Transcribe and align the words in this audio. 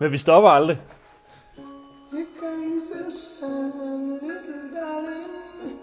Men 0.00 0.12
vi 0.12 0.18
stopper 0.18 0.48
aldrig. 0.50 0.76
Here 2.12 2.26
comes 2.40 2.84
the 2.90 3.10
sun, 3.10 4.08
little 4.10 4.70
darling. 4.74 5.78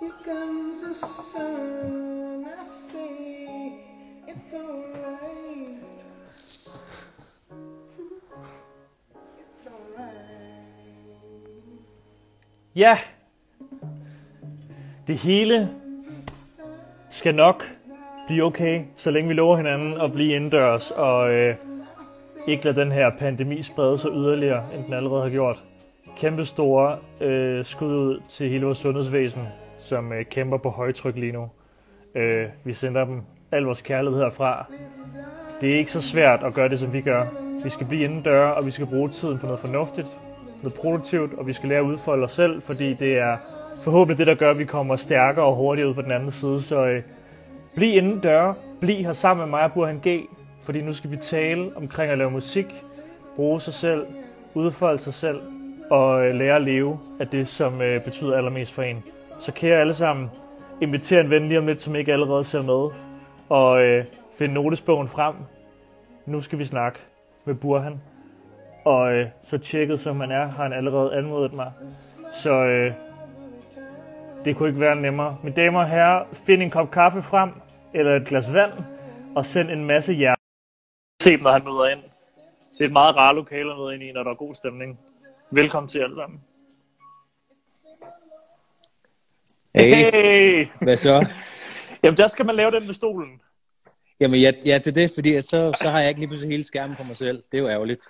Here 0.00 0.12
comes 0.24 0.80
the 0.80 0.94
sun. 0.94 2.44
I 2.44 2.64
say 2.64 3.72
it's 4.28 4.54
alright. 4.54 5.80
It's 9.40 9.66
alright. 9.66 10.20
Ja. 12.74 12.98
Det 15.06 15.16
hele 15.16 15.70
skal 17.10 17.34
nok 17.34 17.64
blive 18.26 18.44
okay, 18.44 18.84
så 18.96 19.10
længe 19.10 19.28
vi 19.28 19.34
lover 19.34 19.56
hinanden 19.56 20.00
at 20.00 20.12
blive 20.12 20.34
indendørs 20.36 20.90
og 20.90 21.30
øh, 21.30 21.56
ikke 22.46 22.64
lade 22.64 22.80
den 22.80 22.92
her 22.92 23.10
pandemi 23.18 23.62
sprede 23.62 23.98
sig 23.98 24.10
yderligere, 24.14 24.64
end 24.74 24.84
den 24.84 24.94
allerede 24.94 25.22
har 25.22 25.30
gjort. 25.30 25.64
Kæmpe 26.16 26.44
store 26.44 26.96
øh, 27.20 27.64
skud 27.64 27.94
ud 27.94 28.20
til 28.28 28.50
hele 28.50 28.64
vores 28.64 28.78
sundhedsvæsen, 28.78 29.42
som 29.78 30.12
øh, 30.12 30.24
kæmper 30.24 30.56
på 30.56 30.70
højtryk 30.70 31.16
lige 31.16 31.32
nu. 31.32 31.48
Øh, 32.14 32.46
vi 32.64 32.72
sender 32.72 33.04
dem 33.04 33.20
al 33.52 33.62
vores 33.62 33.82
kærlighed 33.82 34.22
herfra. 34.22 34.66
Det 35.60 35.74
er 35.74 35.78
ikke 35.78 35.92
så 35.92 36.02
svært 36.02 36.42
at 36.44 36.54
gøre 36.54 36.68
det, 36.68 36.78
som 36.78 36.92
vi 36.92 37.00
gør. 37.00 37.26
Vi 37.64 37.70
skal 37.70 37.86
blive 37.86 38.04
indendør, 38.04 38.46
og 38.46 38.66
vi 38.66 38.70
skal 38.70 38.86
bruge 38.86 39.08
tiden 39.08 39.38
på 39.38 39.46
noget 39.46 39.60
fornuftigt, 39.60 40.20
noget 40.62 40.74
produktivt, 40.74 41.34
og 41.38 41.46
vi 41.46 41.52
skal 41.52 41.68
lære 41.68 41.78
at 41.78 41.84
udfolde 41.84 42.24
os 42.24 42.32
selv, 42.32 42.62
fordi 42.62 42.94
det 42.94 43.18
er 43.18 43.36
forhåbentlig 43.82 44.18
det, 44.18 44.26
der 44.26 44.34
gør, 44.34 44.50
at 44.50 44.58
vi 44.58 44.64
kommer 44.64 44.96
stærkere 44.96 45.44
og 45.44 45.54
hurtigere 45.54 45.88
ud 45.88 45.94
på 45.94 46.02
den 46.02 46.12
anden 46.12 46.30
side. 46.30 46.62
Så 46.62 46.86
øh, 46.86 47.02
bliv 47.74 47.96
indendør, 47.96 48.52
bliv 48.80 48.96
her 48.96 49.12
sammen 49.12 49.46
med 49.46 49.50
mig 49.50 49.62
og 49.62 49.72
Burhan 49.72 50.00
G, 50.06 50.28
fordi 50.62 50.82
nu 50.82 50.92
skal 50.92 51.10
vi 51.10 51.16
tale 51.16 51.76
omkring 51.76 52.12
at 52.12 52.18
lave 52.18 52.30
musik, 52.30 52.84
bruge 53.36 53.60
sig 53.60 53.74
selv, 53.74 54.06
udfolde 54.54 54.98
sig 54.98 55.14
selv 55.14 55.40
og 55.90 56.26
øh, 56.26 56.34
lære 56.34 56.56
at 56.56 56.62
leve 56.62 56.98
af 57.20 57.28
det, 57.28 57.48
som 57.48 57.82
øh, 57.82 58.04
betyder 58.04 58.36
allermest 58.36 58.72
for 58.72 58.82
en. 58.82 59.04
Så 59.40 59.52
kære 59.52 59.80
alle 59.80 59.94
sammen, 59.94 60.30
inviter 60.80 61.20
en 61.20 61.30
ven 61.30 61.48
lige 61.48 61.58
om 61.58 61.66
lidt, 61.66 61.80
som 61.80 61.96
ikke 61.96 62.12
allerede 62.12 62.44
ser 62.44 62.62
med, 62.62 62.90
og 63.48 63.82
øh, 63.82 64.04
find 64.38 64.52
notesbogen 64.52 65.08
frem. 65.08 65.34
Nu 66.26 66.40
skal 66.40 66.58
vi 66.58 66.64
snakke 66.64 66.98
med 67.44 67.54
Burhan. 67.54 68.00
Og 68.84 69.12
øh, 69.12 69.26
så 69.42 69.58
tjekket 69.58 70.00
som 70.00 70.20
han 70.20 70.30
er, 70.30 70.50
har 70.50 70.62
han 70.62 70.72
allerede 70.72 71.14
anmodet 71.14 71.54
mig. 71.54 71.72
Så 72.32 72.64
øh, 72.64 72.92
det 74.44 74.56
kunne 74.56 74.68
ikke 74.68 74.80
være 74.80 74.96
nemmere. 74.96 75.36
Mine 75.42 75.56
damer 75.56 75.80
og 75.80 75.88
herrer, 75.88 76.24
find 76.32 76.62
en 76.62 76.70
kop 76.70 76.90
kaffe 76.90 77.22
frem, 77.22 77.50
eller 77.94 78.16
et 78.16 78.26
glas 78.26 78.52
vand, 78.52 78.72
og 79.36 79.46
send 79.46 79.70
en 79.70 79.84
masse 79.84 80.12
hjerte. 80.12 80.39
Se 81.22 81.30
dem, 81.30 81.40
når 81.40 81.50
han 81.50 81.64
møder 81.64 81.86
ind. 81.88 82.00
Det 82.72 82.80
er 82.80 82.84
et 82.84 82.92
meget 82.92 83.16
rart 83.16 83.36
lokale 83.36 83.70
at 83.72 83.78
møde 83.78 83.94
ind 83.94 84.02
i, 84.02 84.12
når 84.12 84.22
der 84.22 84.30
er 84.30 84.34
god 84.34 84.54
stemning. 84.54 84.98
Velkommen 85.50 85.88
til 85.88 85.98
alle 85.98 86.16
sammen. 86.16 86.40
Hey, 89.74 90.10
Hey! 90.12 90.66
hvad 90.82 90.96
så? 90.96 91.26
Jamen, 92.02 92.16
der 92.16 92.28
skal 92.28 92.46
man 92.46 92.56
lave 92.56 92.70
den 92.70 92.86
med 92.86 92.94
stolen. 92.94 93.28
Jamen, 94.20 94.40
ja, 94.40 94.52
ja, 94.64 94.78
det 94.78 94.86
er 94.86 94.92
det, 94.92 95.10
fordi 95.14 95.42
så, 95.42 95.72
så 95.82 95.88
har 95.88 96.00
jeg 96.00 96.08
ikke 96.08 96.20
lige 96.20 96.28
pludselig 96.28 96.50
hele 96.50 96.64
skærmen 96.64 96.96
for 96.96 97.04
mig 97.04 97.16
selv. 97.16 97.36
Det 97.52 97.58
er 97.58 97.62
jo 97.62 97.68
ærgerligt. 97.68 98.00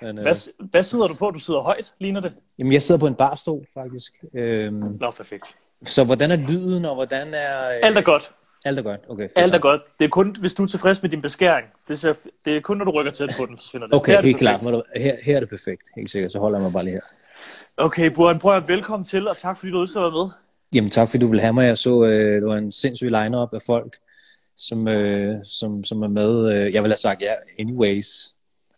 Men, 0.00 0.18
øh, 0.18 0.22
Hvad, 0.22 0.66
hvad 0.70 0.82
sidder 0.82 1.06
du 1.08 1.14
på? 1.14 1.30
Du 1.30 1.38
sidder 1.38 1.60
højt, 1.60 1.92
ligner 1.98 2.20
det? 2.20 2.32
jamen, 2.58 2.72
jeg 2.72 2.82
sidder 2.82 2.98
på 2.98 3.06
en 3.06 3.14
barstol, 3.14 3.66
faktisk. 3.74 4.12
Øhm, 4.34 4.74
Nå, 5.00 5.10
perfekt. 5.10 5.56
så 5.84 6.04
hvordan 6.04 6.30
er 6.30 6.36
lyden, 6.36 6.84
og 6.84 6.94
hvordan 6.94 7.34
er... 7.34 7.68
Øh, 7.68 7.74
Alt 7.82 7.98
er 7.98 8.02
godt. 8.02 8.32
Alt 8.64 8.78
er 8.78 8.82
godt, 8.82 9.00
okay. 9.08 9.22
fedt 9.22 9.38
Alt 9.38 9.54
er 9.54 9.58
godt. 9.58 9.82
Det 9.98 10.04
er 10.04 10.08
kun, 10.08 10.36
hvis 10.40 10.54
du 10.54 10.62
er 10.62 10.66
tilfreds 10.66 11.02
med 11.02 11.10
din 11.10 11.22
beskæring. 11.22 11.66
Det, 11.88 11.98
ser, 11.98 12.14
det 12.44 12.56
er 12.56 12.60
kun, 12.60 12.76
når 12.76 12.84
du 12.84 12.90
rykker 12.90 13.12
tæt 13.12 13.30
på 13.38 13.46
den, 13.46 13.56
forsvinder 13.56 13.86
det. 13.86 13.96
Okay, 13.96 14.12
Her 14.12 14.18
er 14.18 14.22
det 14.22 14.28
helt 14.28 14.38
klart. 14.38 14.64
Her, 14.96 15.14
her 15.22 15.36
er 15.36 15.40
det 15.40 15.48
perfekt, 15.48 15.82
helt 15.96 16.10
sikkert. 16.10 16.32
Så 16.32 16.38
holder 16.38 16.58
jeg 16.58 16.62
mig 16.62 16.72
bare 16.72 16.84
lige 16.84 16.94
her. 16.94 17.00
Okay, 17.76 18.10
Burhan, 18.10 18.38
prøv 18.38 18.56
at 18.56 18.68
velkommen 18.68 19.04
til, 19.04 19.28
og 19.28 19.38
tak 19.38 19.58
fordi 19.58 19.72
du 19.72 19.82
at 19.82 19.88
være 19.94 20.10
med. 20.10 20.30
Jamen, 20.74 20.90
tak 20.90 21.08
fordi 21.08 21.24
du 21.24 21.30
vil 21.30 21.40
have 21.40 21.52
mig. 21.52 21.66
Jeg 21.66 21.78
så, 21.78 22.04
øh, 22.04 22.40
det 22.40 22.48
var 22.48 22.56
en 22.56 22.72
sindssyg 22.72 23.10
line-up 23.10 23.54
af 23.54 23.62
folk, 23.62 23.96
som, 24.56 24.88
øh, 24.88 25.36
som, 25.44 25.84
som 25.84 26.02
er 26.02 26.08
med. 26.08 26.52
Øh, 26.52 26.74
jeg 26.74 26.82
ville 26.82 26.92
have 26.92 26.96
sagt 26.96 27.22
ja, 27.22 27.32
anyways. 27.58 28.34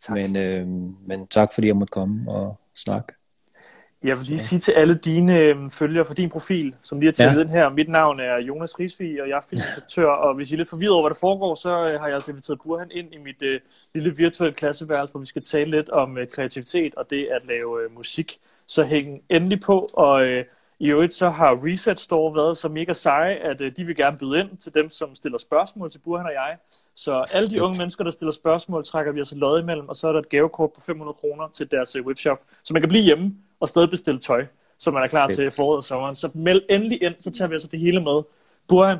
Tak. 0.06 0.16
Men, 0.16 0.36
øh, 0.36 0.66
men 1.06 1.26
tak 1.26 1.54
fordi 1.54 1.66
jeg 1.66 1.76
måtte 1.76 1.90
komme 1.90 2.30
og 2.30 2.56
snakke. 2.74 3.12
Jeg 4.04 4.18
vil 4.18 4.26
lige 4.26 4.38
sige 4.38 4.58
til 4.58 4.72
alle 4.72 4.94
dine 4.94 5.38
øh, 5.38 5.70
følgere 5.70 6.04
for 6.04 6.14
din 6.14 6.30
profil, 6.30 6.74
som 6.82 7.00
lige 7.00 7.08
har 7.08 7.12
taget 7.12 7.30
Ja. 7.30 7.34
ja. 7.34 7.40
den 7.40 7.48
her. 7.48 7.68
Mit 7.68 7.88
navn 7.88 8.20
er 8.20 8.38
Jonas 8.38 8.78
Risvig, 8.78 9.22
og 9.22 9.28
jeg 9.28 9.36
er 9.36 9.40
filminstruktør, 9.50 10.06
og 10.06 10.34
hvis 10.34 10.50
I 10.50 10.54
er 10.54 10.56
lidt 10.58 10.68
forvirret 10.68 10.92
over, 10.92 11.02
hvad 11.02 11.10
der 11.10 11.20
foregår, 11.20 11.54
så 11.54 11.70
øh, 11.70 12.00
har 12.00 12.06
jeg 12.06 12.14
altså 12.14 12.30
inviteret 12.30 12.58
Burhan 12.64 12.90
ind 12.90 13.14
i 13.14 13.18
mit 13.18 13.42
øh, 13.42 13.60
lille 13.94 14.16
virtuelle 14.16 14.54
klasseværelse, 14.54 15.12
hvor 15.12 15.20
vi 15.20 15.26
skal 15.26 15.42
tale 15.42 15.70
lidt 15.70 15.88
om 15.90 16.18
øh, 16.18 16.26
kreativitet 16.28 16.94
og 16.94 17.10
det 17.10 17.26
at 17.26 17.46
lave 17.46 17.84
øh, 17.84 17.94
musik. 17.94 18.38
Så 18.66 18.84
hæng 18.84 19.22
endelig 19.28 19.60
på, 19.60 19.88
og 19.92 20.22
øh, 20.22 20.44
i 20.78 20.90
øvrigt 20.90 21.12
så 21.12 21.30
har 21.30 21.58
Reset 21.66 22.00
Store 22.00 22.34
været 22.34 22.56
så 22.56 22.68
mega 22.68 22.92
seje, 22.92 23.34
at 23.34 23.60
øh, 23.60 23.72
de 23.76 23.84
vil 23.84 23.96
gerne 23.96 24.18
byde 24.18 24.40
ind 24.40 24.56
til 24.56 24.74
dem, 24.74 24.90
som 24.90 25.14
stiller 25.14 25.38
spørgsmål 25.38 25.90
til 25.90 25.98
Burhan 25.98 26.26
og 26.26 26.32
jeg. 26.32 26.56
Så 26.94 27.24
alle 27.34 27.50
de 27.50 27.62
unge 27.62 27.78
mennesker, 27.78 28.04
der 28.04 28.10
stiller 28.10 28.32
spørgsmål, 28.32 28.84
trækker 28.84 29.12
vi 29.12 29.18
altså 29.18 29.34
lod 29.36 29.60
imellem, 29.62 29.88
og 29.88 29.96
så 29.96 30.08
er 30.08 30.12
der 30.12 30.18
et 30.20 30.28
gavekort 30.28 30.70
på 30.72 30.80
500 30.80 31.14
kroner 31.14 31.48
til 31.48 31.70
deres 31.70 31.96
øh, 31.96 32.06
webshop, 32.06 32.40
så 32.64 32.72
man 32.72 32.82
kan 32.82 32.88
blive 32.88 33.04
hjemme 33.04 33.34
og 33.60 33.68
stadig 33.68 33.90
bestille 33.90 34.20
tøj, 34.20 34.46
så 34.78 34.90
man 34.90 35.02
er 35.02 35.06
klar 35.06 35.28
Fedt. 35.28 35.36
til 35.36 35.50
foråret 35.50 35.76
og 35.76 35.84
sommeren. 35.84 36.14
Så 36.16 36.30
meld 36.34 36.62
endelig 36.70 37.02
ind, 37.02 37.14
så 37.20 37.30
tager 37.30 37.48
vi 37.48 37.54
altså 37.54 37.68
det 37.68 37.80
hele 37.80 38.00
med. 38.02 38.22
Burhan, 38.68 38.98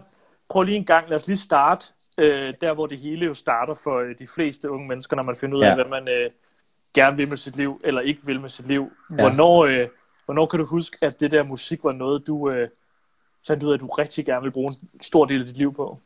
prøv 0.48 0.62
lige 0.62 0.76
en 0.76 0.84
gang, 0.84 1.08
lad 1.08 1.16
os 1.16 1.26
lige 1.26 1.38
starte 1.38 1.86
øh, 2.18 2.54
der, 2.60 2.74
hvor 2.74 2.86
det 2.86 2.98
hele 2.98 3.26
jo 3.26 3.34
starter 3.34 3.74
for 3.74 3.98
øh, 4.00 4.14
de 4.18 4.26
fleste 4.26 4.70
unge 4.70 4.88
mennesker, 4.88 5.16
når 5.16 5.22
man 5.22 5.36
finder 5.36 5.58
ud 5.58 5.62
af, 5.62 5.68
Ja. 5.68 5.74
hvad 5.74 5.84
man 5.84 6.08
øh, 6.08 6.30
gerne 6.94 7.16
vil 7.16 7.28
med 7.28 7.36
sit 7.36 7.56
liv, 7.56 7.80
eller 7.84 8.00
ikke 8.00 8.20
vil 8.24 8.40
med 8.40 8.50
sit 8.50 8.66
liv. 8.68 8.92
Ja. 9.10 9.14
Hvornår, 9.14 9.64
øh, 9.64 9.88
hvornår 10.24 10.46
kan 10.46 10.58
du 10.60 10.66
huske, 10.66 10.96
at 11.00 11.20
det 11.20 11.30
der 11.30 11.42
musik 11.42 11.84
var 11.84 11.92
noget, 11.92 12.26
du 12.26 12.50
øh, 12.50 12.68
fandt 13.46 13.62
ud 13.62 13.70
af, 13.70 13.74
at 13.74 13.80
du 13.80 13.86
rigtig 13.86 14.26
gerne 14.26 14.42
vil 14.42 14.50
bruge 14.50 14.72
en 14.72 15.02
stor 15.02 15.24
del 15.24 15.40
af 15.40 15.46
dit 15.46 15.56
liv 15.56 15.74
på? 15.74 15.98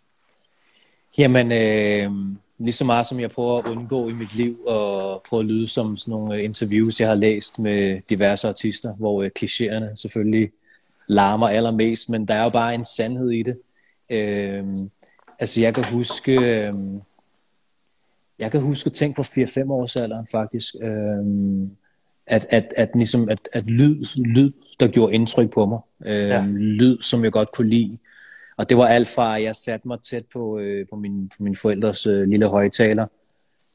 Jamen, 1.18 1.52
øh, 1.52 2.10
lige 2.58 2.72
så 2.72 2.84
meget 2.84 3.06
som 3.06 3.20
jeg 3.20 3.30
prøver 3.30 3.58
at 3.58 3.66
undgå 3.66 4.08
i 4.08 4.12
mit 4.12 4.34
liv 4.34 4.58
og 4.66 5.22
prøve 5.28 5.40
at 5.40 5.46
lyde 5.46 5.66
som 5.66 5.96
sådan 5.96 6.12
nogle 6.12 6.42
interviews, 6.42 7.00
jeg 7.00 7.08
har 7.08 7.14
læst 7.14 7.58
med 7.58 8.00
diverse 8.10 8.48
artister, 8.48 8.94
hvor 8.94 9.22
øh, 9.22 9.30
klichéerne 9.38 9.94
selvfølgelig 9.96 10.50
larmer 11.08 11.48
allermest, 11.48 12.08
men 12.08 12.28
der 12.28 12.34
er 12.34 12.44
jo 12.44 12.50
bare 12.50 12.74
en 12.74 12.84
sandhed 12.84 13.30
i 13.30 13.42
det. 13.42 13.58
Øh, 14.10 14.64
altså, 15.38 15.60
jeg 15.60 15.74
kan 15.74 15.84
huske... 15.84 16.32
Øh, 16.32 16.74
jeg 18.38 18.50
kan 18.50 18.60
huske 18.60 18.90
ting 18.90 19.14
på 19.14 19.22
4-5 19.22 19.70
års 19.70 19.96
alderen, 19.96 20.26
faktisk. 20.30 20.74
Øh, 20.82 21.24
at, 22.26 22.46
at, 22.50 22.72
at, 22.76 22.90
ligesom, 22.94 23.28
at, 23.28 23.38
at 23.52 23.64
lyd, 23.66 24.04
lyd, 24.16 24.52
der 24.80 24.88
gjorde 24.88 25.14
indtryk 25.14 25.52
på 25.52 25.66
mig. 25.66 25.78
Øh, 26.06 26.28
Ja. 26.28 26.36
ja. 26.36 26.46
Lyd, 26.46 27.02
som 27.02 27.24
jeg 27.24 27.32
godt 27.32 27.52
kunne 27.52 27.68
lide. 27.68 27.98
Og 28.56 28.68
det 28.68 28.76
var 28.76 28.86
alt 28.86 29.08
fra, 29.08 29.36
at 29.36 29.42
jeg 29.42 29.56
satte 29.56 29.88
mig 29.88 29.98
tæt 30.02 30.24
på, 30.32 30.58
øh, 30.58 30.86
på, 30.90 30.96
min, 30.96 31.28
på 31.28 31.42
mine 31.42 31.56
forældres 31.56 32.06
øh, 32.06 32.28
lille 32.28 32.46
højtaler, 32.46 33.06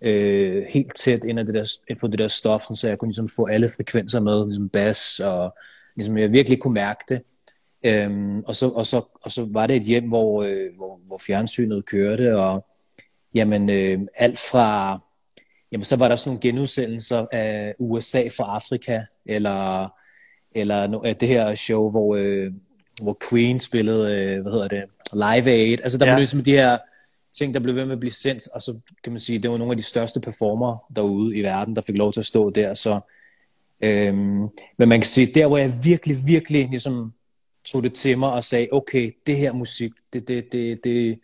øh, 0.01 0.63
helt 0.69 0.95
tæt 0.95 1.23
ind, 1.23 1.37
det 1.37 1.53
der, 1.53 1.95
på 1.99 2.07
det 2.07 2.19
der 2.19 2.27
stof, 2.27 2.61
så 2.61 2.87
jeg 2.87 2.97
kunne 2.97 3.09
ligesom 3.09 3.29
få 3.29 3.45
alle 3.45 3.69
frekvenser 3.69 4.19
med, 4.19 4.45
ligesom 4.45 4.69
bas, 4.69 5.19
og 5.19 5.57
ligesom 5.95 6.17
jeg 6.17 6.31
virkelig 6.31 6.59
kunne 6.59 6.73
mærke 6.73 7.03
det. 7.09 7.21
Øhm, 7.85 8.39
og, 8.39 8.55
så, 8.55 8.69
og, 8.69 8.85
så, 8.85 9.01
og 9.23 9.31
så 9.31 9.47
var 9.51 9.67
det 9.67 9.75
et 9.75 9.83
hjem, 9.83 10.07
hvor, 10.07 10.43
øh, 10.43 10.75
hvor, 10.77 10.99
hvor 11.07 11.17
fjernsynet 11.17 11.85
kørte, 11.85 12.37
og 12.37 12.65
jamen, 13.35 13.69
øh, 13.69 14.07
alt 14.15 14.39
fra, 14.51 14.99
jamen 15.71 15.85
så 15.85 15.95
var 15.95 16.07
der 16.07 16.15
sådan 16.15 16.29
nogle 16.29 16.41
genudsendelser 16.41 17.25
af 17.31 17.73
USA 17.79 18.27
fra 18.37 18.55
Afrika, 18.55 19.01
eller, 19.25 19.89
eller 20.55 20.87
no, 20.87 21.01
af 21.05 21.15
det 21.15 21.27
her 21.27 21.55
show, 21.55 21.91
hvor, 21.91 22.15
øh, 22.15 22.51
hvor 23.01 23.17
Queen 23.29 23.59
spillede, 23.59 24.11
øh, 24.15 24.41
hvad 24.41 24.51
hedder 24.51 24.67
det, 24.67 24.83
Live 25.13 25.51
Aid. 25.51 25.77
Altså 25.83 25.97
der 25.97 26.05
Ja. 26.05 26.11
blev 26.11 26.19
ligesom 26.19 26.43
de 26.43 26.51
her 26.51 26.77
ting, 27.33 27.53
der 27.53 27.59
blev 27.59 27.75
ved 27.75 27.85
med 27.85 27.93
at 27.93 27.99
blive 27.99 28.11
sendt, 28.11 28.47
og 28.55 28.61
så 28.61 28.75
kan 29.03 29.13
man 29.13 29.19
sige, 29.19 29.39
det 29.39 29.51
var 29.51 29.57
nogle 29.57 29.71
af 29.71 29.77
de 29.77 29.83
største 29.83 30.19
performere 30.19 30.77
derude 30.95 31.35
i 31.37 31.41
verden, 31.41 31.75
der 31.75 31.81
fik 31.81 31.97
lov 31.97 32.13
til 32.13 32.19
at 32.19 32.25
stå 32.25 32.49
der, 32.49 32.73
så 32.73 32.99
øhm, 33.83 34.47
men 34.77 34.89
man 34.89 34.99
kan 34.99 35.03
sige, 35.03 35.27
der 35.35 35.47
hvor 35.47 35.57
jeg 35.57 35.73
virkelig, 35.83 36.17
virkelig 36.27 36.67
ligesom 36.69 37.13
tog 37.65 37.83
det 37.83 37.93
til 37.93 38.17
mig 38.17 38.31
og 38.31 38.43
sagde, 38.43 38.67
okay, 38.71 39.11
det 39.27 39.35
her 39.37 39.53
musik, 39.53 39.91
det, 40.13 40.27
det, 40.27 40.51
det, 40.51 40.83
det, 40.83 41.19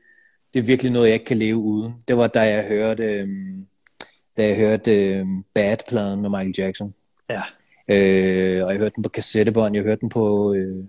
det 0.53 0.59
er 0.59 0.63
virkelig 0.63 0.91
noget, 0.91 1.07
jeg 1.07 1.13
ikke 1.13 1.25
kan 1.25 1.37
leve 1.37 1.55
uden. 1.57 1.93
Det 2.07 2.17
var 2.17 2.27
da 2.27 2.41
jeg 2.41 2.67
hørte, 2.67 3.03
øhm, 3.03 3.65
da 4.37 4.47
jeg 4.47 4.55
hørte 4.57 5.11
øhm, 5.11 5.43
Bad-pladen 5.53 6.21
med 6.21 6.29
Michael 6.29 6.55
Jackson. 6.57 6.93
Ja. 7.29 7.41
Øh, 7.87 8.65
og 8.65 8.71
jeg 8.71 8.79
hørte 8.79 8.93
den 8.95 9.03
på 9.03 9.09
kassettebånd, 9.09 9.75
jeg 9.75 9.83
hørte 9.83 10.01
den 10.01 10.09
på, 10.09 10.53
øh, 10.53 10.85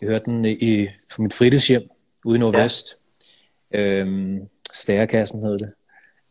jeg 0.00 0.08
hørte 0.08 0.24
den 0.24 0.44
i, 0.44 0.88
på 1.14 1.22
mit 1.22 1.34
fritidshjem 1.34 1.82
ude 2.24 2.36
i 2.36 2.38
Nordvest. 2.38 2.96
Ja. 3.72 3.80
Øhm, 3.80 4.48
Stærekassen 4.72 5.42
hed 5.42 5.58
det. 5.58 5.68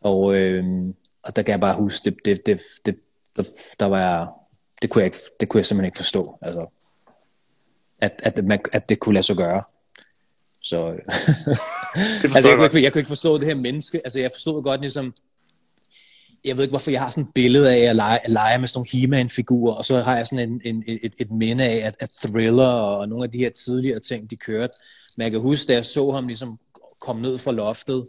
Og, 0.00 0.34
øhm, 0.34 0.94
og 1.22 1.36
der 1.36 1.42
kan 1.42 1.52
jeg 1.52 1.60
bare 1.60 1.76
huske, 1.76 2.04
det, 2.04 2.16
det, 2.24 2.46
det, 2.46 2.60
det, 2.86 2.96
der, 3.36 3.42
der 3.80 3.86
var 3.86 4.00
jeg, 4.00 4.26
det 4.82 4.90
kunne 4.90 5.00
jeg, 5.00 5.06
ikke, 5.06 5.18
det 5.40 5.48
kunne 5.48 5.58
jeg 5.58 5.66
simpelthen 5.66 5.88
ikke 5.88 5.96
forstå. 5.96 6.38
Altså, 6.42 6.66
at, 8.00 8.20
at, 8.22 8.44
man, 8.44 8.60
at 8.72 8.88
det 8.88 8.98
kunne 8.98 9.14
lade 9.14 9.26
sig 9.26 9.36
gøre. 9.36 9.62
Så, 10.60 10.92
øh, 10.92 10.98
Det 12.22 12.34
altså, 12.34 12.38
jeg, 12.38 12.44
jeg 12.44 12.56
kunne 12.56 12.66
ikke, 12.66 12.82
jeg 12.82 12.92
kunne 12.92 13.00
ikke 13.00 13.08
forstå 13.08 13.38
det 13.38 13.46
her 13.46 13.54
menneske. 13.54 14.00
Altså, 14.04 14.20
jeg 14.20 14.30
forstod 14.32 14.62
godt 14.62 14.80
ligesom, 14.80 15.14
jeg 16.46 16.56
ved 16.56 16.62
ikke 16.62 16.72
hvorfor, 16.72 16.90
jeg 16.90 17.00
har 17.00 17.10
sådan 17.10 17.24
et 17.24 17.34
billede 17.34 17.74
af 17.74 17.90
at 17.90 17.96
lege, 17.96 18.18
at 18.24 18.30
lege 18.30 18.58
med 18.58 18.68
sådan 18.68 18.78
nogle 18.78 19.00
He-Man-figurer, 19.00 19.74
og 19.74 19.84
så 19.84 20.02
har 20.02 20.16
jeg 20.16 20.26
sådan 20.26 20.48
en, 20.48 20.60
en, 20.64 20.84
et, 20.86 21.14
et 21.20 21.30
minde 21.30 21.64
af, 21.64 21.86
at, 21.86 21.96
at 22.00 22.10
Thriller 22.22 22.64
og 22.64 23.08
nogle 23.08 23.24
af 23.24 23.30
de 23.30 23.38
her 23.38 23.50
tidligere 23.50 24.00
ting, 24.00 24.30
de 24.30 24.36
kørte. 24.36 24.72
Men 25.16 25.22
jeg 25.22 25.30
kan 25.30 25.40
huske, 25.40 25.68
da 25.68 25.74
jeg 25.74 25.84
så 25.84 26.10
ham 26.10 26.26
ligesom 26.26 26.58
komme 27.00 27.22
ned 27.22 27.38
fra 27.38 27.52
loftet 27.52 28.06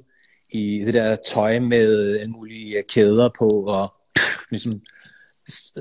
i 0.50 0.84
det 0.86 0.94
der 0.94 1.16
tøj 1.16 1.60
med 1.60 2.20
en 2.24 2.32
mulige 2.32 2.78
øh, 2.78 2.84
kæder 2.90 3.30
på, 3.40 3.50
og 3.50 3.94
ligesom 4.52 4.82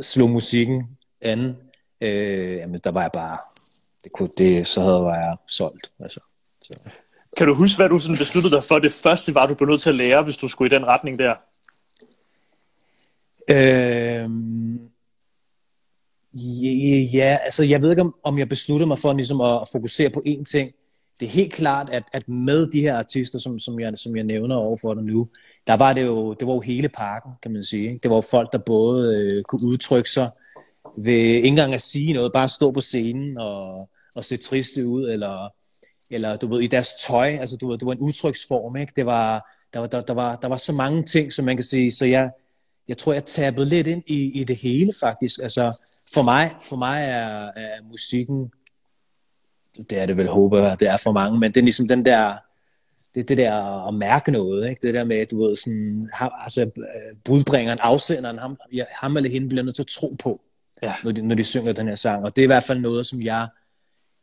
slog 0.02 0.30
musikken 0.30 0.82
an, 1.20 1.56
øh, 2.00 2.56
jamen 2.56 2.80
der 2.84 2.90
var 2.90 3.02
jeg 3.02 3.10
bare, 3.12 3.38
det 4.04 4.12
kunne, 4.12 4.30
det, 4.38 4.68
så 4.68 4.80
havde 4.80 5.06
jeg 5.06 5.36
solgt. 5.48 5.86
Altså. 6.00 6.20
Så. 6.62 6.72
Kan 7.36 7.46
du 7.46 7.54
huske, 7.54 7.76
hvad 7.76 7.88
du 7.88 7.98
sådan 7.98 8.16
besluttede 8.16 8.54
dig 8.54 8.64
for? 8.64 8.78
Det 8.78 8.92
første 8.92 9.34
var, 9.34 9.46
du 9.46 9.54
blev 9.54 9.68
nødt 9.68 9.80
til 9.80 9.88
at 9.88 9.94
lære, 9.94 10.22
hvis 10.22 10.36
du 10.36 10.48
skulle 10.48 10.76
i 10.76 10.78
den 10.78 10.86
retning 10.86 11.18
der. 11.18 11.34
Øh, 13.50 14.30
ja, 17.14 17.38
altså 17.44 17.62
jeg 17.62 17.82
ved 17.82 17.90
ikke, 17.90 18.02
om, 18.02 18.14
om 18.22 18.38
jeg 18.38 18.48
besluttede 18.48 18.88
mig 18.88 18.98
for 18.98 19.12
ligesom 19.12 19.40
at 19.40 19.68
fokusere 19.72 20.10
på 20.10 20.22
én 20.26 20.44
ting. 20.44 20.72
Det 21.20 21.26
er 21.26 21.30
helt 21.30 21.52
klart, 21.52 21.90
at, 21.90 22.02
at 22.12 22.28
med 22.28 22.66
de 22.66 22.80
her 22.80 22.96
artister, 22.96 23.38
som, 23.38 23.58
som, 23.58 23.80
jeg, 23.80 23.98
som 23.98 24.16
jeg 24.16 24.24
nævner 24.24 24.56
overfor 24.56 24.94
dig 24.94 25.02
nu, 25.02 25.28
der 25.66 25.74
var 25.74 25.92
det 25.92 26.02
jo, 26.02 26.34
det 26.34 26.46
var 26.46 26.54
jo 26.54 26.60
hele 26.60 26.88
parken, 26.88 27.32
kan 27.42 27.52
man 27.52 27.64
sige. 27.64 27.82
Ikke? 27.82 27.98
Det 28.02 28.10
var 28.10 28.16
jo 28.16 28.20
folk, 28.20 28.52
der 28.52 28.58
både 28.58 29.22
øh, 29.22 29.42
kunne 29.42 29.66
udtrykke 29.66 30.10
sig 30.10 30.30
ved 30.96 31.12
ikke 31.12 31.48
engang 31.48 31.74
at 31.74 31.82
sige 31.82 32.12
noget, 32.12 32.32
bare 32.32 32.48
stå 32.48 32.70
på 32.70 32.80
scenen 32.80 33.38
og, 33.38 33.90
og 34.14 34.24
se 34.24 34.36
triste 34.36 34.86
ud, 34.86 35.08
eller, 35.08 35.48
eller 36.10 36.36
du 36.36 36.46
ved, 36.46 36.60
i 36.60 36.66
deres 36.66 36.88
tøj, 37.06 37.28
altså 37.28 37.56
du 37.56 37.68
ved, 37.68 37.78
det 37.78 37.86
var 37.86 37.92
en 37.92 38.00
udtryksform, 38.00 38.76
ikke? 38.76 38.92
Det 38.96 39.06
var, 39.06 39.56
der, 39.72 39.80
var, 39.80 39.86
der, 39.86 40.00
der, 40.00 40.14
var, 40.14 40.36
der 40.36 40.48
var 40.48 40.56
så 40.56 40.72
mange 40.72 41.02
ting, 41.02 41.32
som 41.32 41.44
man 41.44 41.56
kan 41.56 41.64
sige, 41.64 41.90
så 41.90 42.04
jeg, 42.04 42.30
jeg 42.88 42.98
tror, 42.98 43.12
jeg 43.12 43.24
tabede 43.24 43.68
lidt 43.68 43.86
ind 43.86 44.02
i, 44.06 44.40
i 44.40 44.44
det 44.44 44.56
hele 44.56 44.92
faktisk. 45.00 45.40
Altså, 45.42 45.76
for 46.14 46.22
mig, 46.22 46.54
for 46.60 46.76
mig 46.76 47.02
er, 47.02 47.50
er 47.56 47.82
musikken, 47.90 48.50
det 49.90 49.98
er 49.98 50.06
det 50.06 50.16
vel, 50.16 50.28
håber 50.28 50.74
det 50.74 50.88
er 50.88 50.96
for 50.96 51.12
mange, 51.12 51.38
men 51.38 51.52
det 51.52 51.60
er 51.60 51.64
ligesom 51.64 51.88
den 51.88 52.04
der, 52.04 52.36
det 53.14 53.20
er 53.20 53.24
det 53.24 53.38
der 53.38 53.86
at 53.88 53.94
mærke 53.94 54.30
noget, 54.30 54.68
ikke? 54.68 54.86
det 54.86 54.94
der 54.94 55.04
med, 55.04 55.26
du 55.26 55.42
ved, 55.42 55.56
sådan, 55.56 56.04
altså, 56.20 56.70
budbringeren, 57.24 57.78
afsenderen, 57.82 58.38
ham, 58.38 58.58
ham 58.90 59.16
eller 59.16 59.30
hende 59.30 59.48
bliver 59.48 59.62
nødt 59.62 59.74
til 59.74 59.82
at 59.82 59.86
tro 59.86 60.14
på, 60.22 60.40
ja. 60.82 60.94
når, 61.04 61.12
de, 61.12 61.22
når 61.22 61.34
de 61.34 61.44
synger 61.44 61.72
den 61.72 61.88
her 61.88 61.94
sang, 61.94 62.24
og 62.24 62.36
det 62.36 62.42
er 62.42 62.46
i 62.46 62.54
hvert 62.54 62.62
fald 62.62 62.80
noget, 62.80 63.06
som 63.06 63.22
jeg, 63.22 63.48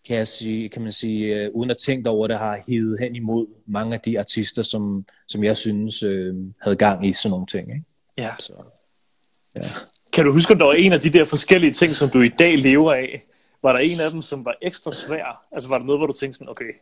kan, 0.07 0.17
jeg 0.17 0.27
sige, 0.27 0.69
kan 0.69 0.81
man 0.81 0.91
sige, 0.91 1.49
uh, 1.49 1.55
uden 1.55 1.71
at 1.71 1.77
tænke 1.77 2.09
over 2.09 2.27
det, 2.27 2.37
har 2.37 2.59
hivet 2.67 2.99
hen 2.99 3.15
imod 3.15 3.47
mange 3.65 3.93
af 3.93 3.99
de 3.99 4.19
artister, 4.19 4.61
som, 4.61 5.05
som 5.27 5.43
jeg 5.43 5.57
synes 5.57 6.03
uh, 6.03 6.35
havde 6.61 6.75
gang 6.75 7.05
i 7.05 7.13
sådan 7.13 7.29
nogle 7.29 7.45
ting. 7.45 7.69
Ikke? 7.69 7.83
Ja. 8.17 8.35
Så, 8.39 8.53
ja. 9.57 9.69
Kan 10.13 10.25
du 10.25 10.31
huske, 10.31 10.53
om 10.53 10.59
der 10.59 10.65
var 10.65 10.73
en 10.73 10.93
af 10.93 10.99
de 10.99 11.09
der 11.09 11.25
forskellige 11.25 11.73
ting, 11.73 11.95
som 11.95 12.09
du 12.09 12.21
i 12.21 12.29
dag 12.29 12.57
lever 12.57 12.93
af? 12.93 13.25
Var 13.63 13.73
der 13.73 13.79
en 13.79 13.99
af 13.99 14.11
dem, 14.11 14.21
som 14.21 14.45
var 14.45 14.55
ekstra 14.61 14.91
svær? 14.91 15.45
Altså 15.51 15.69
var 15.69 15.77
der 15.77 15.85
noget, 15.85 15.99
hvor 15.99 16.07
du 16.07 16.13
tænkte 16.13 16.37
sådan, 16.37 16.51
okay, 16.51 16.73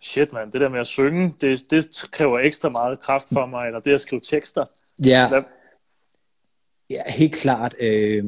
shit 0.00 0.32
man, 0.32 0.50
det 0.52 0.60
der 0.60 0.68
med 0.68 0.80
at 0.80 0.86
synge, 0.86 1.34
det, 1.40 1.70
det 1.70 2.08
kræver 2.10 2.38
ekstra 2.38 2.68
meget 2.68 3.00
kraft 3.00 3.26
for 3.32 3.46
mig, 3.46 3.66
eller 3.66 3.80
det 3.80 3.94
at 3.94 4.00
skrive 4.00 4.20
tekster? 4.20 4.64
Ja, 5.04 5.28
Hvad? 5.28 5.42
ja 6.90 7.02
helt 7.06 7.34
klart. 7.34 7.74
Øh... 7.80 8.24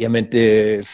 Jamen, 0.00 0.32
det, 0.32 0.88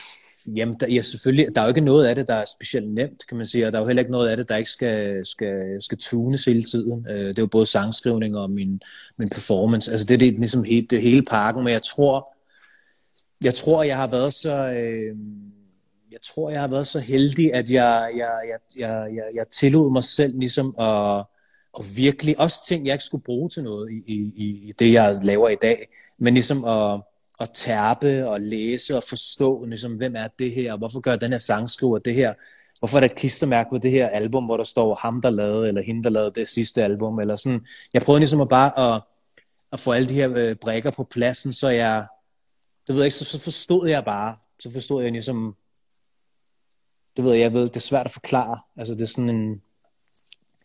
Jamen, 0.57 0.75
der, 0.81 0.87
ja, 0.89 1.03
selvfølgelig. 1.03 1.47
Der 1.55 1.61
er 1.61 1.65
jo 1.65 1.69
ikke 1.69 1.81
noget 1.81 2.07
af 2.07 2.15
det, 2.15 2.29
der 2.29 2.35
er 2.35 2.45
specielt 2.45 2.95
nemt, 2.95 3.27
kan 3.29 3.37
man 3.37 3.47
sige, 3.47 3.67
og 3.67 3.73
der 3.73 3.79
er 3.79 3.83
jo 3.83 3.87
heller 3.87 4.01
ikke 4.01 4.13
noget 4.13 4.29
af 4.29 4.37
det, 4.37 4.49
der 4.49 4.57
ikke 4.57 4.71
skal, 4.71 5.27
skal, 5.27 5.83
skal 5.83 5.99
tunes 5.99 6.45
hele 6.45 6.63
tiden. 6.63 7.07
Øh, 7.11 7.29
det 7.29 7.39
er 7.39 7.43
jo 7.43 7.47
både 7.47 7.67
sangskrivning 7.67 8.37
og 8.37 8.51
min, 8.51 8.81
min 9.19 9.29
performance. 9.29 9.91
Altså, 9.91 10.07
det 10.07 10.15
er 10.15 10.19
det, 10.19 10.33
ligesom 10.33 10.65
he, 10.65 10.87
det 10.91 11.03
hele 11.03 11.23
pakken, 11.23 11.65
men 11.65 11.73
jeg 11.73 11.83
tror, 11.83 12.35
jeg 13.45 13.55
tror, 13.55 13.83
jeg 13.83 13.97
har 13.97 14.07
været 14.07 14.35
så... 14.35 14.69
Øh, 14.69 15.17
jeg 16.13 16.21
tror, 16.23 16.51
jeg 16.51 16.61
har 16.61 16.69
været 16.69 16.87
så 16.87 17.01
heldig, 17.01 17.55
at 17.55 17.71
jeg, 17.71 18.11
jeg, 18.17 18.31
jeg, 18.49 18.59
jeg, 18.79 19.09
jeg, 19.15 19.25
jeg 19.35 19.49
tillod 19.49 19.93
mig 19.93 20.05
selv 20.05 20.39
ligesom 20.39 20.75
at, 20.79 21.25
og 21.73 21.85
virkelig 21.97 22.41
også 22.41 22.67
ting, 22.69 22.87
jeg 22.87 22.93
ikke 22.93 23.05
skulle 23.05 23.25
bruge 23.25 23.49
til 23.49 23.63
noget 23.63 23.91
i, 23.93 24.15
i, 24.37 24.69
i 24.69 24.73
det, 24.79 24.93
jeg 24.93 25.19
laver 25.23 25.49
i 25.49 25.57
dag, 25.63 25.89
men 26.19 26.35
ligesom 26.35 26.65
at, 26.65 27.01
at 27.41 27.51
tærpe 27.55 28.29
og 28.29 28.41
læse 28.41 28.97
og 28.97 29.03
forstå, 29.09 29.65
ligesom, 29.65 29.93
hvem 29.93 30.17
er 30.17 30.29
det 30.39 30.53
her, 30.53 30.73
og 30.73 30.79
hvorfor 30.79 31.01
gør 31.01 31.17
den 31.17 31.31
her 31.31 31.39
sangskriver 31.39 31.99
det 31.99 32.15
her, 32.15 32.35
hvorfor 32.79 32.99
er 32.99 33.01
der 33.01 33.09
et 33.09 33.15
klistermærke 33.15 33.71
på 33.71 33.79
det 33.79 33.91
her 33.91 34.09
album, 34.09 34.45
hvor 34.45 34.57
der 34.57 34.65
står 34.65 34.95
ham, 34.95 35.23
der 35.23 35.31
lavede, 35.31 35.69
eller 35.69 35.83
hende, 35.83 36.05
der 36.05 36.11
lavede 36.11 36.33
det 36.35 36.49
sidste 36.49 36.85
album, 36.85 37.19
eller 37.19 37.37
sådan. 37.37 37.67
Jeg 37.95 38.03
prøvede 38.03 38.21
ligesom 38.21 38.41
at 38.41 38.49
bare 38.49 38.95
at, 38.97 39.03
at 39.73 39.81
få 39.81 39.93
alle 39.93 40.09
de 40.09 40.15
her 40.15 40.33
øh, 40.37 40.57
brækker 40.57 40.91
på 40.91 41.05
pladsen, 41.05 41.53
så 41.53 41.69
jeg, 41.69 42.07
det 42.87 42.95
ved 42.95 43.03
jeg 43.03 43.07
ikke, 43.07 43.17
så, 43.17 43.25
så 43.25 43.41
forstod 43.41 43.89
jeg 43.89 44.05
bare, 44.05 44.37
så 44.61 44.71
forstod 44.71 45.03
jeg 45.03 45.13
ligesom, 45.13 45.57
det 47.17 47.25
ved 47.25 47.33
jeg, 47.33 47.41
jeg 47.41 47.53
ved, 47.53 47.63
det 47.63 47.77
er 47.77 47.81
svært 47.81 48.07
at 48.07 48.13
forklare, 48.13 48.59
altså 48.77 48.95
det 48.95 49.03
er 49.03 49.07
sådan 49.07 49.37
en, 49.37 49.63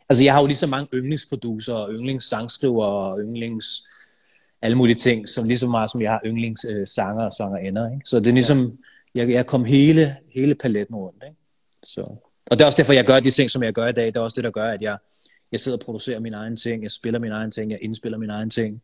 altså 0.09 0.23
jeg 0.23 0.33
har 0.33 0.41
jo 0.41 0.47
lige 0.47 0.57
så 0.57 0.67
mange 0.67 0.87
yndlingsproducer, 0.93 1.73
og 1.73 1.91
yndlingssangskrivere, 1.91 3.11
og 3.11 3.19
yndlings 3.19 3.83
alle 4.63 4.77
mulige 4.77 4.95
ting, 4.95 5.29
som 5.29 5.45
lige 5.45 5.57
så 5.57 5.67
meget 5.67 5.91
som 5.91 6.01
jeg 6.01 6.11
har 6.11 6.21
yndlingssanger 6.25 6.81
øh, 6.81 6.87
sanger 6.87 7.23
og 7.23 7.31
sangerinder. 7.31 7.91
Ikke? 7.91 8.01
Så 8.05 8.19
det 8.19 8.27
er 8.27 8.33
ligesom, 8.33 8.77
ja. 9.15 9.19
jeg, 9.19 9.29
jeg 9.29 9.47
kom 9.47 9.65
hele, 9.65 10.15
hele 10.33 10.55
paletten 10.55 10.95
rundt. 10.95 11.23
Ikke? 11.23 11.37
Så. 11.83 12.01
Og 12.51 12.57
det 12.57 12.61
er 12.61 12.65
også 12.65 12.77
derfor, 12.77 12.93
jeg 12.93 13.05
gør 13.05 13.19
de 13.19 13.31
ting, 13.31 13.51
som 13.51 13.63
jeg 13.63 13.73
gør 13.73 13.87
i 13.87 13.91
dag. 13.91 14.05
Det 14.05 14.15
er 14.15 14.19
også 14.19 14.35
det, 14.35 14.43
der 14.43 14.51
gør, 14.51 14.71
at 14.71 14.81
jeg, 14.81 14.97
jeg 15.51 15.59
sidder 15.59 15.77
og 15.77 15.83
producerer 15.85 16.19
mine 16.19 16.35
egne 16.35 16.55
ting, 16.55 16.83
jeg 16.83 16.91
spiller 16.91 17.19
mine 17.19 17.35
egne 17.35 17.51
ting, 17.51 17.71
jeg 17.71 17.79
indspiller 17.81 18.17
mine 18.17 18.33
egne 18.33 18.49
ting. 18.49 18.81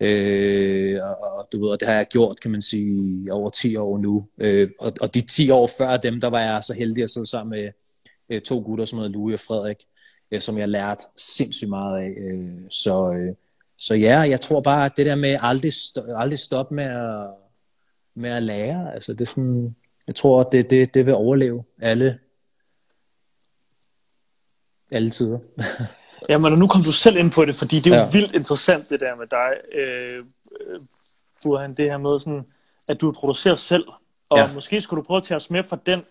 Øh, 0.00 1.00
og, 1.02 1.16
og, 1.38 1.48
du 1.52 1.60
ved, 1.60 1.70
og 1.70 1.80
det 1.80 1.88
har 1.88 1.94
jeg 1.94 2.06
gjort, 2.06 2.40
kan 2.40 2.50
man 2.50 2.62
sige, 2.62 3.32
over 3.32 3.50
10 3.50 3.76
år 3.76 3.98
nu. 3.98 4.26
Øh, 4.38 4.70
og, 4.80 4.92
og 5.00 5.14
de 5.14 5.20
10 5.20 5.50
år 5.50 5.66
før 5.78 5.96
dem, 5.96 6.20
der 6.20 6.28
var 6.28 6.40
jeg 6.40 6.64
så 6.64 6.74
heldig 6.74 7.04
at 7.04 7.10
sidde 7.10 7.26
sammen 7.26 7.50
med 7.50 7.70
øh, 8.30 8.40
to 8.40 8.58
gutter, 8.58 8.84
som 8.84 8.98
hedder 8.98 9.12
Louis 9.12 9.34
og 9.34 9.40
Frederik, 9.40 9.76
øh, 10.30 10.40
som 10.40 10.58
jeg 10.58 10.68
lærte 10.68 11.04
sindssygt 11.16 11.68
meget 11.68 11.98
af. 11.98 12.08
Øh, 12.08 12.68
så, 12.68 13.12
øh, 13.12 13.34
så 13.82 13.94
ja, 13.94 14.20
jeg 14.20 14.40
tror 14.40 14.60
bare, 14.60 14.84
at 14.84 14.96
det 14.96 15.06
der 15.06 15.14
med 15.14 15.38
aldrig, 15.40 15.72
aldrig 16.16 16.38
stoppe 16.38 16.74
med 16.74 16.84
at, 16.84 17.26
med 18.14 18.30
at 18.30 18.42
lære, 18.42 18.94
altså 18.94 19.12
det 19.12 19.20
er 19.20 19.26
sådan, 19.26 19.76
jeg 20.06 20.14
tror, 20.14 20.40
at 20.40 20.46
det, 20.52 20.70
det, 20.70 20.94
det 20.94 21.06
vil 21.06 21.14
overleve 21.14 21.64
alle, 21.80 22.18
alle 24.92 25.10
tider. 25.10 25.38
ja, 26.28 26.38
men 26.38 26.52
nu 26.58 26.66
kom 26.66 26.82
du 26.82 26.92
selv 26.92 27.16
ind 27.16 27.32
på 27.32 27.44
det, 27.44 27.54
fordi 27.54 27.80
det 27.80 27.92
er 27.92 27.96
jo 27.96 28.02
ja. 28.02 28.10
vildt 28.10 28.34
interessant 28.34 28.90
det 28.90 29.00
der 29.00 29.14
med 29.14 29.26
dig, 29.26 29.78
øh, 29.78 30.24
Burhan, 31.42 31.74
det 31.74 31.90
her 31.90 31.98
med 31.98 32.18
sådan, 32.18 32.46
at 32.88 33.00
du 33.00 33.12
producerer 33.12 33.56
selv, 33.56 33.84
og 34.28 34.38
ja. 34.38 34.52
måske 34.54 34.80
skulle 34.80 35.02
du 35.02 35.06
prøve 35.06 35.18
at 35.18 35.22
tage 35.22 35.36
os 35.36 35.50
med 35.50 35.64
fra 35.64 35.78
den 35.86 36.04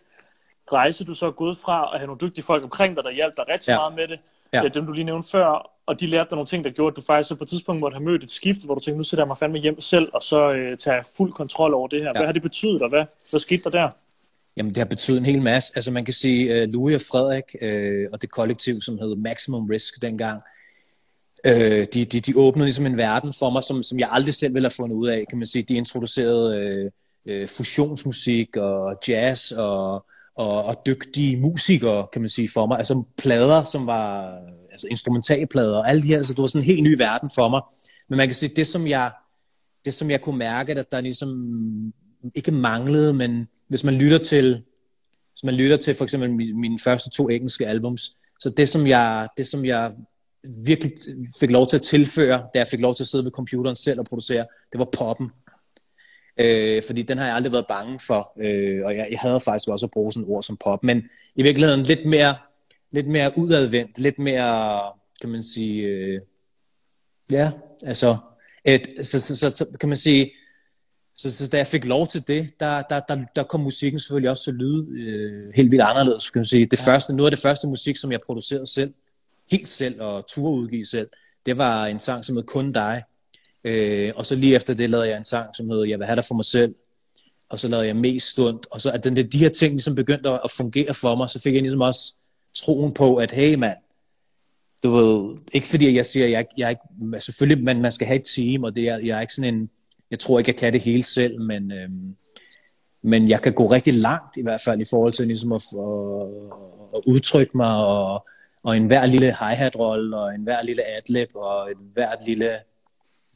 rejse, 0.73 1.05
du 1.05 1.13
så 1.13 1.25
er 1.25 1.31
gået 1.31 1.57
fra, 1.57 1.93
at 1.93 1.99
have 1.99 2.07
nogle 2.07 2.19
dygtige 2.19 2.45
folk 2.45 2.63
omkring 2.63 2.95
dig, 2.95 3.03
der 3.03 3.11
hjalp 3.11 3.33
dig 3.37 3.45
rigtig 3.49 3.69
ja. 3.69 3.77
meget 3.77 3.93
med 3.93 4.07
det, 4.07 4.19
ja. 4.53 4.67
dem 4.73 4.85
du 4.85 4.91
lige 4.91 5.03
nævnte 5.03 5.29
før, 5.29 5.71
og 5.91 5.99
de 5.99 6.07
lærte 6.07 6.29
dig 6.29 6.35
nogle 6.35 6.47
ting, 6.47 6.63
der 6.63 6.69
gjorde, 6.69 6.93
at 6.93 6.95
du 6.95 7.01
faktisk 7.01 7.37
på 7.37 7.43
et 7.43 7.49
tidspunkt 7.49 7.79
måtte 7.79 7.95
have 7.95 8.03
mødt 8.03 8.23
et 8.23 8.29
skift, 8.29 8.65
hvor 8.65 8.75
du 8.75 8.79
tænkte, 8.79 8.97
nu 8.97 9.03
sætter 9.03 9.23
jeg 9.23 9.27
mig 9.27 9.37
fandme 9.37 9.59
hjem 9.59 9.79
selv, 9.81 10.09
og 10.13 10.23
så 10.23 10.51
øh, 10.51 10.77
tager 10.77 10.95
jeg 10.95 11.05
fuld 11.17 11.33
kontrol 11.33 11.73
over 11.73 11.87
det 11.87 11.99
her. 11.99 12.11
Ja. 12.15 12.19
Hvad 12.19 12.25
har 12.25 12.33
det 12.33 12.41
betydet, 12.41 12.81
og 12.81 12.89
hvad, 12.89 13.05
hvad 13.29 13.39
skete 13.39 13.63
der 13.63 13.69
der? 13.69 13.89
Jamen, 14.57 14.69
det 14.69 14.77
har 14.77 14.85
betydet 14.85 15.19
en 15.19 15.25
hel 15.25 15.41
masse. 15.41 15.71
Altså, 15.75 15.91
man 15.91 16.05
kan 16.05 16.13
sige, 16.13 16.63
uh, 16.63 16.69
Louis 16.69 16.95
og 16.95 17.01
Frederik 17.01 17.43
uh, 17.61 18.13
og 18.13 18.21
det 18.21 18.31
kollektiv, 18.31 18.81
som 18.81 18.97
hed 18.97 19.15
Maximum 19.15 19.65
Risk 19.69 20.01
dengang, 20.01 20.41
uh, 21.47 21.83
de, 21.93 22.05
de, 22.05 22.19
de 22.19 22.33
åbnede 22.35 22.65
ligesom 22.65 22.85
en 22.85 22.97
verden 22.97 23.33
for 23.39 23.49
mig, 23.49 23.63
som, 23.63 23.83
som 23.83 23.99
jeg 23.99 24.09
aldrig 24.11 24.33
selv 24.33 24.53
ville 24.53 24.65
have 24.65 24.79
fundet 24.81 24.95
ud 24.95 25.07
af, 25.07 25.25
kan 25.29 25.37
man 25.37 25.47
sige. 25.47 25.61
De 25.61 25.75
introducerede 25.75 26.49
uh, 27.25 27.33
uh, 27.33 27.47
fusionsmusik 27.47 28.57
og 28.57 28.95
jazz 29.07 29.51
og 29.51 30.05
og, 30.35 30.63
og 30.63 30.75
dygtige 30.85 31.37
musikere, 31.37 32.07
kan 32.13 32.21
man 32.21 32.29
sige, 32.29 32.49
for 32.49 32.65
mig. 32.65 32.77
Altså 32.77 33.03
plader, 33.17 33.63
som 33.63 33.87
var 33.87 34.37
altså 34.71 34.87
instrumentalplader 34.91 35.77
og 35.77 35.89
alle 35.89 36.01
de 36.01 36.07
her, 36.07 36.17
altså, 36.17 36.33
det 36.33 36.41
var 36.41 36.47
sådan 36.47 36.61
en 36.61 36.75
helt 36.75 36.83
ny 36.83 36.97
verden 36.97 37.29
for 37.35 37.49
mig. 37.49 37.61
Men 38.09 38.17
man 38.17 38.27
kan 38.27 38.35
sige, 38.35 38.55
det 38.55 38.67
som 38.67 38.87
jeg, 38.87 39.11
det 39.85 39.93
som 39.93 40.09
jeg 40.09 40.21
kunne 40.21 40.37
mærke, 40.37 40.71
at 40.71 40.91
der 40.91 41.01
ligesom 41.01 41.29
ikke 42.35 42.51
manglede, 42.51 43.13
men 43.13 43.47
hvis 43.67 43.83
man 43.83 43.93
lytter 43.93 44.17
til, 44.17 44.63
hvis 45.33 45.43
man 45.43 45.55
lytter 45.55 45.77
til 45.77 45.95
for 45.95 46.03
eksempel 46.03 46.31
mine 46.55 46.79
første 46.79 47.09
to 47.09 47.29
engelske 47.29 47.67
albums, 47.67 48.13
så 48.39 48.49
det 48.49 48.69
som 48.69 48.87
jeg, 48.87 49.27
det 49.37 49.47
som 49.47 49.65
jeg 49.65 49.91
virkelig 50.47 50.93
fik 51.39 51.51
lov 51.51 51.67
til 51.67 51.77
at 51.77 51.81
tilføre, 51.81 52.37
da 52.53 52.59
jeg 52.59 52.67
fik 52.67 52.79
lov 52.79 52.95
til 52.95 53.03
at 53.03 53.07
sidde 53.07 53.23
ved 53.23 53.31
computeren 53.31 53.75
selv 53.75 53.99
og 53.99 54.05
producere, 54.05 54.45
det 54.71 54.79
var 54.79 54.87
poppen. 54.93 55.31
Øh, 56.37 56.83
fordi 56.87 57.01
den 57.01 57.17
har 57.17 57.25
jeg 57.25 57.35
aldrig 57.35 57.51
været 57.51 57.67
bange 57.67 57.99
for, 57.99 58.33
øh, 58.39 58.85
og 58.85 58.95
jeg, 58.95 59.07
jeg 59.11 59.19
havde 59.19 59.39
faktisk 59.39 59.69
også 59.69 59.85
at 59.85 59.91
bruge 59.91 60.13
sådan 60.13 60.23
et 60.23 60.29
ord 60.29 60.43
som 60.43 60.57
pop, 60.57 60.83
men 60.83 61.03
i 61.35 61.43
virkeligheden 61.43 61.83
lidt 61.83 62.05
mere, 62.05 62.35
lidt 62.91 63.07
mere 63.07 63.31
udadvendt, 63.37 63.99
lidt 63.99 64.19
mere, 64.19 64.81
kan 65.21 65.29
man 65.29 65.43
sige, 65.43 65.87
øh, 65.87 66.21
ja, 67.31 67.51
altså, 67.83 68.17
et, 68.65 68.87
så, 69.01 69.19
så, 69.19 69.35
så, 69.35 69.49
så 69.49 69.65
kan 69.79 69.89
man 69.89 69.97
sige, 69.97 70.31
så, 71.15 71.35
så 71.35 71.49
da 71.49 71.57
jeg 71.57 71.67
fik 71.67 71.85
lov 71.85 72.07
til 72.07 72.27
det, 72.27 72.59
der, 72.59 72.81
der, 72.81 72.99
der, 72.99 73.23
der 73.35 73.43
kom 73.43 73.59
musikken 73.59 73.99
selvfølgelig 73.99 74.29
også 74.29 74.43
til 74.43 74.51
at 74.51 74.57
lyde 74.57 74.87
øh, 74.99 75.53
helt 75.55 75.71
vildt 75.71 75.83
anderledes, 75.83 76.29
kan 76.29 76.39
man 76.39 76.45
sige. 76.45 76.65
Det 76.65 76.87
ja. 76.87 76.91
første, 76.91 77.13
noget 77.13 77.31
af 77.31 77.37
det 77.37 77.41
første 77.41 77.67
musik, 77.67 77.97
som 77.97 78.11
jeg 78.11 78.19
producerede 78.25 78.67
selv, 78.67 78.93
helt 79.51 79.67
selv 79.67 80.01
og 80.01 80.27
turde 80.27 80.53
udgive 80.53 80.85
selv, 80.85 81.09
det 81.45 81.57
var 81.57 81.85
en 81.85 81.99
sang 81.99 82.25
som 82.25 82.35
hed 82.35 82.43
Kun 82.43 82.71
dig, 82.71 83.03
Øh, 83.63 84.11
og 84.15 84.25
så 84.25 84.35
lige 84.35 84.55
efter 84.55 84.73
det 84.73 84.89
lavede 84.89 85.09
jeg 85.09 85.17
en 85.17 85.25
sang, 85.25 85.55
som 85.55 85.69
hedder 85.69 85.89
Jeg 85.89 85.99
vil 85.99 86.05
have 86.05 86.15
dig 86.15 86.25
for 86.25 86.35
mig 86.35 86.45
selv. 86.45 86.75
Og 87.49 87.59
så 87.59 87.67
lavede 87.67 87.87
jeg 87.87 87.95
mest 87.95 88.27
stund. 88.27 88.59
Og 88.71 88.81
så 88.81 88.91
at 88.91 89.03
den, 89.03 89.15
de 89.15 89.37
her 89.37 89.49
ting 89.49 89.71
ligesom 89.73 89.95
begyndte 89.95 90.29
at 90.29 90.51
fungere 90.51 90.93
for 90.93 91.15
mig, 91.15 91.29
så 91.29 91.39
fik 91.39 91.53
jeg 91.53 91.61
ligesom 91.61 91.81
også 91.81 92.13
troen 92.53 92.93
på, 92.93 93.15
at 93.15 93.31
hey 93.31 93.55
mand, 93.55 93.77
du 94.83 94.89
ved, 94.89 95.35
ikke 95.53 95.67
fordi 95.67 95.95
jeg 95.95 96.05
siger, 96.05 96.27
jeg, 96.27 96.45
jeg 96.57 96.69
ikke, 96.69 97.21
selvfølgelig 97.21 97.63
man, 97.63 97.81
man 97.81 97.91
skal 97.91 98.07
have 98.07 98.19
et 98.19 98.25
team, 98.35 98.63
og 98.63 98.75
det 98.75 98.87
er, 98.87 98.97
jeg 98.97 99.17
er 99.17 99.21
ikke 99.21 99.33
sådan 99.33 99.53
en, 99.53 99.69
jeg 100.11 100.19
tror 100.19 100.39
ikke, 100.39 100.49
jeg 100.49 100.55
kan 100.55 100.73
det 100.73 100.81
hele 100.81 101.03
selv, 101.03 101.41
men, 101.41 101.71
øhm, 101.71 102.15
men 103.03 103.29
jeg 103.29 103.41
kan 103.41 103.53
gå 103.53 103.65
rigtig 103.65 103.93
langt 103.93 104.37
i 104.37 104.41
hvert 104.41 104.61
fald 104.61 104.81
i 104.81 104.85
forhold 104.89 105.13
til 105.13 105.27
ligesom 105.27 105.51
at, 105.51 105.63
at, 105.73 106.27
at 106.95 107.01
udtrykke 107.07 107.57
mig, 107.57 107.75
og, 107.75 108.27
og 108.63 108.77
en 108.77 108.87
hver 108.87 109.05
lille 109.05 109.27
hi-hat-rolle, 109.27 110.17
og 110.17 110.35
en 110.35 110.43
hver 110.43 110.63
lille 110.63 110.83
adlib, 110.97 111.29
og 111.35 111.71
en 111.71 111.77
hver 111.93 112.15
lille 112.25 112.49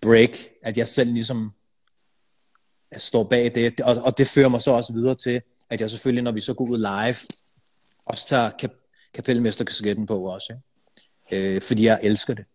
break, 0.02 0.50
at 0.62 0.78
jeg 0.78 0.88
selv 0.88 1.14
ligesom 1.14 1.52
står 2.98 3.24
bag 3.24 3.56
det, 3.56 3.82
og, 3.82 3.96
og 4.04 4.18
det 4.18 4.28
fører 4.28 4.50
mig 4.50 4.62
så 4.62 4.72
også 4.72 4.94
videre 4.94 5.16
til, 5.16 5.42
at 5.70 5.82
jeg 5.82 5.90
selvfølgelig, 5.90 6.24
når 6.24 6.32
vi 6.32 6.40
så 6.40 6.54
går 6.54 6.66
ud 6.66 6.78
live, 6.78 7.16
også 8.06 8.28
tager 8.28 8.52
kap- 8.64 9.12
kapelmesterkasketten 9.14 10.06
på 10.06 10.20
også, 10.20 10.54
ikke? 10.54 11.56
øh, 11.56 11.62
fordi 11.62 11.86
jeg 11.86 12.00
elsker 12.04 12.34
det, 12.34 12.46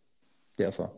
derfor. 0.59 0.93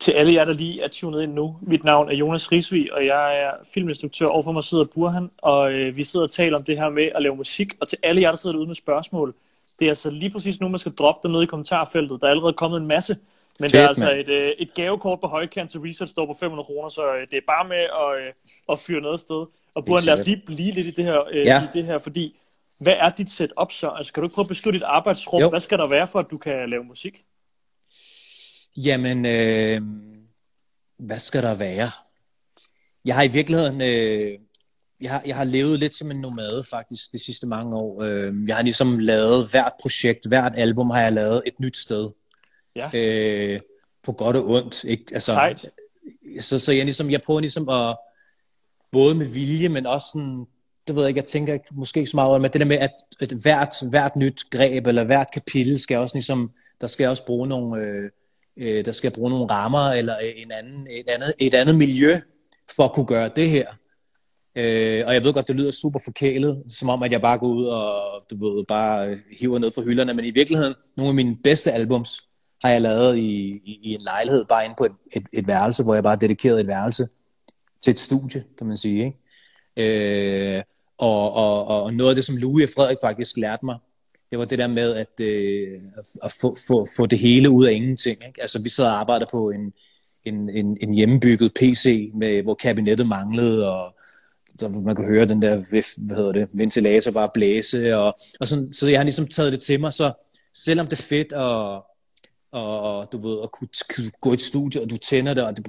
Til 0.00 0.12
alle 0.12 0.32
jer, 0.32 0.44
der 0.44 0.52
lige 0.52 0.82
er 0.82 0.88
tunet 0.88 1.22
ind 1.22 1.32
nu, 1.32 1.58
mit 1.62 1.84
navn 1.84 2.08
er 2.08 2.14
Jonas 2.14 2.52
Risvig, 2.52 2.92
og 2.92 3.06
jeg 3.06 3.40
er 3.42 3.50
filminstruktør. 3.74 4.26
Overfor 4.26 4.52
mig 4.52 4.64
sidder 4.64 4.84
Burhan, 4.84 5.30
og 5.38 5.72
øh, 5.72 5.96
vi 5.96 6.04
sidder 6.04 6.26
og 6.26 6.30
taler 6.30 6.56
om 6.56 6.64
det 6.64 6.78
her 6.78 6.90
med 6.90 7.08
at 7.14 7.22
lave 7.22 7.36
musik. 7.36 7.72
Og 7.80 7.88
til 7.88 7.98
alle 8.02 8.22
jer, 8.22 8.30
der 8.30 8.36
sidder 8.36 8.54
derude 8.54 8.66
med 8.66 8.74
spørgsmål, 8.74 9.34
det 9.78 9.84
er 9.84 9.90
altså 9.90 10.10
lige 10.10 10.30
præcis 10.30 10.60
nu, 10.60 10.68
man 10.68 10.78
skal 10.78 10.92
droppe 10.92 11.28
dem 11.28 11.32
ned 11.32 11.42
i 11.42 11.46
kommentarfeltet. 11.46 12.20
Der 12.20 12.26
er 12.26 12.30
allerede 12.30 12.52
kommet 12.52 12.80
en 12.80 12.86
masse 12.86 13.16
men 13.60 13.70
Fedt, 13.70 13.72
det 13.72 13.80
er 13.80 13.88
altså 13.88 14.12
et, 14.14 14.28
øh, 14.28 14.52
et 14.58 14.74
gavekort 14.74 15.20
på 15.20 15.26
højkant 15.26 15.70
til 15.70 15.80
Research 15.80 16.10
står 16.10 16.26
på 16.26 16.36
500 16.40 16.66
kroner, 16.66 16.88
så 16.88 17.14
øh, 17.14 17.26
det 17.30 17.36
er 17.36 17.46
bare 17.46 17.68
med 17.68 17.76
at, 17.76 18.26
øh, 18.26 18.32
at 18.72 18.80
fyre 18.80 19.00
noget 19.00 19.20
sted. 19.20 19.46
Og 19.74 19.84
Burhan, 19.84 20.04
lad 20.04 20.20
os 20.20 20.26
lige 20.26 20.42
blive 20.46 20.72
lidt 20.72 20.86
i 20.86 20.90
det 20.90 21.04
her, 21.04 21.18
ja. 21.34 21.62
i 21.62 21.66
det 21.72 21.84
her 21.84 21.98
fordi 21.98 22.36
hvad 22.78 22.92
er 22.92 23.10
dit 23.10 23.30
setup 23.30 23.72
så? 23.72 23.88
Altså, 23.88 24.12
kan 24.12 24.20
du 24.20 24.26
ikke 24.26 24.34
prøve 24.34 24.44
at 24.44 24.48
beskrive 24.48 24.72
dit 24.72 24.82
arbejdsrum? 24.82 25.40
Jo. 25.40 25.48
Hvad 25.48 25.60
skal 25.60 25.78
der 25.78 25.88
være 25.88 26.08
for, 26.08 26.18
at 26.18 26.26
du 26.30 26.38
kan 26.38 26.70
lave 26.70 26.84
musik? 26.84 27.24
Jamen, 28.76 29.26
øh, 29.26 29.82
hvad 30.98 31.18
skal 31.18 31.42
der 31.42 31.54
være? 31.54 31.90
Jeg 33.04 33.14
har 33.14 33.22
i 33.22 33.28
virkeligheden, 33.28 33.80
øh, 33.80 34.38
jeg, 35.00 35.10
har, 35.10 35.22
jeg 35.26 35.36
har 35.36 35.44
levet 35.44 35.78
lidt 35.78 35.94
som 35.94 36.10
en 36.10 36.20
nomade 36.20 36.64
faktisk 36.70 37.12
de 37.12 37.18
sidste 37.18 37.46
mange 37.46 37.76
år. 37.76 38.02
Øh, 38.02 38.34
jeg 38.46 38.56
har 38.56 38.62
ligesom 38.62 38.98
lavet 38.98 39.48
hvert 39.50 39.72
projekt, 39.80 40.28
hvert 40.28 40.52
album 40.56 40.90
har 40.90 41.00
jeg 41.00 41.12
lavet 41.12 41.42
et 41.46 41.60
nyt 41.60 41.76
sted. 41.76 42.10
Ja. 42.76 42.90
Øh, 42.94 43.60
på 44.02 44.12
godt 44.12 44.36
og 44.36 44.50
ondt. 44.50 44.84
Ikke? 44.84 45.04
Altså, 45.12 45.32
Sejt. 45.32 45.66
Så, 46.40 46.58
så 46.58 46.72
jeg, 46.72 46.84
ligesom, 46.84 47.10
jeg 47.10 47.22
prøver 47.22 47.40
ligesom 47.40 47.68
at, 47.68 47.96
både 48.92 49.14
med 49.14 49.26
vilje, 49.26 49.68
men 49.68 49.86
også 49.86 50.06
sådan, 50.12 50.46
det 50.86 50.96
ved 50.96 51.02
jeg 51.02 51.08
ikke, 51.08 51.18
jeg 51.18 51.26
tænker 51.26 51.58
måske 51.72 52.00
ikke 52.00 52.10
så 52.10 52.16
meget 52.16 52.28
over, 52.28 52.38
men 52.38 52.50
det 52.50 52.60
der 52.60 52.66
med, 52.66 52.78
at, 52.78 52.90
at 53.20 53.32
hvert, 53.32 53.74
hvert 53.90 54.16
nyt 54.16 54.50
greb, 54.50 54.86
eller 54.86 55.04
hvert 55.04 55.26
kapitel, 55.34 55.78
skal 55.78 55.98
også 55.98 56.14
ligesom, 56.14 56.50
der 56.80 56.86
skal 56.86 57.08
også 57.08 57.26
bruge 57.26 57.48
nogle, 57.48 57.82
øh, 57.82 58.10
øh, 58.56 58.84
der 58.84 58.92
skal 58.92 59.10
bruge 59.10 59.30
nogle 59.30 59.46
rammer, 59.46 59.90
eller 59.90 60.16
en 60.18 60.52
anden, 60.52 60.86
et, 60.90 61.08
andet, 61.08 61.32
et 61.38 61.54
andet 61.54 61.74
miljø, 61.74 62.12
for 62.76 62.84
at 62.84 62.92
kunne 62.92 63.06
gøre 63.06 63.30
det 63.36 63.50
her. 63.50 63.66
Øh, 64.56 65.02
og 65.06 65.14
jeg 65.14 65.24
ved 65.24 65.32
godt, 65.32 65.48
det 65.48 65.56
lyder 65.56 65.70
super 65.70 66.00
forkælet, 66.04 66.62
som 66.68 66.88
om, 66.88 67.02
at 67.02 67.12
jeg 67.12 67.20
bare 67.20 67.38
går 67.38 67.46
ud 67.46 67.66
og 67.66 68.22
du 68.30 68.56
ved, 68.56 68.64
bare 68.64 69.18
hiver 69.38 69.58
ned 69.58 69.70
fra 69.70 69.82
hylderne, 69.82 70.14
men 70.14 70.24
i 70.24 70.30
virkeligheden, 70.30 70.74
nogle 70.96 71.08
af 71.08 71.14
mine 71.14 71.36
bedste 71.44 71.72
albums, 71.72 72.28
har 72.62 72.70
jeg 72.70 72.80
lavet 72.80 73.16
i, 73.16 73.50
i, 73.64 73.80
i 73.82 73.94
en 73.94 74.02
lejlighed, 74.02 74.44
bare 74.44 74.64
inde 74.64 74.74
på 74.78 74.84
et, 74.84 74.92
et, 75.12 75.26
et 75.32 75.46
værelse, 75.46 75.82
hvor 75.82 75.94
jeg 75.94 76.02
bare 76.02 76.16
dedikerede 76.16 76.60
et 76.60 76.66
værelse 76.66 77.08
til 77.82 77.90
et 77.90 78.00
studie, 78.00 78.44
kan 78.58 78.66
man 78.66 78.76
sige. 78.76 79.04
Ikke? 79.04 80.56
Øh, 80.56 80.62
og, 80.98 81.32
og, 81.32 81.66
og 81.66 81.94
noget 81.94 82.10
af 82.10 82.14
det, 82.14 82.24
som 82.24 82.36
Louis 82.36 82.64
og 82.68 82.72
Frederik 82.76 82.98
faktisk 83.02 83.36
lærte 83.36 83.64
mig, 83.64 83.78
det 84.30 84.38
var 84.38 84.44
det 84.44 84.58
der 84.58 84.66
med 84.66 84.94
at, 84.94 85.20
øh, 85.20 85.80
at 86.22 86.34
få, 86.40 86.56
få, 86.68 86.86
få 86.96 87.06
det 87.06 87.18
hele 87.18 87.50
ud 87.50 87.66
af 87.66 87.72
ingenting. 87.72 88.26
Ikke? 88.26 88.40
Altså 88.40 88.62
vi 88.62 88.68
sad 88.68 88.84
og 88.84 89.00
arbejdede 89.00 89.28
på 89.32 89.50
en, 89.50 89.72
en, 90.24 90.48
en, 90.50 90.76
en 90.80 90.94
hjemmebygget 90.94 91.52
PC, 91.54 92.10
med, 92.14 92.42
hvor 92.42 92.54
kabinettet 92.54 93.06
manglede, 93.06 93.72
og 93.72 93.94
så 94.58 94.68
man 94.68 94.96
kunne 94.96 95.08
høre 95.08 95.26
den 95.26 95.42
der 95.42 95.56
hvad 95.98 96.16
hedder 96.16 96.32
det, 96.32 96.48
ventilator 96.52 97.10
bare 97.10 97.30
blæse. 97.34 97.96
Og, 97.96 98.14
og 98.40 98.48
sådan, 98.48 98.72
så 98.72 98.88
jeg 98.88 98.98
har 98.98 99.04
ligesom 99.04 99.26
taget 99.26 99.52
det 99.52 99.60
til 99.60 99.80
mig, 99.80 99.92
så 99.92 100.12
selvom 100.54 100.86
det 100.86 100.98
er 100.98 101.02
fedt 101.02 101.32
at, 101.32 101.82
og 102.54 103.12
du 103.12 103.28
ved, 103.28 103.38
at 103.42 103.50
kunne, 103.50 103.68
gå 104.20 104.30
i 104.30 104.34
et 104.34 104.40
studie, 104.40 104.82
og 104.82 104.90
du 104.90 104.96
tænder 104.96 105.34
det, 105.34 105.44
og 105.44 105.56
det, 105.56 105.66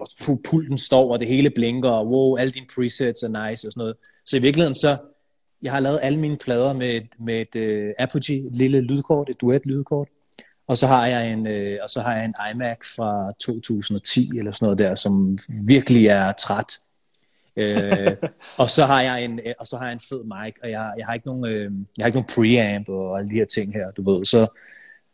pulten 0.49 0.77
står, 0.77 1.13
og 1.13 1.19
det 1.19 1.27
hele 1.27 1.49
blinker, 1.49 1.89
og 1.89 2.07
wow, 2.07 2.35
alle 2.35 2.51
dine 2.51 2.65
presets 2.75 3.23
er 3.23 3.27
nice, 3.27 3.67
og 3.67 3.73
sådan 3.73 3.81
noget. 3.81 3.95
Så 4.25 4.37
i 4.37 4.39
virkeligheden 4.39 4.75
så, 4.75 4.97
jeg 5.63 5.71
har 5.71 5.79
lavet 5.79 5.99
alle 6.01 6.19
mine 6.19 6.37
plader 6.37 6.73
med, 6.73 7.01
med 7.19 7.45
et 7.55 7.85
uh, 7.87 7.93
Apogee, 7.99 8.45
et 8.45 8.55
lille 8.55 8.81
lydkort, 8.81 9.29
et 9.29 9.41
duet 9.41 9.65
lydkort, 9.65 10.07
og 10.67 10.77
så 10.77 10.87
har 10.87 11.07
jeg 11.07 11.31
en, 11.31 11.47
uh, 11.47 11.83
og 11.83 11.89
så 11.89 12.01
har 12.01 12.15
jeg 12.15 12.25
en 12.25 12.33
iMac 12.53 12.77
fra 12.95 13.31
2010, 13.39 14.37
eller 14.37 14.51
sådan 14.51 14.65
noget 14.65 14.79
der, 14.79 14.95
som 14.95 15.37
virkelig 15.63 16.07
er 16.07 16.31
træt. 16.31 16.77
uh, 17.61 18.29
og 18.61 18.69
så 18.69 18.85
har 18.85 19.01
jeg 19.01 19.25
en 19.25 19.39
og 19.59 19.67
så 19.67 19.77
har 19.77 19.85
jeg 19.85 19.93
en 19.93 20.05
fed 20.09 20.23
mic 20.23 20.55
og 20.63 20.69
jeg, 20.71 20.93
jeg 20.97 21.05
har 21.05 21.13
ikke 21.13 21.27
nogen 21.27 21.43
uh, 21.43 21.73
jeg 21.97 22.03
har 22.03 22.05
ikke 22.05 22.17
nogen 22.17 22.33
preamp 22.35 22.89
og 22.89 23.17
alle 23.17 23.29
de 23.29 23.35
her 23.35 23.45
ting 23.45 23.73
her 23.73 23.91
du 23.91 24.11
ved 24.11 24.25
så 24.25 24.47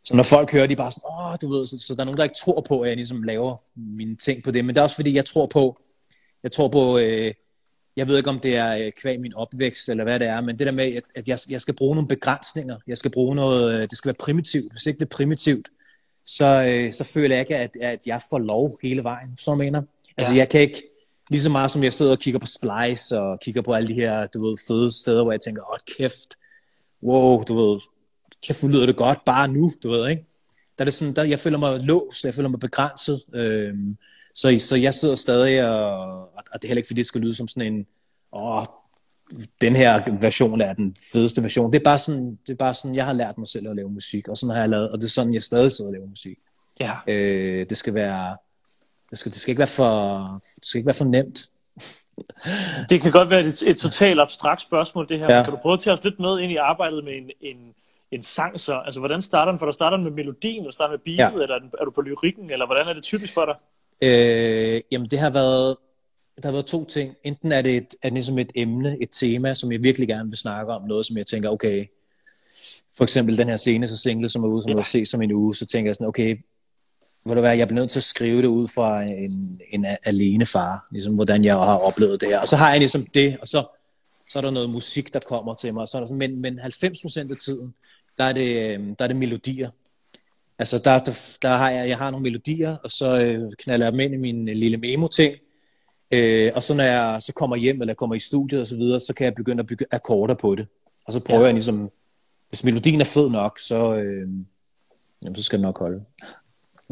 så 0.05 0.15
når 0.15 0.23
folk 0.23 0.51
hører, 0.51 0.67
de 0.67 0.75
bare 0.75 0.91
sådan, 0.91 1.09
åh, 1.09 1.35
du 1.41 1.49
ved, 1.53 1.67
så, 1.67 1.79
så 1.79 1.95
der 1.95 2.01
er 2.01 2.05
nogen, 2.05 2.17
der 2.17 2.23
ikke 2.23 2.39
tror 2.45 2.61
på, 2.61 2.81
at 2.81 2.89
jeg 2.89 2.97
ligesom 2.97 3.23
laver 3.23 3.55
mine 3.75 4.15
ting 4.15 4.43
på 4.43 4.51
det. 4.51 4.65
Men 4.65 4.75
det 4.75 4.79
er 4.79 4.83
også 4.83 4.95
fordi, 4.95 5.15
jeg 5.15 5.25
tror 5.25 5.45
på, 5.45 5.81
jeg 6.43 6.51
tror 6.51 6.67
på, 6.67 6.97
øh, 6.97 7.33
jeg 7.97 8.07
ved 8.07 8.17
ikke 8.17 8.29
om 8.29 8.39
det 8.39 8.55
er 8.55 8.77
øh, 8.77 8.91
kvæg 8.91 9.19
min 9.19 9.33
opvækst, 9.35 9.89
eller 9.89 10.03
hvad 10.03 10.19
det 10.19 10.27
er, 10.27 10.41
men 10.41 10.59
det 10.59 10.67
der 10.67 10.73
med, 10.73 10.95
at, 10.95 11.03
at 11.15 11.27
jeg, 11.27 11.39
jeg 11.49 11.61
skal 11.61 11.75
bruge 11.75 11.95
nogle 11.95 12.07
begrænsninger. 12.07 12.77
Jeg 12.87 12.97
skal 12.97 13.11
bruge 13.11 13.35
noget, 13.35 13.73
øh, 13.73 13.81
det 13.81 13.97
skal 13.97 14.09
være 14.09 14.15
primitivt. 14.19 14.71
Hvis 14.71 14.85
ikke 14.85 14.99
det 14.99 15.05
er 15.05 15.15
primitivt, 15.15 15.69
så, 16.25 16.65
øh, 16.67 16.93
så 16.93 17.03
føler 17.03 17.35
jeg 17.35 17.41
ikke, 17.41 17.57
at, 17.57 17.69
at 17.81 17.99
jeg 18.05 18.21
får 18.29 18.39
lov 18.39 18.79
hele 18.83 19.03
vejen, 19.03 19.37
så 19.37 19.55
mener. 19.55 19.81
Altså, 20.17 20.33
ja. 20.33 20.37
jeg 20.37 20.49
kan 20.49 20.61
ikke, 20.61 20.83
lige 21.29 21.41
så 21.41 21.49
meget 21.49 21.71
som 21.71 21.83
jeg 21.83 21.93
sidder 21.93 22.11
og 22.11 22.19
kigger 22.19 22.39
på 22.39 22.47
Splice, 22.47 23.19
og 23.19 23.39
kigger 23.39 23.61
på 23.61 23.73
alle 23.73 23.87
de 23.87 23.93
her, 23.93 24.27
du 24.27 24.45
ved, 24.45 24.57
fede 24.67 24.91
steder, 25.01 25.23
hvor 25.23 25.31
jeg 25.31 25.41
tænker, 25.41 25.61
åh, 25.73 25.79
kæft, 25.97 26.29
wow, 27.03 27.43
du 27.43 27.55
ved, 27.55 27.79
kæft, 28.47 28.63
lyder 28.63 28.85
det 28.85 28.95
godt 28.95 29.25
bare 29.25 29.47
nu, 29.47 29.73
du 29.83 29.89
ved, 29.89 30.09
ikke? 30.09 30.25
Der 30.77 30.83
er 30.83 30.85
det 30.85 30.93
sådan, 30.93 31.15
der, 31.15 31.23
jeg 31.23 31.39
føler 31.39 31.57
mig 31.57 31.79
låst, 31.79 32.23
jeg 32.23 32.33
føler 32.33 32.49
mig 32.49 32.59
begrænset, 32.59 33.23
øhm, 33.35 33.97
så, 34.35 34.57
så 34.59 34.75
jeg 34.75 34.93
sidder 34.93 35.15
stadig, 35.15 35.69
og, 35.69 36.21
og 36.21 36.53
det 36.53 36.63
er 36.63 36.67
heller 36.67 36.79
ikke, 36.79 36.87
fordi 36.87 36.99
det 36.99 37.05
skal 37.05 37.21
lyde 37.21 37.35
som 37.35 37.47
sådan 37.47 37.73
en, 37.73 37.85
åh, 38.33 38.65
den 39.61 39.75
her 39.75 40.19
version 40.21 40.61
er 40.61 40.73
den 40.73 40.95
fedeste 41.13 41.43
version. 41.43 41.73
Det 41.73 41.79
er 41.79 41.83
bare 41.83 41.97
sådan, 41.97 42.39
det 42.47 42.53
er 42.53 42.57
bare 42.57 42.73
sådan 42.73 42.95
jeg 42.95 43.05
har 43.05 43.13
lært 43.13 43.37
mig 43.37 43.47
selv 43.47 43.69
at 43.69 43.75
lave 43.75 43.89
musik, 43.89 44.27
og 44.27 44.37
sådan 44.37 44.55
har 44.55 44.61
jeg 44.61 44.69
lavet, 44.69 44.89
og 44.89 44.97
det 44.97 45.03
er 45.03 45.09
sådan, 45.09 45.33
jeg 45.33 45.43
stadig 45.43 45.71
sidder 45.71 45.89
og 45.89 45.93
laver 45.93 46.07
musik. 46.07 46.37
Ja. 46.79 46.93
Øh, 47.07 47.65
det 47.69 47.77
skal 47.77 47.93
være, 47.93 48.37
det 49.09 49.17
skal, 49.17 49.31
det 49.31 49.39
skal 49.39 49.51
ikke 49.51 49.59
være 49.59 49.67
for, 49.67 50.19
det 50.55 50.65
skal 50.65 50.77
ikke 50.79 50.87
være 50.87 50.93
for 50.93 51.05
nemt. 51.05 51.49
det 52.89 53.01
kan 53.01 53.11
godt 53.11 53.29
være 53.29 53.39
et, 53.39 53.63
et 53.67 53.77
totalt 53.77 54.19
abstrakt 54.19 54.61
spørgsmål, 54.61 55.09
det 55.09 55.19
her, 55.19 55.27
ja. 55.29 55.37
men 55.37 55.43
kan 55.43 55.53
du 55.53 55.59
prøve 55.61 55.73
at 55.73 55.79
tage 55.79 55.93
os 55.93 56.03
lidt 56.03 56.19
med 56.19 56.39
ind 56.39 56.51
i 56.51 56.55
arbejdet 56.55 57.03
med 57.03 57.13
en, 57.13 57.31
en, 57.41 57.73
en 58.11 58.21
sang 58.21 58.59
så? 58.59 58.81
Altså, 58.85 58.99
hvordan 58.99 59.21
starter 59.21 59.51
den? 59.51 59.59
For 59.59 59.65
der 59.65 59.73
starter 59.73 59.97
den 59.97 60.03
med 60.03 60.11
melodien, 60.11 60.59
eller 60.59 60.71
starter 60.71 60.91
med 60.91 60.99
beatet, 60.99 61.37
ja. 61.37 61.43
eller 61.43 61.59
er 61.79 61.85
du 61.85 61.91
på 61.91 62.01
lyrikken, 62.01 62.51
eller 62.51 62.65
hvordan 62.65 62.87
er 62.87 62.93
det 62.93 63.03
typisk 63.03 63.33
for 63.33 63.45
dig? 63.45 63.55
Øh, 64.03 64.81
jamen, 64.91 65.09
det 65.09 65.19
har 65.19 65.29
været, 65.29 65.77
der 66.41 66.47
har 66.47 66.51
været 66.51 66.65
to 66.65 66.85
ting. 66.85 67.15
Enten 67.23 67.51
er 67.51 67.61
det, 67.61 67.77
et, 67.77 67.95
er 68.03 68.07
det 68.07 68.13
ligesom 68.13 68.39
et 68.39 68.51
emne, 68.55 68.97
et 69.01 69.09
tema, 69.11 69.53
som 69.53 69.71
jeg 69.71 69.83
virkelig 69.83 70.07
gerne 70.07 70.29
vil 70.29 70.37
snakke 70.37 70.73
om, 70.73 70.81
noget 70.87 71.05
som 71.05 71.17
jeg 71.17 71.27
tænker, 71.27 71.49
okay, 71.49 71.85
for 72.97 73.03
eksempel 73.03 73.37
den 73.37 73.49
her 73.49 73.57
scene, 73.57 73.87
så 73.87 73.97
single, 73.97 74.29
som 74.29 74.43
er 74.43 74.47
ude, 74.47 74.61
som 74.61 74.71
ja. 74.71 74.77
jeg 74.77 74.85
se 74.85 75.05
som 75.05 75.21
en 75.21 75.31
uge, 75.31 75.55
så 75.55 75.65
tænker 75.65 75.89
jeg 75.89 75.95
sådan, 75.95 76.07
okay, 76.07 76.37
hvor 77.23 77.33
det 77.33 77.43
være, 77.43 77.57
jeg 77.57 77.67
bliver 77.67 77.81
nødt 77.81 77.91
til 77.91 77.99
at 77.99 78.03
skrive 78.03 78.41
det 78.41 78.47
ud 78.47 78.67
fra 78.67 79.01
en, 79.01 79.61
en 79.69 79.85
alene 80.03 80.45
far, 80.45 80.87
ligesom 80.91 81.15
hvordan 81.15 81.45
jeg 81.45 81.55
har 81.55 81.77
oplevet 81.77 82.21
det 82.21 82.29
her. 82.29 82.39
Og 82.39 82.47
så 82.47 82.55
har 82.55 82.69
jeg 82.69 82.79
ligesom 82.79 83.05
det, 83.05 83.37
og 83.41 83.47
så, 83.47 83.63
så 84.29 84.39
er 84.39 84.41
der 84.41 84.51
noget 84.51 84.69
musik, 84.69 85.13
der 85.13 85.19
kommer 85.19 85.53
til 85.53 85.73
mig. 85.73 85.87
Så 85.87 85.97
er 85.97 85.99
der 85.99 86.07
sådan, 86.07 86.19
men, 86.19 86.41
men 86.41 86.59
90% 86.59 87.19
af 87.19 87.37
tiden, 87.43 87.73
der 88.17 88.23
er 88.23 88.33
det, 88.33 88.73
øhm, 88.73 88.95
der 88.95 89.03
er 89.05 89.07
det 89.07 89.17
melodier. 89.17 89.69
Altså 90.59 90.77
der, 90.77 90.99
der, 90.99 91.37
der 91.41 91.49
har 91.49 91.69
jeg, 91.69 91.89
jeg 91.89 91.97
har 91.97 92.11
nogle 92.11 92.23
melodier, 92.23 92.77
og 92.83 92.91
så 92.91 93.21
øh, 93.25 93.49
knalder 93.59 93.85
jeg 93.85 93.93
dem 93.93 93.99
ind 93.99 94.13
i 94.13 94.17
min 94.17 94.49
øh, 94.49 94.55
lille 94.55 94.77
memo-ting. 94.77 95.35
Øh, 96.11 96.51
og 96.55 96.63
så 96.63 96.73
når 96.73 96.83
jeg 96.83 97.21
så 97.21 97.33
kommer 97.33 97.55
hjem, 97.55 97.81
eller 97.81 97.93
kommer 97.93 98.15
i 98.15 98.19
studiet 98.19 98.61
og 98.61 98.67
så 98.67 98.75
videre, 98.77 98.99
så 98.99 99.13
kan 99.13 99.25
jeg 99.25 99.35
begynde 99.35 99.59
at 99.59 99.67
bygge 99.67 99.85
akkorder 99.91 100.35
på 100.35 100.55
det. 100.55 100.67
Og 101.05 101.13
så 101.13 101.19
prøver 101.19 101.41
ja. 101.41 101.45
jeg 101.45 101.53
ligesom, 101.53 101.89
hvis 102.49 102.63
melodien 102.63 103.01
er 103.01 103.05
fed 103.05 103.29
nok, 103.29 103.59
så, 103.59 103.93
øh, 103.93 104.27
jamen, 105.23 105.35
så 105.35 105.43
skal 105.43 105.59
det 105.59 105.63
nok 105.63 105.79
holde. 105.79 106.03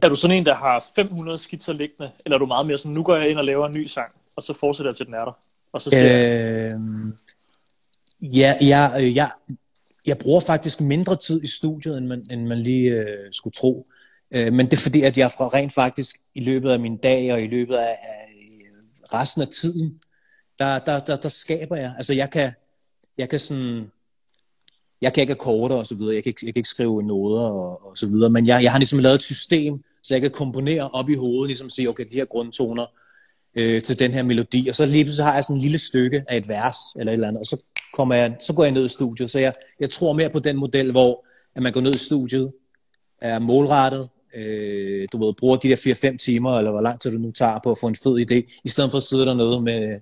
Er 0.04 0.10
du 0.10 0.16
sådan 0.16 0.38
en, 0.38 0.46
der 0.46 0.56
har 0.56 0.86
500 0.96 1.38
skitser 1.38 1.74
liggende, 1.74 2.12
eller 2.26 2.36
er 2.36 2.40
du 2.40 2.46
meget 2.46 2.66
mere 2.68 2.78
sådan, 2.78 2.92
nu 2.92 3.04
går 3.04 3.16
jeg 3.16 3.30
ind 3.30 3.38
og 3.38 3.46
laver 3.46 3.68
en 3.68 3.74
ny 3.74 3.88
sang, 3.88 4.12
og 4.36 4.44
så 4.44 4.54
fortsætter 4.54 4.90
jeg 4.90 4.96
til 4.96 5.06
den 5.06 5.14
er 5.14 5.26
der? 5.26 5.38
Og 5.72 5.82
så 5.82 5.90
ser 5.90 6.04
øh, 6.04 6.72
jeg... 6.72 6.78
Ja, 8.22 8.56
jeg, 8.62 9.16
jeg, 9.16 9.32
jeg 10.08 10.18
bruger 10.18 10.40
faktisk 10.40 10.82
mindre 10.82 11.16
tid 11.16 11.44
i 11.44 11.48
studiet, 11.48 11.98
end 11.98 12.06
man, 12.06 12.26
end 12.32 12.48
man 12.48 12.58
lige 12.58 12.90
øh, 12.90 13.32
skulle 13.32 13.54
tro. 13.54 13.88
Øh, 14.32 14.54
men 14.54 14.66
det 14.66 14.74
er 14.74 14.82
fordi, 14.82 15.02
at 15.02 15.18
jeg 15.18 15.32
fra 15.32 15.48
rent 15.48 15.74
faktisk 15.74 16.16
i 16.36 16.42
løbet 16.42 16.72
af 16.72 16.80
min 16.80 16.98
dag 16.98 17.34
og 17.34 17.42
i 17.42 17.48
løbet 17.48 17.76
af, 17.76 17.98
af 18.04 18.26
øh, 18.36 18.84
resten 19.14 19.42
af 19.42 19.48
tiden, 19.48 20.00
der, 20.60 20.80
der, 20.80 21.00
der, 21.00 21.16
der 21.16 21.30
skaber 21.30 21.76
jeg. 21.76 21.94
Altså 21.98 22.14
jeg 22.14 22.30
kan, 22.30 22.52
jeg 23.18 23.30
kan 23.30 23.40
sådan, 23.40 23.92
jeg 25.02 25.14
kan 25.14 25.22
ikke 25.22 25.34
akkorde 25.34 25.76
og 25.76 25.86
så 25.86 25.96
videre, 25.96 26.16
jeg 26.16 26.24
kan 26.24 26.30
ikke, 26.30 26.46
jeg 26.46 26.54
kan 26.54 26.60
ikke 26.60 26.70
skrive 26.70 27.04
noder 27.04 27.42
og, 27.42 27.86
og 27.86 27.98
så 27.98 28.08
videre, 28.08 28.30
men 28.30 28.48
jeg, 28.48 28.64
jeg 28.64 28.72
har 28.72 28.80
ligesom 28.80 29.00
lavet 29.00 29.16
et 29.16 29.24
system, 29.24 29.84
så 30.04 30.14
jeg 30.14 30.22
kan 30.22 30.32
komponere 30.32 30.90
op 30.90 31.10
i 31.10 31.16
hovedet, 31.16 31.48
ligesom 31.48 31.70
sige, 31.70 31.90
okay, 31.90 32.06
de 32.12 32.16
her 32.16 32.26
grundtoner 32.26 32.86
øh, 33.56 33.84
til 33.84 34.00
den 34.00 34.12
her 34.12 34.24
melodi, 34.24 34.68
og 34.68 34.76
så 34.76 34.86
lige 34.86 35.14
så 35.14 35.24
har 35.24 35.34
jeg 35.34 35.44
sådan 35.44 35.56
et 35.56 35.62
lille 35.62 35.78
stykke 35.78 36.24
af 36.28 36.38
et 36.38 36.50
vers 36.50 36.78
eller 36.96 37.12
et 37.12 37.14
eller 37.14 37.28
andet, 37.28 37.40
og 37.40 37.46
så, 37.46 37.64
kommer 37.94 38.16
jeg, 38.16 38.36
så 38.40 38.54
går 38.54 38.64
jeg 38.64 38.74
ned 38.74 38.86
i 38.86 38.90
studiet, 38.90 39.32
så 39.32 39.40
jeg, 39.40 39.54
jeg 39.80 39.90
tror 39.90 40.14
mere 40.14 40.30
på 40.30 40.40
den 40.40 40.58
model, 40.58 40.92
hvor 40.92 41.26
at 41.56 41.64
man 41.64 41.74
går 41.74 41.82
ned 41.82 41.96
i 41.96 41.98
studiet, 41.98 42.52
er 43.22 43.40
målrettet, 43.40 44.10
øh, 44.36 45.08
du 45.12 45.26
ved, 45.26 45.34
bruger 45.34 45.58
de 45.58 45.70
der 45.70 46.12
4-5 46.14 46.18
timer, 46.18 46.58
eller 46.58 46.72
hvor 46.72 46.82
lang 46.82 47.00
tid 47.00 47.12
du 47.12 47.18
nu 47.18 47.32
tager 47.32 47.60
på 47.64 47.72
at 47.72 47.78
få 47.78 47.88
en 47.88 47.96
fed 47.96 48.26
idé, 48.32 48.62
i 48.64 48.70
stedet 48.70 48.92
for 48.92 48.98
at 48.98 49.04
sidde 49.04 49.26
dernede 49.26 49.62
med, 49.62 50.00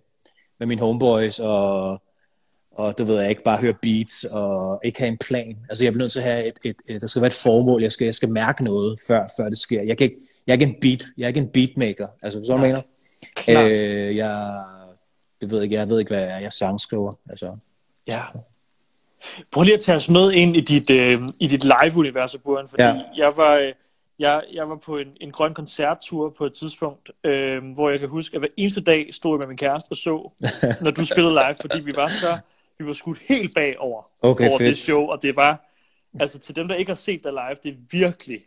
med 0.59 0.67
mine 0.67 0.81
homeboys, 0.81 1.39
og, 1.39 2.01
og 2.71 2.97
du 2.97 3.03
ved 3.03 3.19
jeg 3.19 3.29
ikke, 3.29 3.43
bare 3.43 3.61
høre 3.61 3.73
beats, 3.81 4.23
og 4.23 4.79
ikke 4.83 4.99
have 4.99 5.07
en 5.07 5.17
plan. 5.17 5.57
Altså 5.69 5.83
jeg 5.83 5.93
bliver 5.93 6.03
nødt 6.03 6.11
til 6.11 6.19
at 6.19 6.25
have 6.25 6.47
et, 6.47 6.59
et, 6.65 6.75
et 6.87 7.01
der 7.01 7.07
skal 7.07 7.21
være 7.21 7.27
et 7.27 7.33
formål, 7.43 7.81
jeg 7.81 7.91
skal, 7.91 8.05
jeg 8.05 8.15
skal 8.15 8.29
mærke 8.29 8.63
noget, 8.63 8.99
før, 9.07 9.27
før 9.37 9.49
det 9.49 9.57
sker. 9.57 9.81
Jeg, 9.83 9.97
kan 9.97 10.05
ikke, 10.05 10.21
jeg 10.47 10.53
er 10.53 10.55
ikke 10.59 10.73
en 10.73 10.81
beat, 10.81 11.03
jeg 11.17 11.23
er 11.23 11.27
ikke 11.27 11.39
en 11.39 11.49
beatmaker, 11.49 12.07
altså 12.21 12.41
så 12.45 12.53
ja. 12.53 12.61
mener? 12.61 12.81
Øh, 13.49 14.15
jeg, 14.15 14.63
det 15.41 15.51
ved 15.51 15.61
ikke, 15.61 15.75
jeg 15.75 15.89
ved 15.89 15.99
ikke, 15.99 16.13
hvad 16.13 16.23
jeg 16.23 16.35
er, 16.35 16.39
jeg 16.39 16.53
sangskriver, 16.53 17.11
altså. 17.29 17.57
Ja. 18.07 18.21
Prøv 19.51 19.63
lige 19.63 19.75
at 19.75 19.79
tage 19.79 19.95
os 19.95 20.09
med 20.09 20.31
ind 20.31 20.55
i 20.55 20.61
dit, 20.61 20.89
øh, 20.89 21.21
i 21.39 21.47
dit 21.47 21.63
live-univers, 21.63 22.37
Buren, 22.43 22.67
fordi 22.67 22.83
ja. 22.83 23.01
jeg 23.17 23.37
var... 23.37 23.55
Øh, 23.55 23.73
jeg, 24.19 24.43
jeg 24.53 24.69
var 24.69 24.75
på 24.75 24.97
en, 24.97 25.07
en 25.21 25.31
grøn 25.31 25.53
koncerttur 25.53 26.29
på 26.37 26.45
et 26.45 26.53
tidspunkt, 26.53 27.11
øh, 27.23 27.63
hvor 27.73 27.89
jeg 27.89 27.99
kan 27.99 28.09
huske, 28.09 28.35
at 28.35 28.41
hver 28.41 28.49
eneste 28.57 28.81
dag 28.81 29.13
stod 29.13 29.33
jeg 29.33 29.39
med 29.39 29.47
min 29.47 29.57
kæreste 29.57 29.91
og 29.91 29.95
så, 29.95 30.31
når 30.83 30.91
du 30.91 31.05
spillede 31.05 31.33
live, 31.33 31.55
fordi 31.61 31.81
vi 31.81 31.91
var 31.95 32.07
så, 32.07 32.27
vi 32.79 32.87
var 32.87 32.93
skudt 32.93 33.19
helt 33.29 33.55
bagover 33.55 34.03
okay, 34.21 34.49
over 34.49 34.57
fedt. 34.57 34.69
det 34.69 34.77
show, 34.77 35.01
og 35.01 35.21
det 35.21 35.35
var, 35.35 35.69
altså 36.19 36.39
til 36.39 36.55
dem, 36.55 36.67
der 36.67 36.75
ikke 36.75 36.89
har 36.89 36.95
set 36.95 37.23
dig 37.23 37.31
live, 37.31 37.57
det 37.63 37.71
er 37.71 37.99
virkelig 37.99 38.39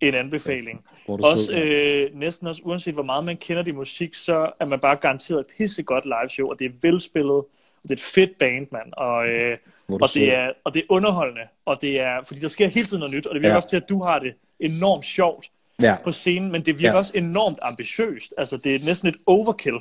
en 0.00 0.14
anbefaling. 0.14 0.84
Også 1.08 1.46
sød, 1.46 1.54
ja. 1.54 1.64
øh, 1.64 2.14
næsten 2.14 2.46
også, 2.46 2.62
uanset 2.64 2.94
hvor 2.94 3.02
meget 3.02 3.24
man 3.24 3.36
kender 3.36 3.62
din 3.62 3.74
musik, 3.74 4.14
så 4.14 4.50
er 4.60 4.64
man 4.64 4.80
bare 4.80 4.96
garanteret 4.96 5.40
et 5.40 5.46
pissegodt 5.58 6.04
live 6.04 6.28
show, 6.28 6.48
og 6.48 6.58
det 6.58 6.64
er 6.64 6.70
velspillet, 6.82 7.44
det 7.88 7.90
er 7.90 7.94
et 8.02 8.10
fedt 8.14 8.38
band, 8.38 8.66
mand, 8.72 8.92
og, 8.96 9.26
øh, 9.26 9.52
er 9.52 9.56
du 9.88 9.98
og, 10.02 10.08
det 10.14 10.34
er, 10.34 10.52
og 10.64 10.74
det 10.74 10.80
er 10.80 10.86
underholdende, 10.88 11.42
og 11.66 11.82
det 11.82 12.00
er, 12.00 12.22
fordi 12.26 12.40
der 12.40 12.48
sker 12.48 12.68
hele 12.68 12.86
tiden 12.86 13.00
noget 13.00 13.14
nyt, 13.14 13.26
og 13.26 13.34
det 13.34 13.42
virker 13.42 13.52
Ja. 13.52 13.56
også 13.56 13.68
til, 13.68 13.76
at 13.76 13.88
du 13.88 14.02
har 14.02 14.18
det 14.18 14.34
enormt 14.60 15.04
sjovt 15.04 15.46
Ja. 15.82 15.96
på 16.04 16.12
scenen, 16.12 16.52
men 16.52 16.64
det 16.66 16.78
virker 16.78 16.92
Ja. 16.92 16.98
også 16.98 17.12
enormt 17.14 17.58
ambitiøst. 17.62 18.34
Altså, 18.38 18.56
det 18.56 18.74
er 18.74 18.78
næsten 18.86 19.08
et 19.08 19.16
overkill. 19.26 19.74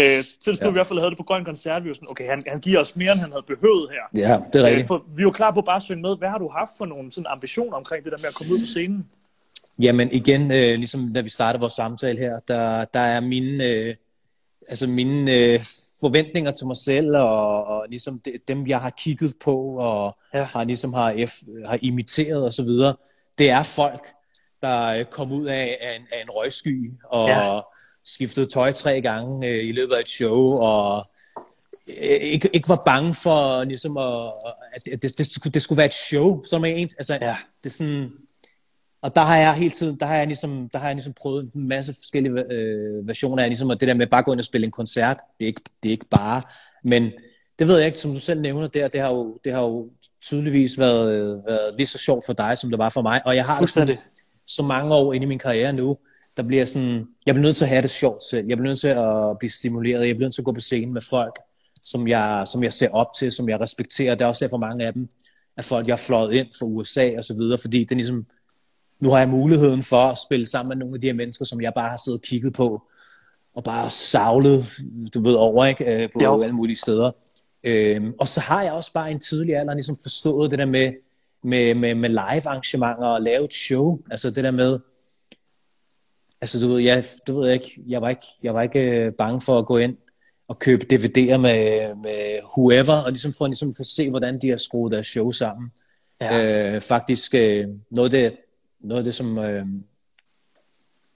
Øh, 0.00 0.04
til 0.40 0.58
ja. 0.60 0.64
Ja. 0.64 0.68
i 0.68 0.72
hvert 0.72 0.86
fald 0.86 0.98
havde 0.98 1.10
det 1.10 1.18
på 1.18 1.24
Grøn 1.24 1.44
Koncert, 1.44 1.84
vi 1.84 1.88
var 1.88 1.94
sådan, 1.94 2.10
okay, 2.10 2.26
han, 2.30 2.42
han 2.46 2.60
giver 2.60 2.80
os 2.80 2.96
mere, 2.96 3.12
end 3.12 3.20
han 3.20 3.30
havde 3.30 3.42
behøvet 3.46 3.90
her. 3.90 4.20
Ja, 4.28 4.40
det 4.52 4.54
er 4.60 4.64
Øh, 4.64 4.68
rigtigt. 4.70 4.86
for 4.86 5.04
vi 5.16 5.24
var 5.24 5.30
klar 5.30 5.50
på 5.50 5.60
bare 5.60 5.76
at 5.76 5.82
synge 5.82 6.02
med. 6.02 6.18
Hvad 6.18 6.28
har 6.28 6.38
du 6.38 6.48
haft 6.48 6.70
for 6.78 6.86
nogle 6.86 7.12
sådan 7.12 7.26
ambitioner 7.26 7.76
omkring 7.76 8.04
det 8.04 8.12
der 8.12 8.18
med 8.18 8.26
at 8.28 8.34
komme 8.34 8.52
ud 8.52 8.58
på 8.58 8.66
scenen? 8.66 9.08
Jamen 9.82 10.08
igen, 10.12 10.42
øh, 10.42 10.74
ligesom 10.78 11.12
da 11.14 11.20
vi 11.20 11.28
startede 11.28 11.60
vores 11.60 11.72
samtale 11.72 12.18
her, 12.18 12.38
der, 12.48 12.84
der 12.84 13.00
er 13.00 13.20
mine, 13.20 13.64
øh, 13.66 13.94
altså 14.68 14.86
mine 14.86 15.34
øh, 15.36 15.60
forventninger 16.00 16.50
til 16.50 16.66
mig 16.66 16.76
selv, 16.76 17.16
og, 17.16 17.64
og 17.64 17.86
ligesom 17.88 18.20
de, 18.24 18.32
dem, 18.48 18.66
jeg 18.66 18.80
har 18.80 18.90
kigget 18.90 19.34
på, 19.44 19.56
og 19.78 20.16
Ja. 20.34 20.42
har 20.42 20.64
ligesom 20.64 20.92
har, 20.92 21.26
F, 21.28 21.32
har 21.66 21.78
imiteret 21.82 22.44
og 22.44 22.52
så 22.54 22.62
videre, 22.62 22.94
det 23.38 23.50
er 23.50 23.62
folk, 23.62 24.08
der 24.62 24.84
øh, 24.86 25.04
kom 25.04 25.32
ud 25.32 25.46
af, 25.46 25.76
af, 25.80 25.96
en, 25.96 26.06
af 26.12 26.22
en 26.22 26.30
røgsky, 26.30 26.92
og 27.04 27.28
Ja. 27.28 27.60
skiftede 28.04 28.46
tøj 28.46 28.72
tre 28.72 29.00
gange 29.00 29.48
øh, 29.48 29.64
i 29.68 29.72
løbet 29.72 29.94
af 29.94 30.00
et 30.00 30.08
show, 30.08 30.56
og 30.56 31.04
øh, 32.02 32.20
ikke, 32.20 32.50
ikke 32.52 32.68
var 32.68 32.82
bange 32.86 33.14
for 33.14 33.64
ligesom 33.64 33.96
at, 33.96 34.32
at 34.72 35.02
det, 35.02 35.18
det, 35.18 35.26
skulle, 35.34 35.52
det 35.52 35.62
skulle 35.62 35.76
være 35.76 35.86
et 35.86 35.94
show, 35.94 36.42
som 36.44 36.64
er 36.64 36.68
ens, 36.68 36.94
altså 36.98 37.18
Ja. 37.20 37.36
det 37.64 37.70
er 37.70 37.74
sådan, 37.74 38.10
og 39.02 39.16
der 39.16 39.22
har 39.22 39.36
jeg 39.36 39.54
hele 39.54 39.70
tiden, 39.70 39.96
der 40.00 40.06
har 40.06 40.16
jeg 40.16 40.26
ligesom, 40.26 40.68
der 40.68 40.78
har 40.78 40.86
jeg 40.86 40.94
ligesom 40.94 41.12
prøvet 41.12 41.54
en 41.54 41.68
masse 41.68 41.94
forskellige 41.94 42.44
øh, 42.52 43.08
versioner 43.08 43.42
af, 43.42 43.48
ligesom, 43.48 43.70
og 43.70 43.80
det 43.80 43.88
der 43.88 43.94
med 43.94 44.06
bare 44.06 44.22
gå 44.22 44.32
ind 44.32 44.40
og 44.40 44.44
spille 44.44 44.64
en 44.64 44.70
koncert, 44.70 45.16
det 45.38 45.44
er 45.44 45.46
ikke, 45.46 45.62
det 45.82 45.88
er 45.88 45.92
ikke 45.92 46.08
bare, 46.10 46.42
men 46.84 47.12
det 47.58 47.68
ved 47.68 47.76
jeg 47.76 47.86
ikke, 47.86 47.98
som 47.98 48.12
du 48.12 48.20
selv 48.20 48.40
nævner 48.40 48.68
der, 48.68 48.88
det 48.88 49.00
har 49.00 49.10
jo, 49.10 49.38
det 49.44 49.52
har 49.52 49.62
jo 49.62 49.88
tydeligvis 50.22 50.78
været, 50.78 51.12
øh, 51.12 51.46
været 51.46 51.74
lige 51.76 51.86
så 51.86 51.98
sjovt 51.98 52.26
for 52.26 52.32
dig, 52.32 52.58
som 52.58 52.70
det 52.70 52.78
var 52.78 52.88
for 52.88 53.02
mig, 53.02 53.20
og 53.26 53.36
jeg 53.36 53.44
har 53.44 53.60
det 53.60 53.70
sådan, 53.70 53.96
så 54.46 54.62
mange 54.62 54.94
år 54.94 55.12
inde 55.12 55.24
i 55.24 55.28
min 55.28 55.38
karriere 55.38 55.72
nu, 55.72 55.96
der 56.36 56.42
bliver 56.42 56.64
sådan, 56.64 57.06
jeg 57.26 57.34
bliver 57.34 57.46
nødt 57.46 57.56
til 57.56 57.64
at 57.64 57.68
have 57.68 57.82
det 57.82 57.90
sjovt 57.90 58.24
selv. 58.24 58.46
Jeg 58.48 58.56
bliver 58.56 58.68
nødt 58.68 58.80
til 58.80 58.88
at 58.88 59.38
blive 59.38 59.50
stimuleret. 59.50 60.06
Jeg 60.06 60.16
bliver 60.16 60.26
nødt 60.26 60.34
til 60.34 60.42
at 60.42 60.44
gå 60.44 60.52
på 60.52 60.60
scenen 60.60 60.94
med 60.94 61.00
folk, 61.10 61.38
som 61.84 62.08
jeg, 62.08 62.46
som 62.52 62.62
jeg 62.62 62.72
ser 62.72 62.88
op 62.90 63.06
til, 63.18 63.32
som 63.32 63.48
jeg 63.48 63.60
respekterer. 63.60 64.14
Det 64.14 64.24
er 64.24 64.28
også 64.28 64.44
derfor 64.44 64.56
mange 64.56 64.86
af 64.86 64.92
dem 64.92 65.08
er 65.56 65.62
folk, 65.62 65.86
jeg 65.86 65.92
har 65.92 66.04
fløjet 66.06 66.32
ind 66.32 66.46
fra 66.58 66.66
USA 66.66 67.10
og 67.18 67.24
så 67.24 67.34
videre, 67.34 67.58
fordi 67.58 67.78
det 67.78 67.90
er 67.90 67.94
ligesom, 67.94 68.26
nu 69.00 69.10
har 69.10 69.18
jeg 69.18 69.28
muligheden 69.28 69.82
for 69.82 69.96
at 69.96 70.18
spille 70.18 70.46
sammen 70.46 70.68
med 70.68 70.76
nogle 70.76 70.94
af 70.94 71.00
de 71.00 71.06
her 71.06 71.14
mennesker, 71.14 71.44
som 71.44 71.60
jeg 71.60 71.72
bare 71.74 71.88
har 71.88 72.00
siddet 72.04 72.18
og 72.18 72.22
kigget 72.22 72.52
på, 72.52 72.82
og 73.54 73.64
bare 73.64 73.90
savlet, 73.90 74.66
du 75.14 75.22
ved, 75.22 75.34
over, 75.34 75.64
ikke? 75.64 76.02
Øh, 76.02 76.08
på 76.12 76.22
Jo. 76.22 76.42
alle 76.42 76.54
mulige 76.54 76.76
steder. 76.76 77.10
Øhm, 77.64 78.14
og 78.20 78.28
så 78.28 78.40
har 78.40 78.62
jeg 78.62 78.72
også 78.72 78.92
bare 78.92 79.10
en 79.10 79.18
tidlig 79.18 79.56
alder 79.56 79.74
ligesom 79.74 79.96
forstået 80.02 80.50
det 80.50 80.58
der 80.58 80.66
med, 80.66 80.92
med, 81.44 81.74
med, 81.74 81.94
med 81.94 82.08
live 82.08 82.46
arrangementer 82.48 83.06
og 83.06 83.22
lave 83.22 83.44
et 83.44 83.54
show. 83.54 83.98
Altså 84.10 84.30
det 84.30 84.44
der 84.44 84.50
med, 84.50 84.78
altså 86.40 86.60
du 86.60 86.68
ved, 86.68 86.78
jeg, 86.78 87.04
du 87.26 87.40
ved 87.40 87.52
ikke, 87.52 87.82
jeg 87.86 88.02
var 88.02 88.08
ikke, 88.08 88.26
jeg 88.42 88.54
var 88.54 88.62
ikke 88.62 88.80
øh, 88.80 89.12
bange 89.12 89.40
for 89.40 89.58
at 89.58 89.66
gå 89.66 89.76
ind 89.76 89.96
og 90.48 90.58
købe 90.58 90.86
DVD'er 90.92 91.36
med, 91.36 91.94
med 91.94 92.38
whoever, 92.56 93.02
og 93.04 93.10
ligesom 93.10 93.32
for, 93.32 93.46
ligesom 93.46 93.74
for 93.74 93.80
at 93.82 93.86
se, 93.86 94.10
hvordan 94.10 94.38
de 94.40 94.48
har 94.48 94.56
skruet 94.56 94.92
deres 94.92 95.06
show 95.06 95.30
sammen. 95.30 95.70
Ja. 96.20 96.74
Øh, 96.74 96.80
faktisk 96.80 97.34
øh, 97.34 97.66
noget 97.90 98.14
af 98.14 98.30
det, 98.30 98.38
noget 98.80 99.00
af 99.00 99.04
det 99.04 99.14
som, 99.14 99.38
øh, 99.38 99.66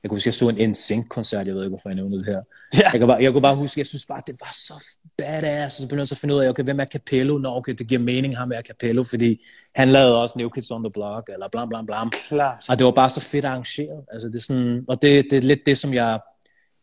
jeg 0.03 0.09
kunne 0.11 0.17
huske, 0.17 0.29
jeg 0.29 0.35
så 0.35 0.49
en 0.49 0.71
NSYNC-koncert, 0.71 1.47
jeg 1.47 1.55
ved 1.55 1.63
ikke, 1.63 1.69
hvorfor 1.69 1.89
jeg 1.89 1.97
nævner 1.97 2.19
det 2.19 2.27
her. 2.27 2.43
Ja. 2.75 2.91
Jeg, 2.93 2.99
kan 3.01 3.09
bare, 3.09 3.23
jeg 3.23 3.33
kunne 3.33 3.43
bare 3.43 3.57
huske, 3.57 3.81
jeg 3.81 3.87
synes 3.87 4.07
bare, 4.07 4.23
det 4.27 4.37
var 4.41 4.51
så 4.53 4.85
badass, 5.19 5.79
og 5.79 5.83
så 5.83 5.89
begyndte 5.89 6.01
jeg 6.01 6.09
så 6.09 6.15
at 6.15 6.19
finde 6.19 6.35
ud 6.35 6.41
af, 6.41 6.49
okay, 6.49 6.63
hvem 6.63 6.81
er 6.81 6.85
Capello? 6.85 7.39
Nå, 7.39 7.49
okay, 7.57 7.75
det 7.75 7.89
giver 7.89 8.01
mening, 8.01 8.37
ham 8.37 8.53
er 8.53 8.63
Capello, 8.63 9.03
fordi 9.03 9.47
han 9.75 9.89
lavede 9.89 10.23
også 10.23 10.39
New 10.39 10.49
Kids 10.49 10.71
on 10.71 10.85
the 10.85 10.91
Block, 10.93 11.29
eller 11.33 11.49
blam, 11.49 11.69
blam, 11.69 11.87
blam. 11.87 12.11
Klart. 12.29 12.65
Og 12.69 12.79
det 12.79 12.85
var 12.85 12.91
bare 12.91 13.11
så 13.11 13.21
fedt 13.21 13.45
arrangeret. 13.45 14.05
Altså, 14.13 14.29
det 14.29 14.35
er 14.35 14.43
sådan, 14.43 14.85
og 14.89 15.03
det, 15.03 15.27
det 15.31 15.37
er 15.37 15.43
lidt 15.43 15.67
det, 15.67 15.79
som 15.79 15.95
jeg, 15.95 16.21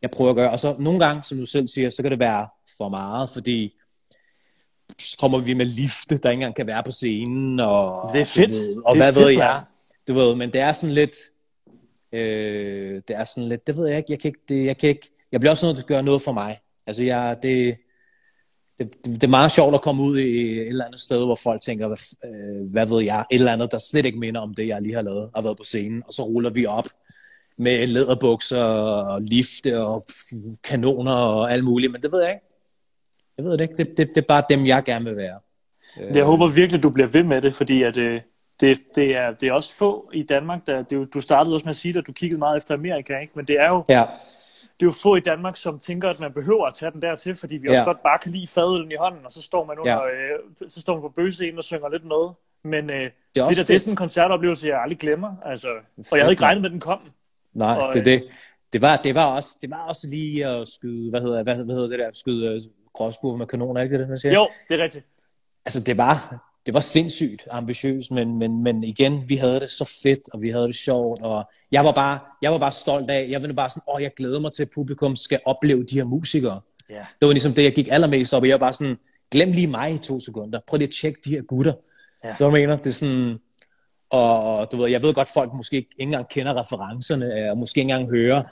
jeg 0.01 0.11
prøver 0.11 0.29
at 0.29 0.35
gøre. 0.35 0.51
Og 0.51 0.59
så 0.59 0.75
nogle 0.79 0.99
gange, 1.05 1.23
som 1.23 1.37
du 1.37 1.45
selv 1.45 1.67
siger, 1.67 1.89
så 1.89 2.01
kan 2.01 2.11
det 2.11 2.19
være 2.19 2.47
for 2.77 2.89
meget, 2.89 3.29
fordi 3.29 3.73
så 4.99 5.17
kommer 5.19 5.39
vi 5.39 5.53
med 5.53 5.65
lifte, 5.65 6.17
der 6.17 6.29
ikke 6.29 6.39
engang 6.39 6.55
kan 6.55 6.67
være 6.67 6.83
på 6.83 6.91
scenen. 6.91 7.59
Og, 7.59 8.13
Det 8.13 8.21
er 8.21 8.25
fedt. 8.25 8.77
Og 8.85 8.95
Det 8.95 9.01
er 9.01 9.05
hvad 9.05 9.13
fedt, 9.13 9.25
ved 9.25 9.31
jeg? 9.33 9.63
Du 10.07 10.13
ved, 10.13 10.35
men 10.35 10.53
det 10.53 10.61
er 10.61 10.73
sådan 10.73 10.93
lidt, 10.93 11.15
øh, 12.11 13.01
det 13.07 13.15
er 13.15 13.23
sådan 13.23 13.49
lidt, 13.49 13.67
det 13.67 13.77
ved 13.77 13.87
jeg 13.87 13.97
ikke, 13.97 14.11
jeg 14.11 14.19
kan 14.19 14.27
ikke, 14.29 14.39
det, 14.49 14.65
jeg 14.65 14.77
kan 14.77 14.89
ikke, 14.89 15.09
jeg 15.31 15.39
bliver 15.39 15.51
også 15.51 15.65
nødt 15.65 15.77
til 15.77 15.83
at 15.83 15.87
gøre 15.87 16.03
noget 16.03 16.21
for 16.21 16.31
mig. 16.31 16.59
Altså, 16.87 17.03
jeg, 17.03 17.37
det, 17.43 17.77
det, 18.79 19.05
det, 19.05 19.23
er 19.23 19.27
meget 19.27 19.51
sjovt 19.51 19.75
at 19.75 19.81
komme 19.81 20.03
ud 20.03 20.19
i 20.19 20.59
et 20.59 20.67
eller 20.67 20.85
andet 20.85 20.99
sted, 20.99 21.25
hvor 21.25 21.35
folk 21.35 21.61
tænker, 21.61 21.87
hvad, 21.87 21.97
øh, 22.25 22.71
hvad 22.71 22.87
ved 22.87 23.01
jeg, 23.03 23.25
et 23.31 23.35
eller 23.35 23.53
andet, 23.53 23.71
der 23.71 23.77
slet 23.77 24.05
ikke 24.05 24.19
minder 24.19 24.41
om 24.41 24.53
det, 24.53 24.67
jeg 24.67 24.81
lige 24.81 24.95
har 24.95 25.01
lavet 25.01 25.29
og 25.33 25.43
været 25.43 25.57
på 25.57 25.63
scenen, 25.63 26.03
og 26.07 26.13
så 26.13 26.23
ruller 26.23 26.49
vi 26.49 26.65
op 26.65 26.87
med 27.57 27.87
læderbukser 27.87 28.63
og 28.63 29.21
lifte 29.21 29.81
og 29.85 30.03
kanoner 30.63 31.13
og 31.13 31.53
alt 31.53 31.63
muligt, 31.63 31.91
men 31.91 32.01
det 32.01 32.11
ved 32.11 32.21
jeg 32.21 32.29
ikke. 32.29 32.45
Jeg 33.37 33.45
ved 33.45 33.51
det 33.51 33.61
ikke, 33.61 33.77
det, 33.77 33.97
det, 33.97 34.07
det 34.07 34.17
er 34.17 34.27
bare 34.27 34.43
dem, 34.49 34.65
jeg 34.65 34.83
gerne 34.83 35.05
vil 35.05 35.15
være. 35.17 35.39
Jeg 36.13 36.25
håber 36.25 36.47
virkelig, 36.47 36.83
du 36.83 36.89
bliver 36.89 37.07
ved 37.07 37.23
med 37.23 37.41
det, 37.41 37.55
fordi 37.55 37.83
at, 37.83 37.97
øh, 37.97 38.19
det, 38.61 38.79
det, 38.95 39.15
er, 39.17 39.31
det 39.31 39.49
er 39.49 39.53
også 39.53 39.73
få 39.73 40.09
i 40.13 40.23
Danmark, 40.23 40.67
der, 40.67 40.81
det, 40.83 41.13
du 41.13 41.21
startede 41.21 41.53
også 41.55 41.63
med 41.65 41.69
at 41.69 41.75
sige, 41.75 41.97
at 41.97 42.07
du 42.07 42.13
kiggede 42.13 42.39
meget 42.39 42.57
efter 42.57 42.73
Amerika, 42.75 43.17
ikke? 43.19 43.33
men 43.35 43.45
det 43.47 43.59
er, 43.59 43.67
jo, 43.67 43.83
Ja, 43.89 44.01
det 44.79 44.85
er 44.85 44.85
jo 44.85 44.91
få 44.91 45.15
i 45.15 45.19
Danmark, 45.19 45.55
som 45.57 45.79
tænker, 45.79 46.09
at 46.09 46.19
man 46.19 46.33
behøver 46.33 46.65
at 46.65 46.73
tage 46.73 46.91
den 46.91 47.01
dertil, 47.01 47.35
fordi 47.35 47.57
vi 47.57 47.67
Ja. 47.67 47.71
også 47.73 47.83
godt 47.85 48.03
bare 48.03 48.19
kan 48.19 48.31
lide 48.31 48.47
fadølen 48.47 48.91
i 48.91 48.95
hånden, 48.99 49.25
og 49.25 49.31
så 49.31 49.41
står 49.41 49.65
man, 49.65 49.79
under, 49.79 49.93
Ja. 49.93 50.07
øh, 50.09 50.69
så 50.69 50.81
står 50.81 50.93
man 50.93 51.01
på 51.01 51.09
bøsescenen 51.09 51.57
og 51.57 51.63
synger 51.63 51.89
lidt 51.89 52.05
med. 52.05 52.33
Men 52.63 52.89
øh, 52.89 52.95
det, 52.95 53.03
er 53.03 53.09
det, 53.09 53.35
der, 53.35 53.47
det 53.49 53.59
er 53.59 53.63
fedt. 53.65 53.81
sådan 53.81 53.93
en 53.93 53.95
koncertoplevelse, 53.95 54.67
jeg 54.67 54.81
aldrig 54.81 54.99
glemmer. 54.99 55.35
Altså, 55.45 55.67
og 56.11 56.17
jeg 56.17 56.23
havde 56.25 56.31
ikke 56.33 56.43
regnet 56.43 56.61
med, 56.61 56.69
at 56.69 56.71
den 56.71 56.79
kom. 56.79 56.99
nej, 57.53 57.77
Og, 57.77 57.93
det 57.93 57.99
er 57.99 58.03
det. 58.03 58.23
Det 58.73 58.81
var, 58.81 58.97
det, 58.97 59.15
var 59.15 59.25
også, 59.25 59.57
det 59.61 59.69
var 59.71 59.77
også 59.87 60.07
lige 60.07 60.45
at 60.47 60.67
skyde, 60.67 61.09
hvad 61.09 61.21
hedder, 61.21 61.43
hvad, 61.43 61.55
hvad 61.55 61.75
hedder 61.75 61.89
det 61.89 61.99
der, 61.99 62.09
skyde 62.13 62.47
øh, 62.47 63.37
med 63.37 63.47
kanoner, 63.47 63.81
ikke 63.81 63.99
det, 63.99 64.09
man 64.09 64.17
siger? 64.17 64.33
Jo, 64.33 64.47
det 64.69 64.79
er 64.79 64.83
rigtigt. 64.83 65.05
altså 65.65 65.79
det 65.79 65.97
var, 65.97 66.47
det 66.65 66.73
var 66.73 66.79
sindssygt 66.79 67.47
ambitiøst, 67.51 68.11
men, 68.11 68.39
men, 68.39 68.63
men 68.63 68.83
igen, 68.83 69.29
vi 69.29 69.35
havde 69.35 69.59
det 69.59 69.69
så 69.69 69.99
fedt, 70.03 70.19
og 70.33 70.41
vi 70.41 70.49
havde 70.49 70.67
det 70.67 70.75
sjovt, 70.75 71.21
og 71.21 71.49
jeg 71.71 71.85
var 71.85 71.91
bare, 71.91 72.19
jeg 72.41 72.51
var 72.51 72.57
bare 72.57 72.71
stolt 72.71 73.09
af, 73.09 73.27
jeg 73.29 73.43
var 73.43 73.53
bare 73.53 73.69
sådan, 73.69 73.83
åh, 73.95 74.01
jeg 74.01 74.11
glæder 74.17 74.39
mig 74.39 74.51
til, 74.51 74.63
at 74.63 74.69
publikum 74.75 75.15
skal 75.15 75.39
opleve 75.45 75.83
de 75.83 75.95
her 75.95 76.05
musikere. 76.05 76.61
Ja. 76.89 77.05
Det 77.19 77.27
var 77.27 77.31
ligesom 77.31 77.53
det, 77.53 77.63
jeg 77.63 77.73
gik 77.73 77.87
allermest 77.91 78.33
op 78.33 78.43
i. 78.43 78.47
Jeg 78.47 78.53
var 78.53 78.65
bare 78.65 78.73
sådan, 78.73 78.97
glem 79.31 79.51
lige 79.51 79.67
mig 79.67 79.93
i 79.93 79.97
to 79.97 80.19
sekunder. 80.19 80.59
Prøv 80.67 80.77
lige 80.77 80.87
at 80.87 80.93
tjekke 81.01 81.19
de 81.25 81.29
her 81.29 81.41
gutter. 81.41 81.73
Ja. 82.23 82.35
Så 82.37 82.43
jeg 82.43 82.53
mener, 82.53 82.75
det 82.75 82.87
er 82.87 82.91
sådan, 82.91 83.37
Og 84.09 84.71
du 84.71 84.77
ved, 84.77 84.89
jeg 84.89 85.03
ved 85.03 85.13
godt, 85.13 85.29
folk 85.29 85.53
måske 85.53 85.75
ikke 85.75 85.89
engang 85.97 86.29
kender 86.29 86.59
referencerne, 86.59 87.25
øh, 87.25 87.51
og 87.51 87.57
måske 87.57 87.79
ikke 87.79 87.91
engang 87.91 88.09
hører 88.09 88.43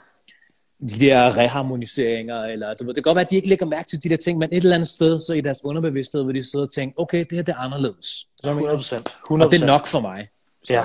de 0.80 1.00
der 1.06 1.36
reharmoniseringer, 1.36 2.42
eller 2.44 2.74
du 2.74 2.84
ved, 2.84 2.94
det 2.94 3.04
kan 3.04 3.10
godt 3.10 3.16
være, 3.16 3.24
at 3.24 3.30
de 3.30 3.36
ikke 3.36 3.48
lægger 3.48 3.66
mærke 3.66 3.88
til 3.88 4.02
de 4.02 4.08
der 4.08 4.16
ting, 4.16 4.38
men 4.38 4.48
et 4.52 4.56
eller 4.56 4.74
andet 4.74 4.88
sted, 4.88 5.20
så 5.20 5.32
i 5.32 5.40
deres 5.40 5.64
underbevidsthed, 5.64 6.24
vil 6.24 6.34
de 6.34 6.50
sidde 6.50 6.62
og 6.62 6.70
tænke, 6.70 6.98
okay, 6.98 7.18
det 7.18 7.32
her 7.32 7.42
det 7.42 7.52
er 7.52 7.58
anderledes. 7.58 8.26
Så, 8.42 8.48
100 8.50 8.76
procent. 8.76 9.16
og 9.30 9.52
det 9.52 9.62
er 9.62 9.66
nok 9.66 9.86
for 9.86 10.00
mig. 10.00 10.28
Så, 10.64 10.72
Ja. 10.72 10.84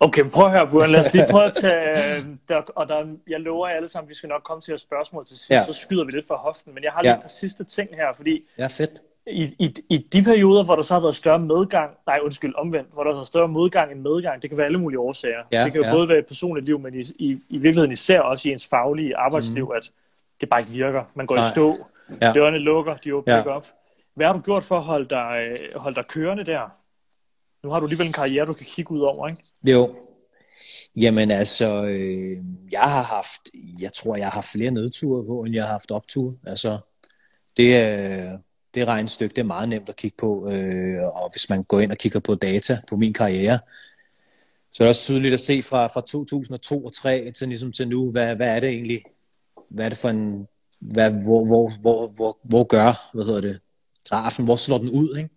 Okay, 0.00 0.24
prøv 0.24 0.46
at 0.46 0.52
høre, 0.52 0.66
Bjørn. 0.70 0.90
Lad 0.90 1.00
os 1.06 1.12
lige 1.12 1.26
prøve 1.30 1.44
at 1.44 1.52
tage... 1.52 2.24
Der, 2.48 2.56
og 2.76 2.88
der, 2.88 3.06
jeg 3.28 3.40
lover 3.40 3.68
jer 3.68 3.76
alle 3.76 3.88
sammen, 3.88 4.08
vi 4.08 4.14
skal 4.14 4.28
nok 4.28 4.42
komme 4.42 4.60
til 4.60 4.72
at 4.72 4.80
spørgsmål 4.80 5.26
til 5.26 5.36
sidst, 5.38 5.50
Ja. 5.50 5.64
så 5.66 5.72
skyder 5.72 6.04
vi 6.04 6.10
lidt 6.10 6.26
fra 6.28 6.36
hoften. 6.36 6.74
Men 6.74 6.84
jeg 6.84 6.92
har 6.92 7.00
Ja. 7.04 7.10
lige 7.10 7.16
et 7.16 7.22
par 7.22 7.28
sidste 7.28 7.64
ting 7.64 7.88
her, 7.92 8.06
fordi 8.16 8.40
Ja, 8.58 8.66
fedt. 8.66 8.90
I, 9.26 9.42
i, 9.58 9.74
i 9.90 9.98
de 10.12 10.22
perioder, 10.22 10.64
hvor 10.64 10.76
der 10.76 10.82
så 10.82 10.94
har 10.94 11.00
været 11.00 11.14
større 11.16 11.38
medgang, 11.38 11.90
nej 12.06 12.18
undskyld, 12.22 12.54
omvendt, 12.54 12.88
hvor 12.92 13.02
der 13.02 13.10
har 13.10 13.16
været 13.16 13.26
større 13.28 13.48
modgang 13.48 13.92
end 13.92 14.00
medgang, 14.00 14.42
det 14.42 14.50
kan 14.50 14.56
være 14.56 14.66
alle 14.66 14.78
mulige 14.80 14.98
årsager. 14.98 15.42
Ja, 15.52 15.64
det 15.64 15.72
kan 15.72 15.80
jo 15.80 15.86
ja. 15.86 15.94
både 15.94 16.08
være 16.08 16.18
i 16.18 16.22
personligt 16.22 16.66
liv, 16.66 16.78
men 16.80 16.94
i, 16.94 17.00
i, 17.18 17.30
i 17.48 17.58
virkeligheden 17.58 17.92
især 17.92 18.20
også 18.20 18.48
i 18.48 18.52
ens 18.52 18.66
faglige 18.68 19.16
arbejdsliv, 19.16 19.64
mm. 19.64 19.72
at 19.76 19.90
det 20.40 20.48
bare 20.48 20.60
ikke 20.60 20.72
virker. 20.72 21.04
Man 21.14 21.26
går 21.26 21.34
Nej. 21.34 21.46
i 21.46 21.48
stå, 21.50 21.74
Ja. 22.22 22.32
dørene 22.32 22.58
lukker, 22.58 22.96
de 22.96 23.14
åbner 23.14 23.34
Ja. 23.34 23.40
ikke 23.40 23.50
op. 23.50 23.66
Hvad 24.14 24.26
har 24.26 24.32
du 24.32 24.40
gjort 24.40 24.64
for 24.64 24.78
at 24.78 24.84
holde 24.84 25.08
dig, 25.08 25.48
øh, 25.50 25.80
holde 25.80 25.94
dig 25.96 26.04
kørende 26.06 26.44
der? 26.44 26.60
Nu 27.66 27.70
har 27.70 27.80
du 27.80 27.86
alligevel 27.86 28.06
en 28.06 28.12
karriere, 28.12 28.46
du 28.46 28.52
kan 28.52 28.66
kigge 28.66 28.92
ud 28.92 29.00
over, 29.00 29.28
ikke? 29.28 29.42
Jo. 29.64 29.90
Jamen 30.96 31.30
altså, 31.30 31.84
øh, 31.84 32.36
jeg 32.72 32.80
har 32.80 33.02
haft, 33.02 33.40
jeg 33.80 33.92
tror, 33.92 34.16
jeg 34.16 34.26
har 34.26 34.30
haft 34.32 34.46
flere 34.52 34.70
nedture 34.70 35.26
på, 35.26 35.40
end 35.40 35.54
jeg 35.54 35.62
har 35.64 35.70
haft 35.70 35.90
opture. 35.90 36.34
Altså, 36.46 36.78
det, 37.56 37.76
er- 37.76 38.38
det 38.74 38.86
regnstykke, 38.86 39.34
det 39.34 39.40
er 39.40 39.46
meget 39.46 39.68
nemt 39.68 39.88
at 39.88 39.96
kigge 39.96 40.16
på, 40.18 40.50
øh, 40.50 41.02
og 41.02 41.30
hvis 41.32 41.48
man 41.48 41.62
går 41.62 41.80
ind 41.80 41.90
og 41.90 41.98
kigger 41.98 42.20
på 42.20 42.34
data 42.34 42.80
på 42.88 42.96
min 42.96 43.12
karriere, 43.12 43.58
så 44.72 44.82
er 44.82 44.86
det 44.86 44.88
også 44.88 45.02
tydeligt 45.02 45.34
at 45.34 45.40
se 45.40 45.62
fra, 45.62 45.86
fra 45.86 46.00
2002 46.00 46.84
og 46.84 46.92
2003 46.92 47.30
til, 47.30 47.48
ligesom 47.48 47.72
til 47.72 47.88
nu, 47.88 48.10
hvad, 48.10 48.36
hvad 48.36 48.56
er 48.56 48.60
det 48.60 48.68
egentlig, 48.68 49.02
hvad 49.68 49.84
er 49.84 49.88
det 49.88 49.98
for 49.98 50.08
en, 50.08 50.46
hvad, 50.80 51.10
hvor, 51.10 51.44
hvor, 51.44 51.72
hvor, 51.80 52.06
hvor, 52.06 52.38
hvor 52.42 52.64
gør, 52.64 53.10
hvad 53.14 53.24
hedder 53.24 53.40
det, 53.40 53.60
grafen, 54.08 54.44
hvor 54.44 54.56
slår 54.56 54.78
den 54.78 54.90
ud, 54.90 55.16
ikke? 55.16 55.30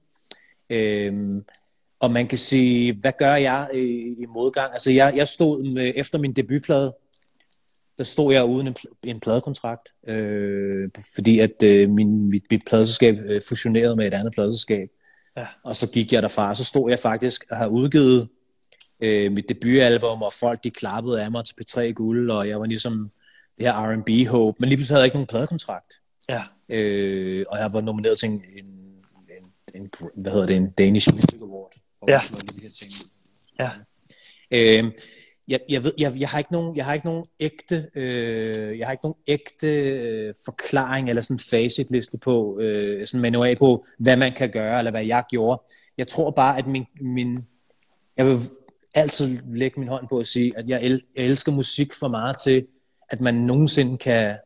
Øhm, 0.69 1.45
og 1.99 2.11
man 2.11 2.27
kan 2.27 2.37
sige, 2.37 2.93
hvad 2.93 3.11
gør 3.19 3.35
jeg 3.35 3.69
i, 3.73 4.15
i 4.19 4.25
modgang? 4.25 4.73
Altså 4.73 4.91
jeg, 4.91 5.13
jeg 5.15 5.27
stod 5.27 5.63
med, 5.73 5.93
efter 5.95 6.19
min 6.19 6.33
debutplade, 6.33 6.93
der 7.97 8.03
stod 8.03 8.33
jeg 8.33 8.45
uden 8.45 8.67
en, 8.67 8.75
en 9.03 9.19
pladekontrakt, 9.19 9.89
øh, 10.07 10.89
fordi 11.15 11.39
at 11.39 11.63
øh, 11.63 11.89
min, 11.89 12.29
mit, 12.29 12.43
mit 12.51 12.61
pladeselskab 12.67 13.15
øh, 13.25 13.41
fusionerede 13.47 13.95
med 13.95 14.07
et 14.07 14.13
andet 14.13 14.33
pladeselskab. 14.33 14.87
Ja. 15.37 15.45
Og 15.63 15.75
så 15.75 15.87
gik 15.87 16.13
jeg 16.13 16.21
derfra, 16.23 16.49
og 16.49 16.57
så 16.57 16.65
stod 16.65 16.89
jeg 16.89 16.99
faktisk 16.99 17.45
og 17.51 17.57
har 17.57 17.67
udgivet 17.67 18.27
øh, 18.99 19.31
mit 19.31 19.49
debutalbum, 19.49 20.21
og 20.21 20.33
folk 20.33 20.63
de 20.63 20.71
klappede 20.71 21.23
af 21.23 21.31
mig 21.31 21.45
til 21.45 21.55
P3 21.61 21.91
Guld, 21.91 22.31
og 22.31 22.47
jeg 22.49 22.59
var 22.59 22.65
ligesom 22.65 23.11
det 23.57 23.67
her 23.67 23.73
R&B 23.73 24.27
hope, 24.29 24.57
men 24.59 24.69
lige 24.69 24.77
pludselig 24.77 24.95
havde 24.95 25.01
jeg 25.01 25.05
ikke 25.05 25.15
nogen 25.15 25.27
pladekontrakt. 25.27 25.93
Ja. 26.29 26.41
Øh, 26.69 27.45
og 27.49 27.57
jeg 27.59 27.73
var 27.73 27.81
nomineret 27.81 28.19
til 28.19 28.29
en, 28.29 28.33
en, 28.57 28.65
en, 29.75 29.81
en, 29.81 29.89
hvad 30.15 30.31
hedder 30.31 30.45
det, 30.45 30.55
en 30.55 30.69
Danish 30.69 31.13
Music 31.13 31.41
Award. 31.41 31.71
For 31.99 32.11
Ja. 32.11 32.17
de 32.17 32.61
her 32.61 32.69
ting. 32.69 32.91
Ja. 33.59 33.69
Øh, 34.51 34.91
jeg, 35.47 35.59
jeg, 35.69 35.83
ved, 35.83 35.91
jeg, 35.97 36.13
jeg, 36.19 36.29
har 36.29 36.37
ikke 36.37 36.51
nogen, 36.53 36.77
jeg 36.77 36.85
har 36.85 36.93
ikke 36.93 37.05
nogen 37.05 37.25
ægte, 37.39 37.89
øh, 37.95 38.79
jeg 38.79 38.87
har 38.87 38.91
ikke 38.91 39.03
nogen 39.05 39.19
ægte 39.27 39.67
øh, 39.67 40.33
forklaring 40.45 41.09
eller 41.09 41.21
sådan 41.21 41.39
facitliste 41.39 42.17
på, 42.17 42.59
øh, 42.59 43.07
sådan 43.07 43.21
manual 43.21 43.57
på, 43.57 43.85
hvad 43.99 44.17
man 44.17 44.33
kan 44.33 44.49
gøre, 44.49 44.77
eller 44.77 44.91
hvad 44.91 45.05
jeg 45.05 45.23
gjorde. 45.29 45.61
Jeg 45.97 46.07
tror 46.07 46.31
bare, 46.31 46.57
at 46.57 46.67
min, 46.67 46.85
min 47.01 47.37
jeg 48.17 48.25
vil 48.25 48.37
altid 48.95 49.39
lægge 49.53 49.79
min 49.79 49.89
hånd 49.89 50.07
på 50.07 50.19
at 50.19 50.27
sige, 50.27 50.57
at 50.57 50.67
jeg, 50.67 50.83
el, 50.83 51.01
jeg 51.15 51.25
elsker 51.25 51.51
musik 51.51 51.93
for 51.93 52.07
meget 52.07 52.37
til, 52.43 52.67
at 53.09 53.21
man 53.21 53.35
nogensinde 53.35 53.97
kan, 53.97 54.37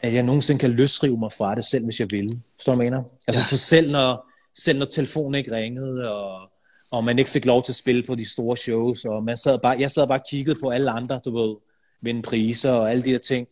at 0.00 0.14
jeg 0.14 0.22
nogensinde 0.22 0.58
kan 0.58 0.70
løsrive 0.70 1.18
mig 1.18 1.32
fra 1.32 1.54
det 1.54 1.64
selv, 1.64 1.84
hvis 1.84 2.00
jeg 2.00 2.10
vil. 2.10 2.40
Forstår 2.56 2.72
du, 2.72 2.78
mener? 2.78 3.02
Altså 3.28 3.40
Ja. 3.52 3.56
så 3.56 3.58
selv 3.58 3.90
når, 3.90 4.30
selv 4.58 4.78
når 4.78 4.86
telefonen 4.86 5.34
ikke 5.34 5.52
ringede, 5.56 6.12
og, 6.12 6.50
og 6.92 7.04
man 7.04 7.18
ikke 7.18 7.30
fik 7.30 7.44
lov 7.44 7.62
til 7.62 7.72
at 7.72 7.76
spille 7.76 8.02
på 8.02 8.14
de 8.14 8.30
store 8.30 8.56
shows, 8.56 9.04
og 9.04 9.24
man 9.24 9.36
sad 9.36 9.58
bare, 9.58 9.76
jeg 9.80 9.90
sad 9.90 10.06
bare 10.06 10.18
og 10.18 10.24
kiggede 10.30 10.58
på 10.60 10.70
alle 10.70 10.90
andre, 10.90 11.20
du 11.24 11.36
ved, 11.36 11.56
vinde 12.00 12.22
priser 12.22 12.72
og 12.72 12.90
alle 12.90 13.02
de 13.02 13.10
der 13.10 13.18
ting. 13.18 13.48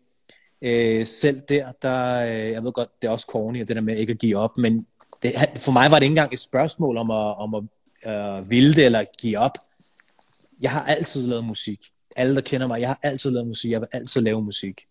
Øh, 0.62 1.06
selv 1.06 1.40
der, 1.48 1.72
der, 1.82 2.24
øh, 2.24 2.50
jeg 2.52 2.64
ved 2.64 2.72
godt, 2.72 3.02
det 3.02 3.08
er 3.08 3.12
også 3.12 3.26
corny, 3.30 3.62
og 3.62 3.68
det 3.68 3.76
der 3.76 3.82
med 3.82 3.96
ikke 3.96 4.10
at 4.10 4.18
give 4.18 4.36
op, 4.36 4.58
men 4.58 4.86
det, 5.22 5.32
for 5.56 5.72
mig 5.72 5.90
var 5.90 5.98
det 5.98 6.02
ikke 6.02 6.12
engang 6.12 6.32
et 6.32 6.40
spørgsmål 6.40 6.96
om 6.96 7.10
at, 7.10 7.36
om 7.38 7.54
at 7.54 7.62
øh, 8.12 8.50
ville 8.50 8.74
det 8.74 8.84
eller 8.84 9.04
give 9.18 9.38
op. 9.38 9.58
Jeg 10.60 10.70
har 10.70 10.84
altid 10.84 11.26
lavet 11.26 11.44
musik. 11.44 11.80
Alle, 12.16 12.34
der 12.34 12.40
kender 12.40 12.66
mig, 12.66 12.80
jeg 12.80 12.88
har 12.88 12.98
altid 13.02 13.30
lavet 13.30 13.46
musik. 13.46 13.70
Jeg 13.70 13.80
vil 13.80 13.88
altid 13.92 14.20
lave 14.20 14.42
musik. 14.42 14.86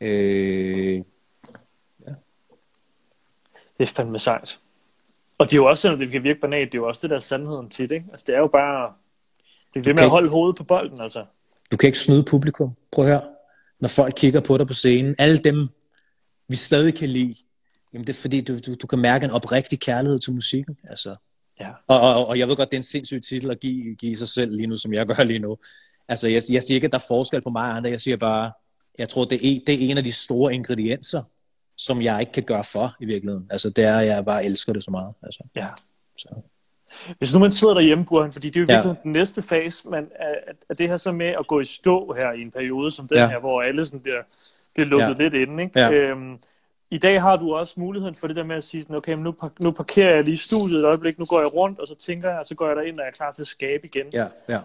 Øh, 0.00 1.02
Det 3.78 3.88
er 3.88 3.92
fandme 3.92 4.18
sejt. 4.18 4.58
Og 5.38 5.46
det 5.46 5.52
er 5.52 5.56
jo 5.56 5.66
også, 5.66 5.82
selvom 5.82 5.98
det 5.98 6.10
kan 6.10 6.22
virke 6.22 6.40
banalt, 6.40 6.72
det 6.72 6.78
er 6.78 6.82
jo 6.82 6.88
også 6.88 7.00
det 7.02 7.10
der 7.10 7.16
er 7.16 7.20
sandheden 7.20 7.70
tit, 7.70 7.90
ikke? 7.90 8.06
Altså 8.08 8.24
det 8.26 8.34
er 8.34 8.38
jo 8.38 8.46
bare, 8.46 8.92
det 9.74 9.80
er 9.80 9.84
ved 9.84 9.94
med 9.94 10.02
at 10.02 10.10
holde 10.10 10.28
hovedet 10.28 10.56
på 10.56 10.64
bolden, 10.64 11.00
altså. 11.00 11.24
du 11.70 11.76
kan 11.76 11.86
ikke 11.86 11.98
snyde 11.98 12.24
publikum. 12.24 12.70
Prøv 12.92 13.04
at 13.04 13.10
høre. 13.10 13.22
Når 13.80 13.88
folk 13.88 14.14
kigger 14.16 14.40
på 14.40 14.58
dig 14.58 14.66
på 14.66 14.74
scenen, 14.74 15.14
alle 15.18 15.38
dem, 15.38 15.68
vi 16.48 16.56
stadig 16.56 16.94
kan 16.94 17.08
lide, 17.08 17.34
jamen 17.92 18.06
det 18.06 18.12
er 18.16 18.20
fordi, 18.20 18.40
du, 18.40 18.58
du, 18.58 18.74
du 18.74 18.86
kan 18.86 18.98
mærke 18.98 19.24
en 19.24 19.30
oprigtig 19.30 19.80
kærlighed 19.80 20.20
til 20.20 20.32
musikken. 20.32 20.76
Altså. 20.90 21.16
Ja. 21.60 21.70
Og, 21.86 22.00
og, 22.00 22.26
og 22.26 22.38
jeg 22.38 22.48
ved 22.48 22.56
godt, 22.56 22.70
det 22.70 22.76
er 22.76 22.78
en 22.78 22.82
sindssyg 22.82 23.22
titel 23.22 23.50
at 23.50 23.60
give, 23.60 23.94
give 23.94 24.16
sig 24.16 24.28
selv 24.28 24.56
lige 24.56 24.66
nu, 24.66 24.76
som 24.76 24.92
jeg 24.92 25.06
gør 25.06 25.24
lige 25.24 25.38
nu. 25.38 25.56
Altså, 26.08 26.26
jeg, 26.26 26.42
jeg 26.50 26.62
siger 26.62 26.74
ikke, 26.74 26.84
at 26.84 26.92
der 26.92 26.98
er 26.98 27.04
forskel 27.08 27.42
på 27.42 27.50
mig 27.50 27.62
og 27.62 27.76
andre. 27.76 27.90
Jeg 27.90 28.00
siger 28.00 28.16
bare, 28.16 28.52
jeg 28.98 29.08
tror, 29.08 29.24
det 29.24 29.34
er, 29.34 29.60
det 29.66 29.74
er 29.74 29.90
en 29.90 29.98
af 29.98 30.04
de 30.04 30.12
store 30.12 30.54
ingredienser, 30.54 31.22
som 31.78 32.02
jeg 32.02 32.20
ikke 32.20 32.32
kan 32.32 32.42
gøre 32.42 32.64
for 32.64 32.94
i 33.00 33.04
virkeligheden. 33.04 33.46
Altså, 33.50 33.70
det 33.70 33.84
er, 33.84 33.98
at 33.98 34.06
jeg 34.06 34.24
bare 34.24 34.44
elsker 34.44 34.72
det 34.72 34.84
så 34.84 34.90
meget. 34.90 35.14
Altså, 35.22 35.44
Ja. 35.56 35.66
så. 36.16 36.28
Hvis 37.18 37.34
nu 37.34 37.40
man 37.40 37.52
sidder 37.52 37.74
derhjemme, 37.74 38.04
Burhan, 38.04 38.32
fordi 38.32 38.50
det 38.50 38.56
er 38.56 38.60
jo 38.60 38.66
Ja. 38.68 38.76
virkelig 38.76 39.02
den 39.02 39.12
næste 39.12 39.42
fase, 39.42 39.88
men 39.88 40.08
er, 40.16 40.34
er 40.68 40.74
det 40.74 40.88
her 40.88 40.96
så 40.96 41.12
med 41.12 41.26
at 41.26 41.46
gå 41.46 41.60
i 41.60 41.64
stå 41.64 42.12
her 42.12 42.32
i 42.32 42.42
en 42.42 42.50
periode 42.50 42.90
som 42.90 43.08
den 43.08 43.18
Ja. 43.18 43.28
her, 43.28 43.38
hvor 43.38 43.62
alle 43.62 43.86
sådan 43.86 44.00
bliver, 44.00 44.22
bliver 44.74 44.86
lukket 44.86 45.08
Ja. 45.18 45.22
lidt 45.22 45.34
inde, 45.34 45.62
ikke? 45.62 45.80
Ja. 45.80 45.92
Øhm, 45.92 46.38
I 46.90 46.98
dag 46.98 47.22
har 47.22 47.36
du 47.36 47.54
også 47.54 47.74
muligheden 47.76 48.14
for 48.14 48.26
det 48.26 48.36
der 48.36 48.44
med 48.44 48.56
at 48.56 48.64
sige 48.64 48.82
sådan, 48.82 48.96
okay, 48.96 49.12
men 49.12 49.24
nu, 49.24 49.34
nu 49.60 49.70
parkerer 49.70 50.14
jeg 50.14 50.24
lige 50.24 50.38
studiet 50.38 50.78
et 50.78 50.84
øjeblik, 50.84 51.18
nu 51.18 51.24
går 51.24 51.40
jeg 51.40 51.54
rundt, 51.54 51.80
og 51.80 51.88
så 51.88 51.94
tænker 51.94 52.28
jeg, 52.30 52.38
og 52.38 52.46
så 52.46 52.54
går 52.54 52.66
jeg 52.66 52.76
derind, 52.76 52.96
og 52.98 53.02
jeg 53.04 53.08
er 53.08 53.12
klar 53.16 53.32
til 53.32 53.42
at 53.42 53.46
skabe 53.48 53.86
igen. 53.86 54.06
Ja, 54.12 54.26
ja. 54.48 54.58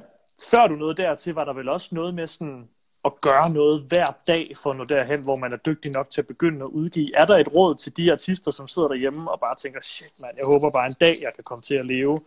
Før 0.52 0.68
du 0.68 0.76
nåede 0.76 0.96
dertil, 0.96 1.34
var 1.34 1.46
der 1.46 1.54
vel 1.54 1.70
også 1.70 1.90
noget 1.92 2.14
med 2.14 2.28
sådan 2.28 2.68
at 3.06 3.22
gøre 3.22 3.50
noget 3.50 3.82
hver 3.82 4.06
dag 4.28 4.54
for 4.58 4.72
at 4.72 4.78
nå 4.78 4.84
derhen, 4.84 5.22
hvor 5.22 5.36
man 5.36 5.54
er 5.54 5.58
dygtig 5.58 5.92
nok 5.92 6.10
til 6.12 6.22
at 6.22 6.28
begynde 6.28 6.66
at 6.66 6.70
udgive. 6.70 7.16
Er 7.16 7.26
der 7.26 7.38
et 7.38 7.54
råd 7.56 7.76
til 7.76 7.98
de 7.98 8.12
artister, 8.12 8.52
som 8.52 8.68
sidder 8.68 8.88
derhjemme 8.88 9.32
og 9.32 9.40
bare 9.40 9.56
tænker, 9.56 9.80
shit 9.82 10.14
mand, 10.22 10.38
jeg 10.38 10.46
håber 10.46 10.70
bare 10.70 10.88
en 10.88 10.96
dag, 11.00 11.16
jeg 11.22 11.32
kan 11.36 11.44
komme 11.44 11.62
til 11.62 11.76
at 11.76 11.86
leve 11.86 12.18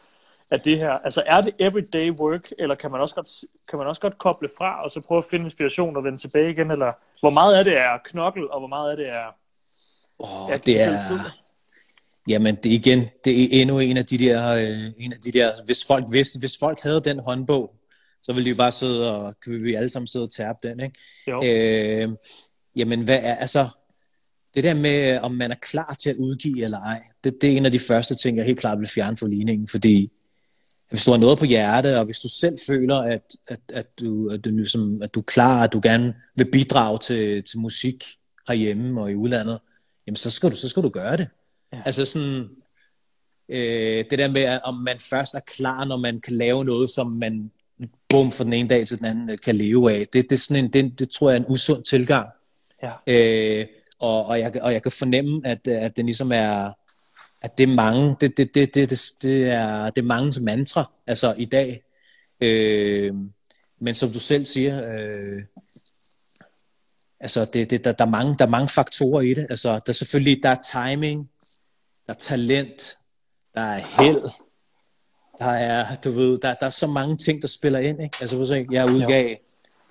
af 0.51 0.61
det 0.61 0.79
her. 0.79 0.91
Altså 0.91 1.23
er 1.27 1.41
det 1.41 1.55
everyday 1.59 2.11
work, 2.11 2.51
eller 2.59 2.75
kan 2.75 2.91
man 2.91 3.01
også 3.01 3.15
godt, 3.15 3.29
kan 3.69 3.79
man 3.79 3.89
også 3.89 4.01
godt 4.01 4.19
koble 4.19 4.49
fra, 4.59 4.85
og 4.85 4.91
så 4.91 5.01
prøve 5.01 5.19
at 5.19 5.25
finde 5.25 5.45
inspiration 5.45 5.97
og 5.97 6.05
vende 6.05 6.19
tilbage 6.19 6.51
igen, 6.51 6.71
eller 6.71 6.93
hvor 7.21 7.31
meget 7.31 7.57
af 7.59 7.65
det 7.65 7.77
er 7.77 7.99
knokkel, 8.05 8.51
og 8.51 8.59
hvor 8.59 8.69
meget 8.69 8.91
af 8.91 8.97
det 8.97 9.09
er... 9.09 9.27
Oh, 10.19 10.51
Ja, 10.51 10.57
det 10.57 10.83
er... 10.83 11.01
Jamen, 12.29 12.55
det 12.55 12.67
igen, 12.67 13.01
det 13.25 13.43
er 13.43 13.63
endnu 13.63 13.79
en 13.79 13.97
af 13.97 14.07
de 14.07 14.19
der, 14.19 14.55
øh, 14.55 14.93
en 14.99 15.13
af 15.13 15.19
de 15.25 15.33
der, 15.33 15.53
hvis 15.65 15.87
folk 15.87 16.05
vidste, 16.11 16.39
hvis 16.39 16.59
folk 16.59 16.83
havde 16.83 17.01
den 17.01 17.21
håndbog, 17.21 17.75
så 18.27 18.33
ville 18.33 18.45
de 18.45 18.51
jo 18.51 18.57
bare 18.57 18.73
sidde 18.73 19.17
og, 19.17 19.35
kunne 19.45 19.63
vi 19.63 19.75
alle 19.75 19.89
sammen 19.89 20.07
sidde 20.07 20.23
og 20.23 20.33
tærpe 20.33 20.59
den, 20.69 20.81
ikke? 20.81 20.99
Jo. 21.27 21.43
Øh, 21.45 22.17
jamen, 22.77 23.05
hvad 23.05 23.19
er, 23.23 23.35
altså, 23.35 23.69
det 24.55 24.65
der 24.65 24.75
med, 24.75 25.19
om 25.19 25.33
man 25.33 25.51
er 25.51 25.55
klar 25.55 25.97
til 26.01 26.11
at 26.11 26.17
udgive 26.17 26.65
eller 26.65 26.81
ej, 26.81 27.03
det, 27.25 27.43
det 27.43 27.53
er 27.53 27.57
en 27.57 27.67
af 27.67 27.73
de 27.73 27.79
første 27.79 28.15
ting, 28.15 28.37
jeg 28.37 28.47
helt 28.47 28.59
klart 28.59 28.79
vil 28.79 28.89
fjerne 28.89 29.17
for 29.17 29.27
ligningen, 29.27 29.69
fordi 29.69 30.13
hvis 30.89 31.05
du 31.05 31.11
har 31.11 31.19
noget 31.19 31.39
på 31.39 31.45
hjerte, 31.45 31.99
og 31.99 32.05
hvis 32.05 32.19
du 32.19 32.29
selv 32.29 32.57
føler, 32.67 32.97
at, 32.97 33.37
at, 33.49 33.61
at, 33.73 34.01
du, 34.01 34.29
at, 34.29 34.45
du, 34.45 34.51
ligesom, 34.51 35.03
at 35.03 35.15
du 35.15 35.21
er 35.21 35.25
klar, 35.25 35.63
at 35.63 35.73
du 35.73 35.81
gerne 35.83 36.15
vil 36.37 36.51
bidrage 36.51 36.99
til, 36.99 37.45
til 37.45 37.59
musik 37.59 38.05
herhjemme 38.49 39.01
og 39.01 39.11
i 39.11 39.15
udlandet, 39.15 39.59
jamen 40.07 40.17
så 40.17 40.31
skal 40.31 40.51
du, 40.51 40.57
så 40.57 40.69
skal 40.69 40.83
du 40.83 40.89
gøre 40.89 41.17
det. 41.17 41.29
Ja. 41.73 41.77
Ja. 41.77 41.83
Altså 41.87 42.05
sådan, 42.05 42.49
øh, 43.49 44.05
det 44.11 44.19
der 44.19 44.31
med, 44.31 44.43
at 44.43 44.61
om 44.65 44.75
man 44.75 44.99
først 44.99 45.35
er 45.35 45.41
klar, 45.41 45.85
når 45.85 45.97
man 45.97 46.21
kan 46.21 46.37
lave 46.37 46.65
noget, 46.65 46.91
som 46.91 47.07
man 47.11 47.51
bum 48.09 48.33
fra 48.33 48.45
den 48.45 48.53
ene 48.53 48.69
dag 48.69 48.87
til 48.87 48.99
den 48.99 49.07
anden 49.07 49.31
øh, 49.31 49.39
kan 49.45 49.57
leve 49.57 49.93
af, 49.93 50.07
det, 50.13 50.31
det, 50.31 50.33
er 50.33 50.37
sådan 50.37 50.65
en, 50.65 50.73
det, 50.73 50.99
det 50.99 51.11
tror 51.11 51.31
jeg 51.31 51.37
er 51.37 51.41
en 51.41 51.53
usund 51.53 51.85
tilgang. 51.85 52.29
Ja. 52.83 52.93
Øh, 53.07 53.67
og, 53.99 54.27
og, 54.27 54.39
jeg, 54.41 54.63
og 54.63 54.73
jeg 54.73 54.83
kan 54.83 54.93
fornemme, 54.93 55.41
at, 55.45 55.69
at 55.69 55.97
det 55.97 56.05
ligesom 56.05 56.33
er, 56.33 56.73
at 57.43 57.59
det 57.59 57.65
er 57.71 57.75
mange, 57.75 58.17
det, 58.21 58.37
det, 58.37 58.55
det, 58.55 58.75
det, 58.75 58.91
det, 58.91 59.01
det 59.23 59.43
er, 59.43 59.91
det 59.91 60.03
er 60.03 60.07
mange 60.07 60.33
som 60.33 60.45
mantra, 60.45 60.93
altså 61.07 61.35
i 61.39 61.45
dag. 61.45 61.83
Øh, 62.41 63.15
men 63.81 63.95
som 63.95 64.11
du 64.11 64.19
selv 64.19 64.47
siger, 64.47 64.99
øh, 64.99 65.43
altså 67.21 67.45
det, 67.45 67.71
det, 67.71 67.85
der, 67.85 67.93
der, 67.93 68.05
er 68.05 68.11
mange, 68.11 68.37
der 68.39 68.47
er 68.47 68.51
mange 68.51 68.69
faktorer 68.69 69.21
i 69.21 69.35
det. 69.35 69.47
Altså 69.51 69.73
der 69.73 69.81
er 69.87 69.93
selvfølgelig, 69.93 70.43
der 70.43 70.49
er 70.49 70.63
timing, 70.73 71.31
der 72.07 72.13
er 72.13 72.19
talent, 72.19 72.99
der 73.55 73.61
er 73.61 74.03
held, 74.03 74.31
der 75.39 75.47
er, 75.47 75.97
du 76.05 76.11
ved, 76.13 76.39
der, 76.39 76.55
der 76.55 76.67
er 76.67 76.71
så 76.71 76.87
mange 76.87 77.17
ting, 77.17 77.43
der 77.43 77.49
spiller 77.49 77.79
ind, 77.79 78.03
ikke? 78.03 78.17
Altså, 78.21 78.45
se, 78.45 78.65
jeg 78.71 78.91
udgav 78.91 79.35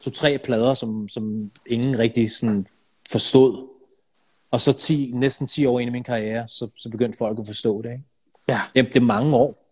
to-tre 0.03 0.37
plader, 0.37 0.73
som, 0.73 1.09
som 1.09 1.51
ingen 1.67 1.99
rigtig 1.99 2.31
sådan 2.31 2.65
forstod. 3.11 3.67
Og 4.51 4.61
så 4.61 4.73
10, 4.73 5.11
næsten 5.13 5.47
10 5.47 5.65
år 5.65 5.79
ind 5.79 5.87
i 5.87 5.91
min 5.91 6.03
karriere, 6.03 6.47
så, 6.47 6.67
så 6.77 6.89
begyndte 6.89 7.17
folk 7.17 7.39
at 7.39 7.45
forstå 7.45 7.81
det, 7.81 7.91
ikke? 7.91 8.03
Ja, 8.47 8.61
Det, 8.75 8.85
det 8.87 8.95
er 8.95 9.05
mange 9.05 9.35
år. 9.35 9.65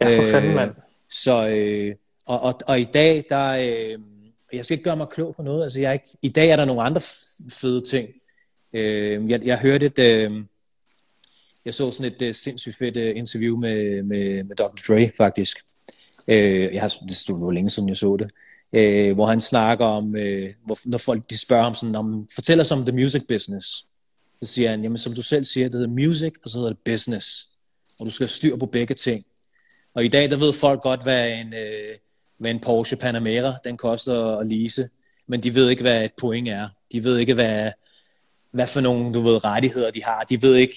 ja 0.00 0.18
for 0.18 0.30
fanden, 0.30 0.54
mand. 0.54 0.70
Så, 1.10 1.48
øh, 1.48 1.94
og, 2.26 2.40
og, 2.40 2.54
og 2.66 2.80
i 2.80 2.84
dag, 2.84 3.24
der, 3.28 3.50
øh, 3.50 3.98
jeg 4.52 4.64
skal 4.64 4.74
ikke 4.74 4.84
gøre 4.84 4.96
mig 4.96 5.08
klog 5.08 5.34
på 5.36 5.42
noget. 5.42 5.62
Altså, 5.62 5.80
jeg 5.80 5.88
er 5.88 5.92
ikke, 5.92 6.08
I 6.22 6.28
dag 6.28 6.50
er 6.50 6.56
der 6.56 6.64
nogle 6.64 6.82
andre 6.82 7.00
fede 7.50 7.84
ting. 7.84 8.08
Øh, 8.72 9.30
jeg, 9.30 9.44
jeg 9.44 9.58
hørte 9.58 9.86
et, 9.86 9.98
øh, 9.98 10.44
jeg 11.64 11.74
så 11.74 11.90
sådan 11.90 12.12
et 12.12 12.28
uh, 12.28 12.34
sindssygt 12.34 12.76
fedt 12.76 12.96
uh, 12.96 13.16
interview 13.16 13.56
med, 13.56 14.02
med, 14.02 14.44
med 14.44 14.56
Dr. 14.56 14.76
Dre, 14.88 15.10
faktisk. 15.16 15.56
Uh, 16.28 16.34
jeg 16.74 16.80
har, 16.80 16.88
det 17.08 17.16
stod 17.16 17.40
jo 17.40 17.50
længe 17.50 17.70
siden, 17.70 17.88
jeg 17.88 17.96
så 17.96 18.16
det. 18.16 18.30
Uh, 18.72 19.14
hvor 19.14 19.26
han 19.26 19.40
snakker 19.40 19.84
om, 19.84 20.04
uh, 20.04 20.48
hvor, 20.64 20.78
når 20.88 20.98
folk 20.98 21.30
de 21.30 21.38
spørger 21.38 21.64
ham 21.64 21.74
sådan, 21.74 21.96
om, 21.96 22.28
fortæl 22.34 22.60
os 22.60 22.70
om 22.70 22.84
the 22.84 22.96
music 22.96 23.22
business. 23.28 23.86
Så 24.42 24.52
siger 24.52 24.70
han, 24.70 24.82
jamen 24.82 24.98
som 24.98 25.14
du 25.14 25.22
selv 25.22 25.44
siger, 25.44 25.68
det 25.68 25.74
hedder 25.74 26.06
music, 26.06 26.32
og 26.44 26.50
så 26.50 26.58
hedder 26.58 26.72
det 26.72 26.78
business. 26.84 27.48
Og 28.00 28.06
du 28.06 28.10
skal 28.10 28.28
styre 28.28 28.58
på 28.58 28.66
begge 28.66 28.94
ting. 28.94 29.24
Og 29.94 30.04
i 30.04 30.08
dag, 30.08 30.30
der 30.30 30.36
ved 30.36 30.52
folk 30.52 30.82
godt, 30.82 31.02
hvad 31.02 31.32
en, 31.32 31.54
øh, 31.54 31.94
hvad 32.38 32.50
en 32.50 32.60
Porsche 32.60 32.96
Panamera, 32.96 33.56
den 33.64 33.76
koster 33.76 34.36
at 34.36 34.50
lease. 34.50 34.88
Men 35.28 35.40
de 35.40 35.54
ved 35.54 35.70
ikke, 35.70 35.82
hvad 35.82 36.04
et 36.04 36.12
point 36.20 36.48
er. 36.48 36.68
De 36.92 37.04
ved 37.04 37.18
ikke, 37.18 37.34
hvad, 37.34 37.70
hvad 38.52 38.66
for 38.66 38.80
nogle, 38.80 39.14
du 39.14 39.20
ved, 39.20 39.44
rettigheder 39.44 39.90
de 39.90 40.04
har. 40.04 40.22
De 40.22 40.42
ved 40.42 40.54
ikke, 40.56 40.74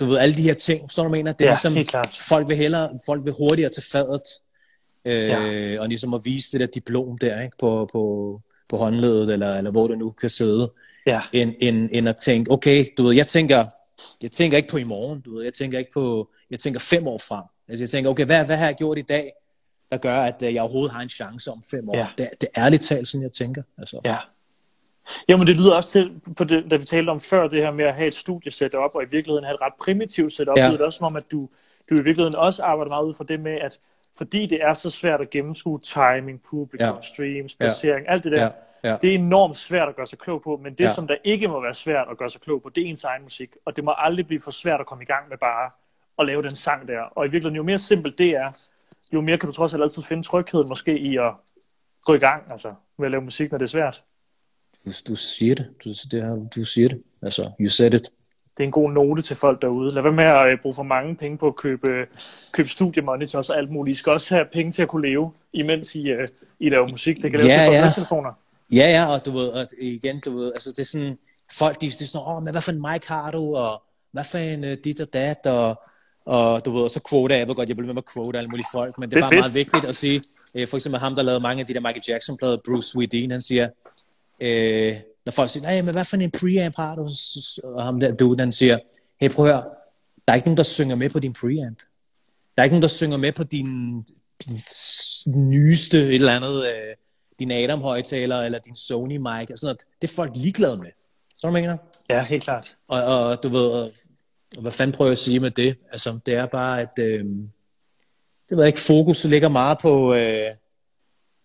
du 0.00 0.04
ved, 0.04 0.18
alle 0.18 0.34
de 0.36 0.42
her 0.42 0.54
ting. 0.54 0.80
Forstår 0.80 1.02
du, 1.02 1.08
mener? 1.08 1.32
Det 1.32 1.44
er 1.44 1.48
Ja, 1.48 1.52
ligesom, 1.54 1.84
klart. 1.84 2.18
folk 2.28 2.48
vil 2.48 2.56
hellere, 2.56 2.90
folk 3.06 3.24
vil 3.24 3.32
hurtigere 3.38 3.70
til 3.70 3.82
fadet. 3.92 4.22
Øh, 5.04 5.14
Ja. 5.14 5.80
Og 5.80 5.88
ligesom 5.88 6.14
at 6.14 6.20
vise 6.24 6.52
det 6.52 6.60
der 6.60 6.66
diplom 6.66 7.18
der, 7.18 7.40
ikke? 7.42 7.56
På, 7.60 7.88
på, 7.92 8.40
på 8.68 8.76
håndledet, 8.76 9.28
eller, 9.28 9.56
eller 9.56 9.70
hvor 9.70 9.88
det 9.88 9.98
nu 9.98 10.10
kan 10.10 10.30
sidde 10.30 10.72
Ja, 11.06 11.20
end, 11.32 11.54
end, 11.60 11.88
end 11.92 12.08
at 12.08 12.16
tænke, 12.16 12.50
okay, 12.50 12.84
du 12.98 13.02
ved, 13.02 13.14
jeg 13.14 13.26
tænker, 13.26 13.64
jeg 14.22 14.30
tænker 14.30 14.56
ikke 14.56 14.68
på 14.68 14.76
i 14.76 14.84
morgen, 14.84 15.20
du 15.20 15.34
ved, 15.36 15.44
jeg 15.44 15.54
tænker 15.54 15.78
ikke 15.78 15.90
på, 15.94 16.28
jeg 16.50 16.58
tænker 16.58 16.80
fem 16.80 17.06
år 17.06 17.18
frem. 17.18 17.44
Altså 17.68 17.82
jeg 17.82 17.90
tænker, 17.90 18.10
okay, 18.10 18.24
hvad, 18.26 18.44
hvad 18.44 18.56
har 18.56 18.64
jeg 18.66 18.74
gjort 18.74 18.98
i 18.98 19.02
dag, 19.02 19.32
der 19.92 19.96
gør, 19.98 20.16
at 20.20 20.42
øh, 20.42 20.54
jeg 20.54 20.62
overhovedet 20.62 20.92
har 20.92 21.00
en 21.00 21.08
chance 21.08 21.50
om 21.50 21.62
fem 21.70 21.88
år? 21.88 21.96
Ja. 21.96 22.06
Det, 22.18 22.28
det 22.40 22.48
er 22.54 22.64
ærligt 22.64 22.82
talt 22.82 23.08
sådan, 23.08 23.22
jeg 23.22 23.32
tænker. 23.32 23.62
Altså. 23.78 24.00
ja. 24.04 24.16
Jamen 25.28 25.46
det 25.46 25.56
lyder 25.56 25.74
også 25.74 25.90
til, 25.90 26.20
på 26.36 26.44
det, 26.44 26.70
da 26.70 26.76
vi 26.76 26.84
talte 26.84 27.10
om 27.10 27.20
før, 27.20 27.48
det 27.48 27.62
her 27.62 27.70
med 27.72 27.84
at 27.84 27.94
have 27.94 28.08
et 28.08 28.14
studie 28.14 28.52
setup, 28.52 28.90
og 28.94 29.02
i 29.02 29.06
virkeligheden 29.10 29.44
have 29.44 29.54
et 29.54 29.60
ret 29.60 29.72
primitivt 29.84 30.32
setup, 30.32 30.56
Ja. 30.56 30.62
ja. 30.62 30.68
lyder 30.68 30.76
det 30.78 30.86
også 30.86 30.96
som 30.96 31.06
om, 31.06 31.16
at 31.16 31.30
du, 31.32 31.48
du 31.90 31.94
i 31.94 32.02
virkeligheden 32.02 32.34
også 32.34 32.62
arbejder 32.62 32.88
meget 32.90 33.04
ud 33.04 33.14
fra 33.14 33.24
det 33.24 33.40
med, 33.40 33.52
at 33.52 33.78
fordi 34.18 34.46
det 34.46 34.62
er 34.62 34.74
så 34.74 34.90
svært 34.90 35.20
at 35.20 35.30
gennemskue 35.30 35.80
timing, 35.80 36.42
publikum, 36.50 36.86
Ja. 36.86 36.94
ja. 36.94 37.00
streams, 37.02 37.56
Ja. 37.60 37.64
placering, 37.64 38.06
alt 38.08 38.24
det 38.24 38.32
der, 38.32 38.42
Ja, 38.84 38.90
ja. 38.90 38.96
det 39.02 39.10
er 39.10 39.14
enormt 39.14 39.56
svært 39.56 39.88
at 39.88 39.96
gøre 39.96 40.06
sig 40.06 40.18
klog 40.18 40.42
på, 40.42 40.60
men 40.62 40.72
det, 40.72 40.80
Ja. 40.80 40.84
ja. 40.88 40.92
som 40.94 41.06
der 41.06 41.16
ikke 41.24 41.48
må 41.48 41.60
være 41.62 41.74
svært 41.74 42.06
at 42.10 42.16
gøre 42.18 42.30
sig 42.30 42.40
klog 42.40 42.62
på, 42.62 42.68
det 42.68 42.82
er 42.84 42.86
ens 42.88 43.04
egen 43.04 43.22
musik, 43.22 43.50
og 43.64 43.76
det 43.76 43.84
må 43.84 43.94
aldrig 43.98 44.26
blive 44.26 44.40
for 44.40 44.50
svært 44.50 44.80
at 44.80 44.86
komme 44.86 45.02
i 45.04 45.06
gang 45.06 45.28
med 45.28 45.38
bare 45.38 45.70
at 46.18 46.26
lave 46.26 46.42
den 46.42 46.56
sang 46.56 46.88
der. 46.88 47.00
Og 47.00 47.26
i 47.26 47.28
virkeligheden, 47.28 47.56
jo 47.56 47.62
mere 47.62 47.78
simpelt 47.78 48.18
det 48.18 48.30
er, 48.30 48.48
jo 49.12 49.20
mere 49.20 49.38
kan 49.38 49.46
du 49.48 49.52
trods 49.54 49.74
alt 49.74 49.82
altid 49.82 50.02
finde 50.02 50.22
trygheden 50.22 50.68
måske 50.68 50.98
i 50.98 51.16
at 51.16 51.32
gå 52.04 52.14
i 52.14 52.18
gang, 52.18 52.42
altså 52.50 52.74
med 52.98 53.06
at 53.06 53.10
lave 53.10 53.22
musik, 53.22 53.50
når 53.50 53.58
det 53.58 53.64
er 53.64 53.68
svært. 53.68 54.02
Du, 54.86 54.90
du 55.08 55.16
siger 55.16 55.54
det. 55.54 55.70
Du, 55.84 55.92
det 56.10 56.26
har, 56.26 56.34
du 56.56 56.64
siger 56.64 56.88
det. 56.88 57.02
Altså, 57.22 57.50
you 57.60 57.68
said 57.68 57.94
it. 57.94 58.02
det 58.56 58.60
er 58.60 58.64
en 58.64 58.70
god 58.70 58.90
note 58.90 59.22
til 59.22 59.36
folk 59.36 59.62
derude. 59.62 59.94
Lad 59.94 60.02
være 60.02 60.12
med 60.12 60.24
at 60.24 60.46
øh, 60.52 60.58
bruge 60.62 60.74
for 60.74 60.82
mange 60.82 61.16
penge 61.16 61.38
på 61.38 61.46
at 61.46 61.56
købe, 61.56 61.88
øh, 61.88 62.06
købe 62.52 62.68
studiemonitors 62.68 63.50
og 63.50 63.58
alt 63.58 63.70
muligt. 63.70 63.96
I 63.96 63.98
skal 63.98 64.12
også 64.12 64.34
have 64.34 64.46
penge 64.52 64.72
til 64.72 64.82
at 64.82 64.88
kunne 64.88 65.08
leve, 65.08 65.32
imens 65.52 65.94
I, 65.94 66.08
øh, 66.08 66.28
I 66.60 66.68
laver 66.68 66.88
musik. 66.88 67.16
Det 67.22 67.30
kan 67.30 67.40
laves 67.40 67.48
Ja, 67.50 67.62
ja, 67.64 67.72
ja. 67.72 67.88
på 67.88 67.94
telefoner. 67.94 68.30
Ja, 68.72 68.90
ja, 68.90 69.06
og 69.06 69.26
du 69.26 69.30
ved, 69.30 69.48
og 69.48 69.66
igen, 69.80 70.20
du 70.20 70.36
ved, 70.38 70.52
altså 70.52 70.70
det 70.70 70.78
er 70.78 70.84
sådan, 70.84 71.18
folk, 71.52 71.80
de, 71.80 71.86
de 71.86 72.04
er 72.04 72.06
sådan, 72.06 72.26
åh, 72.26 72.42
men 72.42 72.50
hvad 72.52 72.62
for 72.62 72.72
en 72.72 72.82
mic 72.92 73.06
har 73.06 73.30
du, 73.30 73.56
og 73.56 73.82
hvad 74.12 74.24
for 74.24 74.38
en 74.38 74.64
uh, 74.64 74.70
dit 74.84 75.00
og 75.00 75.12
dat, 75.12 75.46
og, 75.46 75.80
og 76.26 76.64
du 76.64 76.70
ved, 76.72 76.82
og 76.82 76.90
så 76.90 77.00
quote 77.10 77.34
jeg 77.34 77.48
ved 77.48 77.54
godt, 77.54 77.68
jeg 77.68 77.76
bliver 77.76 77.92
med 77.94 78.02
at 78.06 78.12
quote 78.14 78.38
alle 78.38 78.48
mulige 78.50 78.66
folk, 78.72 78.98
men 78.98 79.10
det 79.10 79.14
Det 79.14 79.18
er 79.18 79.22
bare 79.22 79.30
fedt. 79.30 79.40
meget 79.40 79.54
vigtigt 79.54 79.84
at 79.84 79.96
sige, 79.96 80.22
for 80.68 80.76
eksempel 80.76 81.00
ham, 81.00 81.14
der 81.14 81.22
lavede 81.22 81.40
mange 81.40 81.60
af 81.60 81.66
de 81.66 81.74
der 81.74 81.80
Michael 81.80 82.02
Jackson-plader, 82.08 82.56
Bruce 82.66 82.88
Swedin, 82.88 83.30
han 83.30 83.40
siger, 83.40 83.68
øh, 84.40 84.94
når 85.24 85.30
folk 85.30 85.50
siger, 85.50 85.62
nej, 85.62 85.82
men 85.82 85.94
hvad 85.94 86.04
for 86.04 86.16
en 86.16 86.30
preamp 86.30 86.76
har 86.76 86.94
du, 86.94 87.08
og 87.64 87.82
ham 87.84 88.00
der 88.00 88.14
dude, 88.14 88.40
han 88.40 88.52
siger, 88.52 88.78
hey, 89.20 89.30
prøv 89.30 89.46
at 89.46 89.52
høre, 89.52 89.64
der 90.26 90.32
er 90.32 90.34
ikke 90.34 90.46
nogen, 90.46 90.56
der 90.56 90.62
synger 90.62 90.96
med 90.96 91.10
på 91.10 91.18
din 91.18 91.32
preamp. 91.32 91.78
Der 92.56 92.62
er 92.62 92.64
ikke 92.64 92.74
nogen, 92.74 92.82
der 92.82 92.88
synger 92.88 93.16
med 93.16 93.32
på 93.32 93.44
din, 93.44 94.02
din 94.46 94.58
nyeste 95.50 95.98
et 95.98 96.14
eller 96.14 96.36
andet, 96.36 96.66
øh, 96.66 96.96
din 97.38 97.50
Adam 97.50 97.80
højtaler 97.80 98.40
eller 98.40 98.58
din 98.58 98.76
Sony 98.76 99.16
mic 99.16 99.50
og 99.50 99.58
sådan 99.58 99.66
noget. 99.66 99.80
Det 100.02 100.10
er 100.10 100.14
folk 100.14 100.32
ligeglade 100.34 100.76
med. 100.76 100.90
Så 101.36 101.46
du 101.46 101.52
mener? 101.52 101.76
Ja, 102.08 102.24
helt 102.24 102.42
klart. 102.42 102.76
Og, 102.88 103.04
og 103.04 103.42
du 103.42 103.48
ved, 103.48 103.70
og 103.70 103.92
hvad 104.60 104.72
fanden 104.72 104.96
prøver 104.96 105.08
jeg 105.08 105.12
at 105.12 105.18
sige 105.18 105.40
med 105.40 105.50
det? 105.50 105.76
Altså, 105.92 106.18
det 106.26 106.34
er 106.34 106.46
bare, 106.46 106.80
at 106.80 106.98
øh, 106.98 107.24
det 108.48 108.56
ved 108.56 108.58
jeg 108.58 108.66
ikke, 108.66 108.80
fokus 108.80 109.24
ligger 109.24 109.48
meget 109.48 109.78
på, 109.82 110.14
øh, 110.14 110.50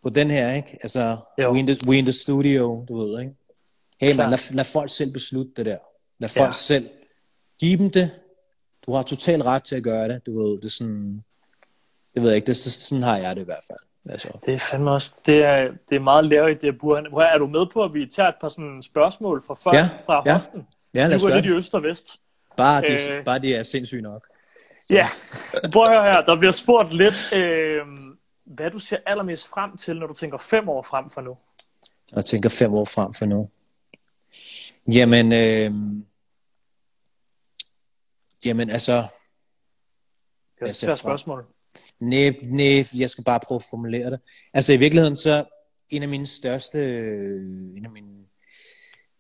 på 0.03 0.09
den 0.09 0.31
her, 0.31 0.53
ikke? 0.53 0.77
Altså, 0.83 1.17
Jo. 1.37 1.51
we 1.53 1.59
in, 1.59 1.67
the, 1.67 1.75
we 1.89 1.97
in 1.97 2.03
the 2.03 2.11
studio, 2.13 2.77
du 2.89 2.97
ved, 3.07 3.19
ikke? 3.19 3.33
Hey 4.01 4.15
man, 4.15 4.29
lad, 4.29 4.53
lad 4.53 4.63
folk 4.63 4.89
selv 4.89 5.11
beslutte 5.13 5.51
det 5.57 5.65
der. 5.65 5.77
Lad 6.19 6.29
folk 6.29 6.47
Ja. 6.47 6.51
selv 6.51 6.89
give 7.59 7.77
dem 7.77 7.89
det. 7.91 8.11
Du 8.85 8.93
har 8.93 9.01
total 9.01 9.41
ret 9.43 9.63
til 9.63 9.75
at 9.75 9.83
gøre 9.83 10.07
det, 10.07 10.25
du 10.25 10.43
ved, 10.43 10.57
det 10.61 10.65
er 10.65 10.69
sådan, 10.69 11.23
det 12.13 12.21
ved 12.21 12.29
jeg 12.29 12.35
ikke, 12.35 12.45
det, 12.47 12.55
det, 12.55 12.71
sådan 12.71 13.03
har 13.03 13.17
jeg 13.17 13.35
det 13.35 13.41
i 13.41 13.45
hvert 13.45 13.63
fald. 13.67 13.79
Altså, 14.09 14.27
Det 14.45 14.53
er 14.53 14.59
fandme 14.59 14.91
også, 14.91 15.13
det 15.25 15.43
er, 15.43 15.67
det 15.89 15.95
er 15.95 15.99
meget 15.99 16.25
lærerigt, 16.25 16.61
det 16.61 16.77
Burhan. 16.79 17.05
Hvor 17.09 17.21
er 17.21 17.37
du 17.37 17.47
med 17.47 17.65
på, 17.73 17.83
at 17.83 17.93
vi 17.93 18.05
tager 18.05 18.29
et 18.29 18.35
par 18.41 18.49
sådan 18.49 18.81
spørgsmål 18.81 19.41
fra 19.47 19.55
folk 19.63 19.75
Ja, 19.77 19.89
fra 20.05 20.23
ja. 20.25 20.33
hoften? 20.33 20.67
ja, 20.93 21.07
lad 21.07 21.15
os 21.15 21.23
er 21.23 21.27
gøre 21.27 21.37
lidt 21.37 21.45
i 21.45 21.49
det. 21.49 21.57
øst 21.57 21.73
og 21.75 21.83
vest. 21.83 22.19
Bare 22.57 22.81
de, 22.81 23.11
Øh. 23.13 23.25
bare 23.25 23.39
de 23.39 23.55
er 23.55 23.63
sindssyge 23.63 24.01
nok. 24.01 24.27
Ja, 24.89 25.07
prøv 25.73 25.83
at 25.83 25.89
høre 25.89 26.03
her. 26.13 26.21
Der 26.21 26.35
bliver 26.35 26.51
spurgt 26.51 26.93
lidt, 26.93 27.33
øh, 27.35 27.75
hvad 28.49 28.71
du 28.71 28.79
ser 28.79 28.97
allermest 29.05 29.47
frem 29.47 29.77
til, 29.77 29.95
når 29.99 30.07
du 30.07 30.13
tænker 30.13 30.37
fem 30.37 30.69
år 30.69 30.81
frem 30.81 31.09
for 31.09 31.21
nu. 31.21 31.37
og 32.17 32.25
tænker 32.25 32.49
fem 32.49 32.73
år 32.73 32.85
frem 32.85 33.13
for 33.13 33.25
nu. 33.25 33.49
Jamen, 34.93 35.31
øh, 35.31 35.71
jamen 38.45 38.69
altså, 38.69 38.93
Det 38.93 39.01
er 39.01 40.65
Jeg 40.65 40.69
et 40.69 40.75
ser 40.75 40.87
svært 40.87 40.99
spørgsmål. 40.99 41.45
nej, 41.99 42.35
nej, 42.43 42.85
jeg 42.95 43.09
skal 43.09 43.23
bare 43.23 43.39
prøve 43.39 43.55
at 43.55 43.65
formulere 43.69 44.11
det. 44.11 44.19
Altså 44.53 44.73
i 44.73 44.77
virkeligheden 44.77 45.15
så, 45.15 45.43
en 45.89 46.03
af 46.03 46.09
mine 46.09 46.27
største, 46.27 46.79
øh, 46.79 47.41
en 47.77 47.85
af 47.85 47.91
mine, 47.91 48.07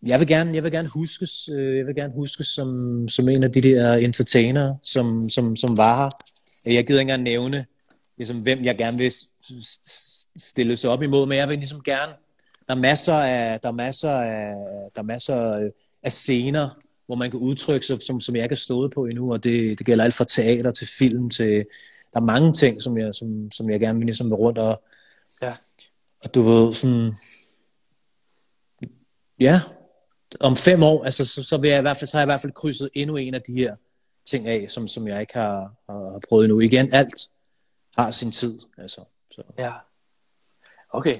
jeg 0.03 0.19
vil 0.19 0.27
gerne, 0.27 0.53
jeg 0.55 0.63
vil 0.63 0.71
gerne 0.71 0.87
huskes, 0.87 1.49
øh, 1.49 1.77
jeg 1.77 1.85
vil 1.87 1.95
gerne 1.95 2.13
huskes 2.13 2.47
som, 2.47 2.69
som 3.09 3.29
en 3.29 3.43
af 3.43 3.51
de 3.51 3.61
der 3.61 3.93
entertainere, 3.93 4.77
som, 4.83 5.29
som, 5.29 5.55
som 5.55 5.77
var 5.77 5.95
her. 5.97 6.09
Jeg 6.73 6.87
gider 6.87 6.99
ikke 6.99 7.11
engang 7.11 7.23
nævne, 7.23 7.65
ligesom, 8.19 8.39
hvem 8.39 8.63
jeg 8.63 8.77
gerne 8.77 8.97
vil 8.97 10.77
sig 10.77 10.89
op 10.89 11.03
imod, 11.03 11.27
men 11.27 11.37
jeg 11.37 11.49
vil 11.49 11.57
ligesom 11.57 11.83
gerne, 11.83 12.13
der 12.67 12.75
er 12.75 12.79
masser 12.79 13.13
af, 13.13 13.59
der 13.59 13.67
er 13.67 13.73
masser 13.73 14.11
af, 14.11 14.55
der 14.95 15.01
er 15.01 15.05
masser 15.05 15.35
af- 16.03 16.11
scener, 16.11 16.69
hvor 17.05 17.15
man 17.15 17.31
kan 17.31 17.39
udtrykke 17.39 17.85
sig, 17.85 18.01
som, 18.01 18.21
som 18.21 18.35
jeg 18.35 18.43
ikke 18.43 18.53
har 18.53 18.57
stået 18.57 18.91
på 18.93 19.05
endnu, 19.05 19.33
og 19.33 19.43
det, 19.43 19.77
det 19.79 19.85
gælder 19.85 20.03
alt 20.03 20.13
fra 20.13 20.23
teater 20.23 20.71
til 20.71 20.87
film 20.97 21.29
til, 21.29 21.65
der 22.13 22.19
er 22.21 22.25
mange 22.25 22.53
ting, 22.53 22.81
som 22.81 22.97
jeg, 22.97 23.15
som, 23.15 23.51
som 23.51 23.69
jeg 23.69 23.79
gerne 23.79 23.99
vil 23.99 24.05
ligesom 24.05 24.33
rundt 24.33 24.57
og, 24.57 24.83
Ja. 25.41 25.53
og 26.23 26.35
du 26.35 26.41
ved, 26.41 26.73
sådan, 26.73 27.15
ja, 29.39 29.61
om 30.39 30.55
fem 30.55 30.83
år, 30.83 31.03
altså, 31.03 31.25
så, 31.25 31.43
så, 31.43 31.57
vil 31.57 31.69
jeg 31.69 31.79
i 31.79 31.81
hvert 31.81 31.97
fald, 31.97 32.07
så 32.07 32.17
har 32.17 32.21
jeg 32.21 32.25
i 32.25 32.31
hvert 32.31 32.41
fald 32.41 32.53
krydset 32.53 32.89
endnu 32.93 33.15
en 33.15 33.33
af 33.33 33.41
de 33.41 33.53
her 33.53 33.75
ting 34.25 34.47
af, 34.47 34.65
som, 34.69 34.87
som 34.87 35.07
jeg 35.07 35.21
ikke 35.21 35.33
har, 35.33 35.73
har, 35.89 36.11
har 36.11 36.21
prøvet 36.29 36.45
endnu. 36.45 36.59
Igen, 36.59 36.93
alt 36.93 37.13
har 38.03 38.11
sin 38.11 38.31
tid, 38.31 38.59
altså. 38.77 39.01
Så. 39.31 39.43
Ja. 39.57 39.71
Okay. 40.89 41.15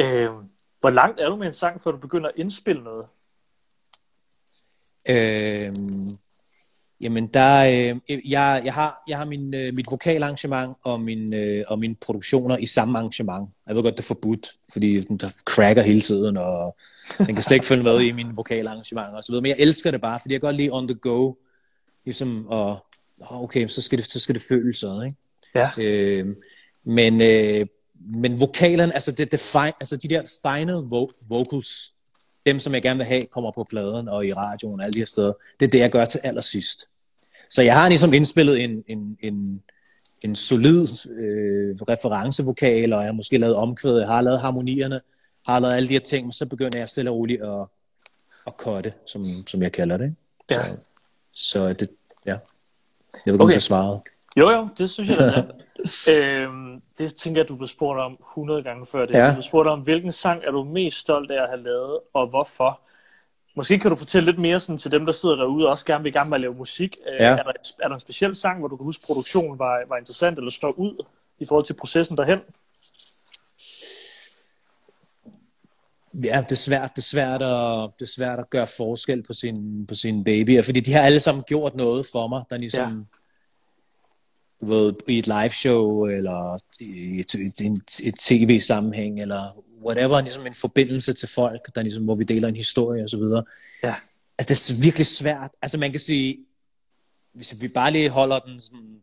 Øh, 0.00 0.30
hvor 0.80 0.90
langt 0.90 1.20
er 1.20 1.28
du 1.28 1.36
med 1.36 1.46
en 1.46 1.52
sang, 1.52 1.82
før 1.82 1.90
du 1.90 1.98
begynder 1.98 2.28
at 2.28 2.34
indspille 2.36 2.82
noget? 2.82 3.04
Øhm, 5.08 6.08
jamen, 7.00 7.26
der, 7.26 7.64
øh, 7.64 8.20
jeg, 8.30 8.62
jeg 8.64 8.74
har, 8.74 9.02
jeg 9.08 9.18
har 9.18 9.24
min, 9.24 9.54
øh, 9.54 9.74
mit 9.74 9.86
vokalarrangement 9.90 10.76
og, 10.82 11.00
min, 11.00 11.34
øh, 11.34 11.64
og 11.68 11.78
mine 11.78 11.94
produktioner 11.94 12.56
i 12.56 12.66
samme 12.66 12.98
arrangement. 12.98 13.50
Jeg 13.66 13.76
ved 13.76 13.82
godt, 13.82 13.96
det 13.96 14.02
er 14.02 14.06
forbudt, 14.06 14.56
fordi 14.72 15.00
den 15.00 15.16
der 15.16 15.30
cracker 15.44 15.82
hele 15.82 16.00
tiden, 16.00 16.36
og 16.36 16.76
den 17.18 17.34
kan 17.34 17.42
slet 17.42 17.54
ikke 17.54 17.66
følge 17.66 17.82
med 17.82 18.00
i 18.00 18.12
mine 18.12 18.34
vokalarrangementer 18.34 19.22
videre. 19.28 19.42
Men 19.42 19.48
jeg 19.48 19.56
elsker 19.58 19.90
det 19.90 20.00
bare, 20.00 20.18
fordi 20.20 20.32
jeg 20.32 20.40
godt 20.40 20.56
lide 20.56 20.70
on 20.72 20.88
the 20.88 20.94
go, 20.94 21.34
ligesom, 22.04 22.46
og 22.48 22.86
okay, 23.20 23.66
så 23.66 23.82
skal 23.82 23.98
det, 23.98 24.10
så 24.10 24.20
skal 24.20 24.34
det 24.34 24.42
føles 24.48 24.78
sådan, 24.78 25.06
ikke? 25.06 25.16
Ja. 25.54 25.70
Øh, 25.76 26.36
men, 26.84 27.22
øh, 27.22 27.66
men 28.14 28.40
vokalerne, 28.40 28.94
altså, 28.94 29.12
det, 29.12 29.32
det 29.32 29.40
fi, 29.40 29.72
altså 29.80 29.96
de 29.96 30.08
der 30.08 30.22
final 30.42 30.74
vo- 30.74 31.26
vocals, 31.28 31.92
dem 32.46 32.58
som 32.58 32.74
jeg 32.74 32.82
gerne 32.82 32.98
vil 32.98 33.06
have, 33.06 33.26
kommer 33.26 33.52
på 33.52 33.64
pladen 33.70 34.08
og 34.08 34.26
i 34.26 34.32
radioen 34.32 34.80
og 34.80 34.86
alle 34.86 34.94
de 34.94 34.98
her 34.98 35.06
steder, 35.06 35.32
det 35.60 35.66
er 35.66 35.70
det, 35.70 35.78
jeg 35.78 35.90
gør 35.90 36.04
til 36.04 36.20
allersidst. 36.24 36.88
Så 37.50 37.62
jeg 37.62 37.74
har 37.74 37.88
ligesom 37.88 38.12
indspillet 38.12 38.64
en, 38.64 38.84
en, 38.86 39.18
en, 39.20 39.62
en 40.22 40.36
solid 40.36 40.88
øh, 41.10 41.76
referencevokal, 41.88 42.92
og 42.92 43.00
jeg 43.00 43.08
har 43.08 43.12
måske 43.12 43.38
lavet 43.38 43.56
omkvæd, 43.56 43.98
jeg 43.98 44.06
har 44.06 44.20
lavet 44.20 44.40
harmonierne, 44.40 45.00
har 45.46 45.58
lavet 45.58 45.74
alle 45.74 45.88
de 45.88 45.92
her 45.92 46.00
ting, 46.00 46.26
men 46.26 46.32
så 46.32 46.46
begynder 46.46 46.78
jeg 46.78 46.88
stille 46.88 47.10
og 47.10 47.16
roligt 47.16 47.42
at, 47.42 47.66
at 48.46 48.52
cutte, 48.58 48.92
som, 49.06 49.46
som 49.46 49.62
jeg 49.62 49.72
kalder 49.72 49.96
det. 49.96 50.04
ikke? 50.04 50.16
Ja. 50.50 50.62
Så, 51.32 51.52
så 51.52 51.72
det, 51.72 51.88
ja. 52.26 52.30
Jeg 52.30 52.40
ved 53.24 53.32
ikke, 53.32 53.34
okay. 53.34 53.44
om 53.44 53.50
jeg 53.50 53.62
svarede. 53.62 54.00
Jo, 54.38 54.50
jo, 54.50 54.68
det 54.78 54.90
synes 54.90 55.08
jeg, 55.08 55.18
det 55.18 55.34
er. 55.36 55.44
øhm, 56.46 56.78
det 56.98 57.14
tænker 57.14 57.40
jeg, 57.40 57.48
du 57.48 57.56
blev 57.56 57.66
spurgt 57.66 58.00
om 58.00 58.12
100 58.32 58.62
gange 58.62 58.86
før 58.86 59.06
det. 59.06 59.14
Ja. 59.14 59.26
Du 59.28 59.32
blev 59.32 59.42
spurgt 59.42 59.68
om, 59.68 59.80
hvilken 59.80 60.12
sang 60.12 60.42
er 60.46 60.50
du 60.50 60.64
mest 60.64 60.98
stolt 61.00 61.30
af 61.30 61.42
at 61.42 61.48
have 61.48 61.62
lavet, 61.62 61.98
og 62.14 62.26
hvorfor? 62.28 62.80
Måske 63.56 63.78
kan 63.78 63.90
du 63.90 63.96
fortælle 63.96 64.30
lidt 64.30 64.38
mere 64.40 64.60
sådan, 64.60 64.78
til 64.78 64.90
dem, 64.90 65.06
der 65.06 65.12
sidder 65.12 65.36
derude 65.36 65.66
og 65.66 65.70
også 65.70 65.84
gerne 65.84 66.02
vil 66.02 66.10
i 66.10 66.12
gang 66.12 66.28
med 66.28 66.36
at 66.36 66.40
lave 66.40 66.54
musik. 66.54 66.96
Øh, 67.08 67.14
Ja. 67.20 67.24
er, 67.30 67.42
der, 67.42 67.52
er 67.82 67.88
der 67.88 67.94
en 67.94 68.00
speciel 68.00 68.36
sang, 68.36 68.58
hvor 68.58 68.68
du 68.68 68.76
kan 68.76 68.84
huske, 68.84 69.06
produktionen 69.06 69.58
var, 69.58 69.80
var 69.88 69.96
interessant 69.96 70.38
eller 70.38 70.50
står 70.50 70.70
ud 70.78 71.04
i 71.38 71.46
forhold 71.46 71.64
til 71.64 71.74
processen 71.74 72.16
derhen? 72.16 72.38
Ja, 76.24 76.40
det 76.42 76.52
er 76.52 76.56
svært, 76.56 76.90
det 76.96 77.02
er 77.02 77.06
svært, 77.06 77.42
at, 77.42 77.90
det 77.98 78.04
er 78.04 78.12
svært 78.16 78.38
at 78.38 78.50
gøre 78.50 78.66
forskel 78.76 79.22
på 79.22 79.32
sin, 79.32 79.86
på 79.86 79.94
sine 79.94 80.24
babyer, 80.24 80.62
fordi 80.62 80.80
de 80.80 80.92
har 80.92 81.00
alle 81.00 81.20
sammen 81.20 81.44
gjort 81.44 81.74
noget 81.74 82.06
for 82.12 82.26
mig, 82.28 82.42
der 82.50 82.56
ligesom, 82.58 82.90
ja. 82.98 83.17
Ved, 84.60 84.94
i 85.08 85.18
et 85.18 85.26
live 85.26 85.50
show, 85.50 86.06
eller 86.06 86.58
i 86.80 87.20
et, 87.20 87.34
et, 87.34 87.60
et, 87.60 88.00
et 88.02 88.14
tv-sammenhæng, 88.18 89.20
eller 89.20 89.64
whatever, 89.84 90.20
ligesom 90.20 90.46
en 90.46 90.54
forbindelse 90.54 91.12
til 91.12 91.28
folk, 91.28 91.74
der 91.74 91.82
ligesom, 91.82 92.04
hvor 92.04 92.14
vi 92.14 92.24
deler 92.24 92.48
en 92.48 92.56
historie 92.56 93.02
og 93.02 93.08
så 93.08 93.16
videre. 93.16 93.44
Ja. 93.82 93.94
Altså, 94.38 94.72
det 94.72 94.78
er 94.78 94.82
virkelig 94.82 95.06
svært. 95.06 95.50
Altså, 95.62 95.78
man 95.78 95.90
kan 95.90 96.00
sige, 96.00 96.38
hvis 97.32 97.60
vi 97.60 97.68
bare 97.68 97.90
lige 97.92 98.10
holder 98.10 98.38
den 98.38 98.60
sådan 98.60 99.02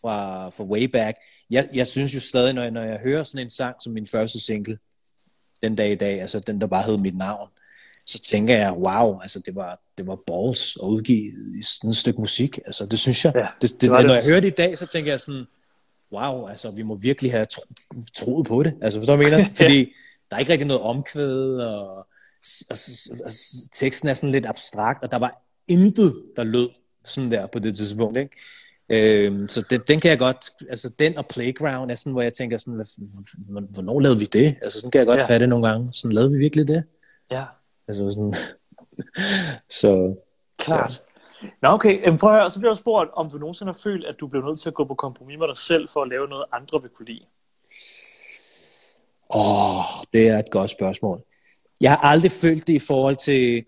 fra, 0.00 0.48
fra 0.48 0.64
way 0.64 0.84
back, 0.84 1.16
jeg, 1.50 1.68
jeg 1.74 1.86
synes 1.88 2.14
jo 2.14 2.20
stadig, 2.20 2.54
når 2.54 2.62
jeg, 2.62 2.70
når 2.70 2.82
jeg 2.82 2.98
hører 2.98 3.24
sådan 3.24 3.46
en 3.46 3.50
sang 3.50 3.76
som 3.80 3.92
min 3.92 4.06
første 4.06 4.40
single, 4.40 4.78
den 5.62 5.76
dag 5.76 5.92
i 5.92 5.94
dag, 5.94 6.20
altså 6.20 6.40
den, 6.40 6.60
der 6.60 6.66
bare 6.66 6.82
hed 6.82 6.96
mit 6.96 7.16
navn, 7.16 7.48
så 8.06 8.18
tænker 8.18 8.56
jeg, 8.56 8.72
wow, 8.72 9.18
altså 9.18 9.40
det 9.46 9.54
var, 9.54 9.80
det 9.98 10.06
var 10.06 10.18
balls 10.26 10.76
at 10.82 10.86
udgive 10.86 11.32
sådan 11.62 11.90
et 11.90 11.96
stykke 11.96 12.20
musik. 12.20 12.58
Altså 12.66 12.86
det 12.86 12.98
synes 12.98 13.24
jeg. 13.24 13.32
Ja, 13.34 13.40
det, 13.40 13.62
det, 13.62 13.70
det 13.70 13.90
det, 13.90 14.06
når 14.06 14.14
jeg 14.14 14.24
hører 14.24 14.40
det 14.40 14.48
i 14.48 14.54
dag, 14.56 14.78
så 14.78 14.86
tænker 14.86 15.12
jeg 15.12 15.20
sådan, 15.20 15.44
wow, 16.12 16.46
altså 16.46 16.70
vi 16.70 16.82
må 16.82 16.94
virkelig 16.94 17.32
have 17.32 17.46
tro, 17.46 17.62
troet 18.14 18.46
på 18.46 18.62
det. 18.62 18.74
Altså 18.82 19.00
forstår 19.00 19.16
du, 19.16 19.22
mener? 19.22 19.44
Fordi 19.54 19.92
der 20.30 20.36
er 20.36 20.40
ikke 20.40 20.52
rigtig 20.52 20.66
noget 20.66 20.82
omkvæd, 20.82 21.56
og, 21.56 21.96
og, 21.96 22.06
og, 22.70 22.76
og 23.24 23.32
teksten 23.72 24.08
er 24.08 24.14
sådan 24.14 24.32
lidt 24.32 24.46
abstrakt, 24.46 25.02
og 25.02 25.10
der 25.10 25.18
var 25.18 25.42
intet, 25.68 26.22
der 26.36 26.44
lød 26.44 26.68
sådan 27.04 27.30
der 27.30 27.46
på 27.46 27.58
det 27.58 27.76
tidspunkt, 27.76 28.18
ikke? 28.18 28.36
Øhm, 28.88 29.48
så 29.48 29.64
den, 29.70 29.80
den 29.88 30.00
kan 30.00 30.10
jeg 30.10 30.18
godt, 30.18 30.50
altså 30.70 30.92
den 30.98 31.18
og 31.18 31.26
Playground 31.26 31.90
er 31.90 31.94
sådan, 31.94 32.12
hvor 32.12 32.22
jeg 32.22 32.32
tænker 32.32 32.58
sådan, 32.58 32.74
hvad, 32.74 33.62
hvornår 33.70 34.00
lavede 34.00 34.18
vi 34.18 34.24
det? 34.24 34.56
Altså 34.62 34.80
sådan 34.80 34.90
kan 34.90 34.98
jeg 34.98 35.06
godt 35.06 35.18
Ja. 35.18 35.22
ja. 35.22 35.28
fatte 35.34 35.46
nogle 35.46 35.68
gange. 35.68 35.88
Sådan 35.92 36.12
lavede 36.12 36.32
vi 36.32 36.38
virkelig 36.38 36.68
det? 36.68 36.84
Ja, 37.30 37.44
Altså 37.92 38.10
sådan, 38.10 38.34
så 39.80 40.16
klart. 40.58 41.02
Nå 41.62 41.68
okay, 41.68 42.02
Jamen, 42.02 42.18
prøv 42.18 42.30
at 42.30 42.40
høre, 42.40 42.50
så 42.50 42.58
bliver 42.58 42.72
jeg 42.72 42.76
spurgt, 42.76 43.10
om 43.12 43.30
du 43.30 43.38
nogensinde 43.38 43.72
har 43.72 43.78
følt, 43.82 44.04
at 44.04 44.14
du 44.20 44.26
blev 44.26 44.44
nødt 44.44 44.60
til 44.60 44.68
at 44.68 44.74
gå 44.74 44.84
på 44.84 44.94
kompromis 44.94 45.38
med 45.38 45.48
dig 45.48 45.56
selv, 45.56 45.88
for 45.88 46.02
at 46.02 46.08
lave 46.08 46.28
noget, 46.28 46.44
andre 46.52 46.82
vil 46.82 46.90
kunne 46.90 47.06
lide. 47.06 47.24
Åh, 49.34 49.84
det 50.12 50.28
er 50.28 50.38
et 50.38 50.50
godt 50.50 50.70
spørgsmål. 50.70 51.22
Jeg 51.80 51.90
har 51.90 51.98
aldrig 51.98 52.30
følt 52.30 52.66
det 52.66 52.72
i 52.72 52.78
forhold 52.78 53.16
til, 53.16 53.64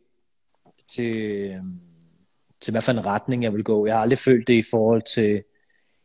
til, 0.86 1.16
øhm, 1.50 1.80
til 2.60 2.70
hvad 2.70 2.82
for 2.82 2.92
en 2.92 3.06
retning 3.06 3.42
jeg 3.42 3.52
vil 3.52 3.64
gå. 3.64 3.86
Jeg 3.86 3.94
har 3.94 4.02
aldrig 4.02 4.18
følt 4.18 4.48
det 4.48 4.54
i 4.54 4.64
forhold 4.70 5.02
til... 5.14 5.42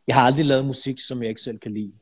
Jeg 0.06 0.16
har 0.16 0.22
aldrig 0.22 0.44
lavet 0.44 0.66
musik, 0.66 1.00
som 1.00 1.22
jeg 1.22 1.28
ikke 1.28 1.40
selv 1.40 1.58
kan 1.58 1.74
lide. 1.74 1.92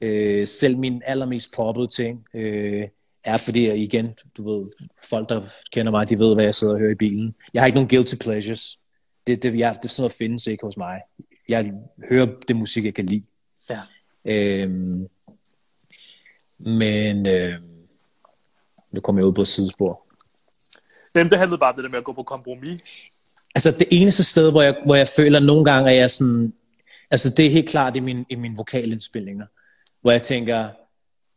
Øh, 0.00 0.46
selv 0.46 0.78
min 0.78 1.02
allermest 1.06 1.54
poppede 1.56 1.88
ting 1.88 2.24
øh, 2.34 2.88
er 3.24 3.36
fordi, 3.36 3.66
jeg 3.68 3.78
igen, 3.78 4.14
du 4.36 4.50
ved, 4.50 4.70
folk 5.10 5.28
der 5.28 5.42
kender 5.72 5.92
mig, 5.92 6.08
de 6.08 6.18
ved, 6.18 6.34
hvad 6.34 6.44
jeg 6.44 6.54
sidder 6.54 6.72
og 6.72 6.80
hører 6.80 6.90
i 6.90 6.94
bilen. 6.94 7.34
Jeg 7.54 7.62
har 7.62 7.66
ikke 7.66 7.76
nogen 7.76 7.88
guilty 7.88 8.14
pleasures. 8.16 8.78
Det, 9.26 9.42
det, 9.42 9.58
jeg, 9.58 9.76
det 9.82 9.84
er 9.84 9.88
sådan 9.88 10.02
noget 10.02 10.12
findes 10.12 10.46
ikke 10.46 10.66
hos 10.66 10.76
mig. 10.76 11.00
Jeg 11.48 11.72
hører 12.10 12.26
det 12.48 12.56
musik, 12.56 12.84
jeg 12.84 12.94
kan 12.94 13.06
lide. 13.06 13.24
Ja. 13.70 13.80
Øhm, 14.24 15.08
men 16.58 17.26
øh, 17.26 17.54
nu 18.92 19.00
kommer 19.00 19.22
jeg 19.22 19.26
ud 19.26 19.32
på 19.32 19.40
et 19.40 19.48
sidespor. 19.48 20.06
Jamen, 21.14 21.30
det 21.30 21.38
handlede 21.38 21.58
bare 21.58 21.70
om 21.70 21.76
det 21.76 21.84
der 21.84 21.90
med 21.90 21.98
at 21.98 22.04
gå 22.04 22.12
på 22.12 22.22
kompromis. 22.22 22.80
Altså 23.54 23.70
det 23.70 23.88
eneste 23.90 24.24
sted, 24.24 24.50
hvor 24.50 24.62
jeg, 24.62 24.76
hvor 24.84 24.94
jeg 24.94 25.08
føler 25.08 25.40
nogle 25.40 25.64
gange, 25.64 25.90
at 25.90 25.96
jeg 25.96 26.10
sådan... 26.10 26.54
Altså 27.10 27.34
det 27.36 27.46
er 27.46 27.50
helt 27.50 27.68
klart 27.68 27.96
i, 27.96 28.00
min, 28.00 28.26
i 28.30 28.34
mine 28.34 28.56
vokalindspilninger, 28.56 29.46
hvor 30.00 30.10
jeg 30.10 30.22
tænker, 30.22 30.68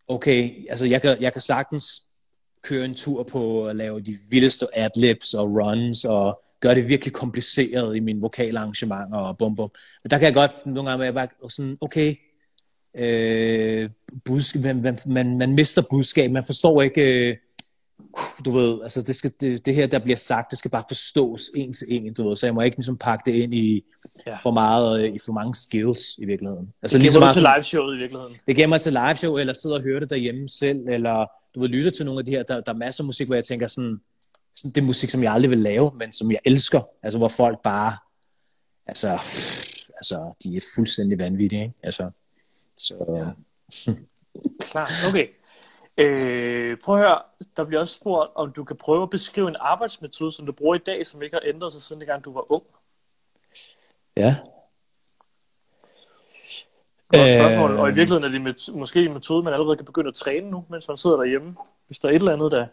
okay, 0.07 0.65
altså 0.69 0.85
jeg 0.85 1.01
kan, 1.01 1.17
jeg 1.21 1.33
kan 1.33 1.41
sagtens 1.41 2.03
køre 2.63 2.85
en 2.85 2.95
tur 2.95 3.23
på 3.23 3.67
at 3.67 3.75
lave 3.75 4.01
de 4.01 4.17
vildeste 4.29 4.67
adlibs 4.73 5.33
og 5.33 5.45
runs 5.45 6.05
og 6.05 6.41
gøre 6.59 6.75
det 6.75 6.89
virkelig 6.89 7.13
kompliceret 7.13 7.95
i 7.95 7.99
mine 7.99 8.21
vokale 8.21 8.59
arrangementer 8.59 9.17
og 9.17 9.37
bum 9.37 9.55
bum. 9.55 9.71
Men 10.03 10.09
der 10.09 10.17
kan 10.17 10.25
jeg 10.25 10.33
godt 10.33 10.65
nogle 10.65 10.89
gange 10.89 11.01
være 11.01 11.13
bare 11.13 11.49
sådan, 11.49 11.77
okay, 11.81 12.15
øh, 12.95 13.89
budskab, 14.25 14.63
man, 14.63 14.81
man, 14.81 14.97
man, 15.05 15.37
man 15.37 15.53
mister 15.53 15.81
budskab, 15.89 16.31
man 16.31 16.43
forstår 16.43 16.81
ikke, 16.81 17.29
øh, 17.29 17.37
du 18.45 18.51
ved, 18.51 18.79
altså 18.83 19.01
det, 19.01 19.15
skal, 19.15 19.31
det, 19.41 19.65
det 19.65 19.75
her, 19.75 19.87
der 19.87 19.99
bliver 19.99 20.17
sagt, 20.17 20.51
det 20.51 20.59
skal 20.59 20.71
bare 20.71 20.83
forstås 20.87 21.41
en 21.55 21.73
til 21.73 21.87
en, 21.89 22.13
du 22.13 22.27
ved, 22.27 22.35
så 22.35 22.47
jeg 22.47 22.53
må 22.53 22.61
ikke 22.61 22.77
ligesom 22.77 22.97
pakke 22.97 23.31
det 23.31 23.37
ind 23.37 23.53
i 23.53 23.83
Ja. 24.25 24.35
for 24.37 24.51
meget, 24.51 24.99
øh, 25.01 25.15
i 25.15 25.19
for 25.25 25.33
mange 25.33 25.55
skills 25.55 25.99
i 26.17 26.25
virkeligheden. 26.25 26.73
Altså 26.81 26.97
Det 26.97 27.01
ligesom 27.01 27.19
giver 27.19 27.25
bare 27.27 27.33
til 27.33 27.41
sådan, 27.41 27.55
liveshowet 27.57 27.95
i 27.95 27.97
virkeligheden. 27.99 28.35
det 28.47 28.55
giver 28.55 28.67
mig 28.67 28.81
til 28.81 28.93
liveshow, 28.93 29.37
eller 29.37 29.53
sidder 29.53 29.75
og 29.75 29.81
hører 29.83 29.99
det 29.99 30.09
derhjemme 30.09 30.49
selv, 30.49 30.79
eller 30.89 31.25
du 31.55 31.59
ved, 31.59 31.69
lytter 31.69 31.91
til 31.91 32.05
nogle 32.05 32.19
af 32.19 32.25
de 32.25 32.31
her, 32.31 32.43
der, 32.43 32.61
der 32.61 32.73
er 32.73 32.77
masser 32.77 33.03
af 33.03 33.05
musik, 33.05 33.27
hvor 33.27 33.35
jeg 33.35 33.45
tænker 33.45 33.67
sådan, 33.67 34.01
sådan 34.55 34.71
det 34.75 34.81
er 34.81 34.85
musik, 34.85 35.09
som 35.09 35.23
jeg 35.23 35.33
aldrig 35.33 35.49
vil 35.49 35.59
lave, 35.59 35.91
men 35.99 36.11
som 36.11 36.31
jeg 36.31 36.39
elsker, 36.45 36.81
altså 37.03 37.17
hvor 37.17 37.27
folk 37.27 37.57
bare, 37.63 37.97
altså, 38.85 39.07
altså 39.97 40.33
de 40.43 40.55
er 40.55 40.61
fuldstændig 40.75 41.19
vanvittige, 41.19 41.61
ikke? 41.61 41.73
Altså, 41.83 42.09
så, 42.77 42.95
ja. 43.15 43.93
Klart, 44.59 44.91
okay. 45.09 45.27
Øh, 45.97 46.77
prøv 46.83 46.95
at 46.95 47.01
høre, 47.01 47.21
der 47.57 47.63
bliver 47.63 47.79
også 47.79 47.93
spurgt, 47.93 48.31
om 48.35 48.51
du 48.51 48.63
kan 48.63 48.75
prøve 48.75 49.03
at 49.03 49.09
beskrive 49.09 49.47
en 49.47 49.55
arbejdsmetode, 49.59 50.31
som 50.31 50.45
du 50.45 50.51
bruger 50.51 50.75
i 50.75 50.83
dag, 50.85 51.07
som 51.07 51.21
ikke 51.21 51.35
har 51.35 51.41
ændret 51.45 51.73
sig 51.73 51.81
siden 51.81 52.01
dengang 52.01 52.25
du 52.25 52.33
var 52.33 52.51
ung. 52.51 52.63
ja. 54.15 54.35
Godt 57.09 57.29
spørgsmål. 57.29 57.71
Øh. 57.71 57.79
Og 57.79 57.89
i 57.89 57.93
virkeligheden 57.93 58.23
er 58.23 58.39
det 58.39 58.55
met- 58.55 58.77
måske 58.77 59.05
en 59.05 59.13
metode, 59.13 59.43
man 59.43 59.53
allerede 59.53 59.77
kan 59.77 59.85
begynde 59.85 60.07
at 60.07 60.13
træne 60.13 60.51
nu, 60.51 60.65
mens 60.69 60.87
man 60.87 60.97
sidder 60.97 61.15
derhjemme. 61.15 61.55
Hvis 61.87 61.99
der 61.99 62.07
er 62.07 62.11
et 62.11 62.15
eller 62.15 62.33
andet, 62.33 62.51
der... 62.51 62.67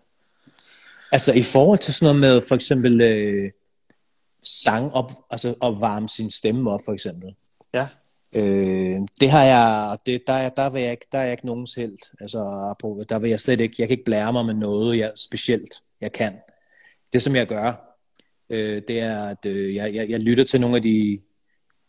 Altså 1.12 1.32
i 1.32 1.42
forhold 1.52 1.78
til 1.78 1.94
sådan 1.94 2.14
noget 2.14 2.20
med 2.20 2.48
for 2.48 2.54
eksempel 2.54 3.00
øh, 3.00 3.52
sang 4.42 4.94
op, 4.94 5.10
altså 5.30 5.54
opvarme 5.60 6.08
sin 6.08 6.30
stemme 6.30 6.70
op 6.70 6.80
for 6.84 6.92
eksempel. 6.92 7.34
Ja, 7.72 7.88
Øh, 8.36 8.98
det 9.20 9.30
har 9.30 9.44
jeg, 9.44 9.98
det, 10.06 10.22
der, 10.26 10.32
er- 10.32 10.48
der, 10.48 10.70
vil 10.70 10.82
jeg 10.82 10.90
ikke, 10.90 11.06
der 11.12 11.18
er 11.18 11.22
jeg 11.22 11.32
ikke 11.32 11.46
nogens 11.46 11.74
held. 11.74 11.98
Altså, 12.20 12.38
der 13.08 13.18
vil 13.18 13.30
jeg 13.30 13.40
slet 13.40 13.60
ikke, 13.60 13.74
jeg 13.78 13.88
kan 13.88 13.94
ikke 13.94 14.04
blære 14.04 14.32
mig 14.32 14.46
med 14.46 14.54
noget 14.54 14.98
jeg, 14.98 15.12
specielt, 15.16 15.82
jeg 16.00 16.12
kan. 16.12 16.34
Det 17.12 17.22
som 17.22 17.36
jeg 17.36 17.46
gør, 17.46 17.96
øh, 18.50 18.82
det 18.88 19.00
er, 19.00 19.24
at 19.24 19.46
øh, 19.46 19.74
jeg, 19.74 19.94
jeg, 19.94 20.10
jeg 20.10 20.20
lytter 20.20 20.44
til 20.44 20.60
nogle 20.60 20.76
af 20.76 20.82
de, 20.82 21.18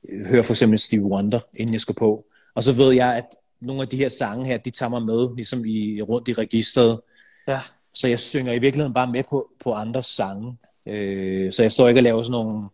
øh, 0.09 0.25
hører 0.25 0.43
for 0.43 0.53
eksempel 0.53 0.79
Stevie 0.79 1.05
Wonder, 1.05 1.39
inden 1.57 1.73
jeg 1.73 1.81
skal 1.81 1.95
på. 1.95 2.25
Og 2.55 2.63
så 2.63 2.73
ved 2.73 2.91
jeg, 2.93 3.15
at 3.15 3.25
nogle 3.61 3.81
af 3.81 3.87
de 3.87 3.97
her 3.97 4.09
sange 4.09 4.45
her, 4.45 4.57
de 4.57 4.69
tager 4.69 4.89
mig 4.89 5.01
med, 5.03 5.35
ligesom 5.35 5.65
i, 5.65 6.01
rundt 6.01 6.27
i 6.27 6.33
registret. 6.33 7.01
ja, 7.47 7.59
Så 7.93 8.07
jeg 8.07 8.19
synger 8.19 8.53
i 8.53 8.59
virkeligheden 8.59 8.93
bare 8.93 9.11
med 9.11 9.23
på, 9.29 9.49
på 9.63 9.73
andres 9.73 10.05
sange. 10.05 10.57
Øh, 10.87 11.51
så 11.53 11.61
jeg 11.61 11.71
står 11.71 11.87
ikke 11.87 11.99
og 11.99 12.03
laver 12.03 12.23
sådan 12.23 12.31
nogle, 12.31 12.69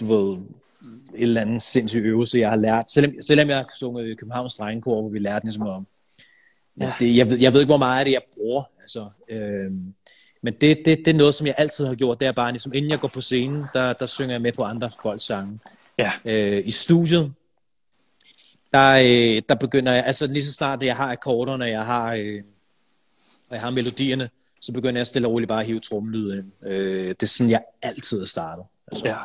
du 0.00 0.04
ved, 0.04 0.38
et 1.14 1.22
eller 1.22 1.40
andet 1.40 1.62
sindssyg 1.62 2.00
øvelse, 2.04 2.38
jeg 2.38 2.50
har 2.50 2.56
lært. 2.56 2.90
Selvom, 2.90 3.12
selvom 3.22 3.48
jeg 3.48 3.56
har 3.56 3.70
sunget 3.78 4.18
Københavns 4.18 4.54
Drengekor, 4.56 5.00
hvor 5.00 5.10
vi 5.10 5.18
lærte 5.18 5.44
ligesom 5.44 5.66
om. 5.66 5.86
Men 6.76 6.88
Ja. 6.88 6.94
det, 7.00 7.16
jeg, 7.16 7.30
ved, 7.30 7.38
jeg 7.38 7.52
ved 7.52 7.60
ikke, 7.60 7.70
hvor 7.70 7.76
meget 7.76 7.98
af 7.98 8.04
det, 8.04 8.12
jeg 8.12 8.22
bruger. 8.36 8.62
Altså, 8.80 9.08
øh, 9.28 9.70
men 10.42 10.54
det, 10.60 10.82
det, 10.84 10.98
det 10.98 11.08
er 11.08 11.14
noget, 11.14 11.34
som 11.34 11.46
jeg 11.46 11.54
altid 11.58 11.86
har 11.86 11.94
gjort. 11.94 12.20
Det 12.20 12.28
er 12.28 12.32
bare, 12.32 12.52
ligesom, 12.52 12.72
inden 12.74 12.90
jeg 12.90 13.00
går 13.00 13.08
på 13.08 13.20
scenen, 13.20 13.64
der, 13.74 13.92
der 13.92 14.06
synger 14.06 14.32
jeg 14.32 14.42
med 14.42 14.52
på 14.52 14.62
andre 14.64 14.90
folks 15.02 15.24
sange. 15.24 15.58
ja. 15.98 16.12
Øh, 16.24 16.62
I 16.66 16.70
studiet, 16.70 17.32
der, 18.72 18.90
øh, 18.92 19.42
der 19.48 19.54
begynder 19.54 19.92
jeg, 19.92 20.04
altså 20.06 20.26
lige 20.26 20.44
så 20.44 20.52
snart 20.52 20.82
jeg 20.82 20.96
har 20.96 21.12
akkorderne, 21.12 21.64
jeg 21.64 21.86
har, 21.86 22.14
øh, 22.14 22.42
og 23.48 23.54
jeg 23.54 23.60
har 23.60 23.70
melodierne, 23.70 24.30
så 24.60 24.72
begynder 24.72 25.00
jeg 25.00 25.06
stille 25.06 25.28
og 25.28 25.32
roligt 25.32 25.48
bare 25.48 25.60
at 25.60 25.66
hive 25.66 25.80
trommelyd 25.80 26.38
ind. 26.38 26.52
Øh, 26.66 27.08
det 27.08 27.22
er 27.22 27.26
sådan, 27.26 27.50
jeg 27.50 27.62
altid 27.82 28.18
har 28.18 28.26
startet. 28.26 28.64
Altså, 28.92 29.08
ja. 29.08 29.16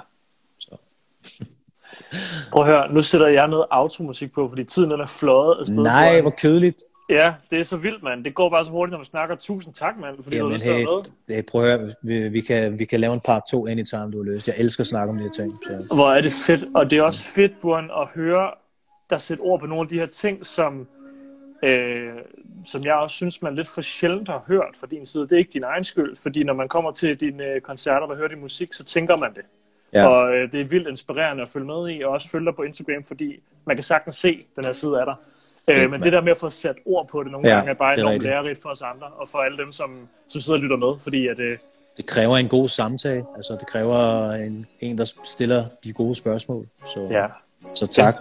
Prøv 2.52 2.64
at 2.64 2.70
høre, 2.70 2.94
nu 2.94 3.02
sætter 3.02 3.28
jeg 3.28 3.48
noget 3.48 3.66
automusik 3.72 4.34
på, 4.34 4.50
fordi 4.50 4.64
tiden 4.64 4.92
den 4.92 5.00
er 5.00 5.06
fløjet 5.06 5.60
afsted. 5.60 5.84
Nej, 5.84 6.22
hvor 6.22 6.30
kedeligt. 6.30 6.84
Ja, 7.10 7.34
det 7.52 7.60
er 7.60 7.64
så 7.64 7.78
vildt, 7.78 8.04
mand. 8.04 8.24
Det 8.24 8.36
går 8.36 8.50
bare 8.50 8.66
så 8.66 8.72
hurtigt, 8.72 8.92
når 8.92 8.98
man 8.98 9.06
snakker. 9.06 9.36
Tusind 9.36 9.74
tak, 9.74 10.00
mand, 10.00 10.24
fordi 10.24 10.38
du 10.38 10.44
har 10.44 10.50
Jamen, 10.50 10.60
til 10.60 10.70
at 10.70 10.76
hey, 10.76 10.84
med. 10.84 11.36
det, 11.38 11.46
prøv 11.52 11.62
at 11.64 11.80
høre, 11.80 11.94
vi, 12.04 12.30
vi, 12.30 12.42
kan, 12.42 12.80
vi 12.80 12.86
kan 12.86 13.00
lave 13.00 13.14
en 13.14 13.22
part 13.26 13.42
2 13.52 13.68
anytime, 13.68 14.12
du 14.12 14.24
har 14.24 14.34
lyst. 14.34 14.48
Jeg 14.48 14.56
elsker 14.58 14.82
at 14.82 14.88
snakke 14.88 15.12
om 15.12 15.18
de 15.18 15.24
her 15.24 15.32
ting. 15.32 15.52
Så. 15.52 15.96
Hvor 15.96 16.12
er 16.12 16.22
det 16.22 16.34
fedt. 16.34 16.66
Og 16.76 16.90
det 16.90 16.98
er 16.98 17.04
også 17.04 17.28
fedt, 17.28 17.62
Buren, 17.62 17.86
at 17.86 18.08
høre 18.16 18.52
der 19.10 19.18
sætter 19.18 19.44
ord 19.44 19.60
på 19.60 19.66
nogle 19.66 19.82
af 19.82 19.88
de 19.88 20.00
her 20.00 20.06
ting, 20.06 20.46
som, 20.46 20.88
øh, 21.64 22.14
som 22.66 22.84
jeg 22.84 22.94
også 22.94 23.16
synes, 23.16 23.42
man 23.42 23.56
lidt 23.56 23.68
for 23.68 23.82
sjældent 23.82 24.28
har 24.30 24.44
hørt 24.48 24.78
fra 24.80 24.88
din 24.88 25.06
side. 25.06 25.24
Det 25.24 25.32
er 25.32 25.38
ikke 25.38 25.54
din 25.54 25.64
egen 25.64 25.84
skyld, 25.84 26.16
fordi 26.16 26.44
når 26.44 26.54
man 26.54 26.68
kommer 26.68 26.92
til 26.92 27.20
dine 27.20 27.44
øh, 27.44 27.62
koncerter 27.62 28.08
og 28.08 28.18
hører 28.18 28.28
din 28.28 28.40
musik, 28.40 28.74
så 28.74 28.84
tænker 28.84 29.18
man 29.18 29.34
det. 29.34 29.42
Ja. 29.96 30.08
Og 30.08 30.34
øh, 30.36 30.52
det 30.52 30.62
er 30.62 30.66
vildt 30.66 30.88
inspirerende 30.88 31.42
at 31.44 31.50
følge 31.50 31.66
med 31.68 31.90
i, 31.90 32.02
og 32.04 32.12
også 32.12 32.30
følge 32.30 32.46
dig 32.46 32.56
på 32.56 32.62
Instagram, 32.62 33.04
fordi 33.08 33.40
man 33.66 33.76
kan 33.78 33.84
sagtens 33.84 34.16
se 34.16 34.46
den 34.56 34.66
her 34.66 34.74
side 34.74 35.00
af 35.00 35.06
dig. 35.06 35.16
Øh, 35.70 35.82
men 35.82 35.90
mand. 35.92 36.02
det 36.04 36.14
der 36.14 36.22
med 36.22 36.32
at 36.32 36.38
få 36.38 36.50
sat 36.50 36.76
ord 36.86 37.08
på 37.08 37.24
det 37.24 37.32
nogle 37.32 37.48
Ja, 37.50 37.56
gange, 37.56 37.70
er 37.72 37.76
bare 37.76 37.92
det 37.96 38.00
er 38.00 38.02
enormt 38.04 38.14
rigtigt. 38.14 38.30
lærerigt 38.30 38.62
for 38.62 38.70
os 38.70 38.82
andre, 38.82 39.08
og 39.08 39.30
for 39.30 39.38
alle 39.38 39.58
dem, 39.58 39.72
som, 39.72 40.08
som 40.28 40.42
sidder 40.42 40.60
og 40.60 40.64
lytter 40.64 40.78
med, 40.78 41.00
fordi 41.04 41.28
at, 41.28 41.40
øh, 41.40 41.58
Det 41.98 42.06
kræver 42.06 42.38
en 42.38 42.48
god 42.48 42.68
samtale. 42.70 43.26
Altså, 43.36 43.54
det 43.60 43.68
kræver 43.68 44.32
en, 44.32 44.66
en 44.80 44.98
der 44.98 45.14
stiller 45.24 45.66
de 45.84 45.94
gode 45.94 46.16
spørgsmål. 46.16 46.68
Så, 46.88 47.08
ja, 47.12 47.26
så 47.74 47.88
tak. 47.88 48.16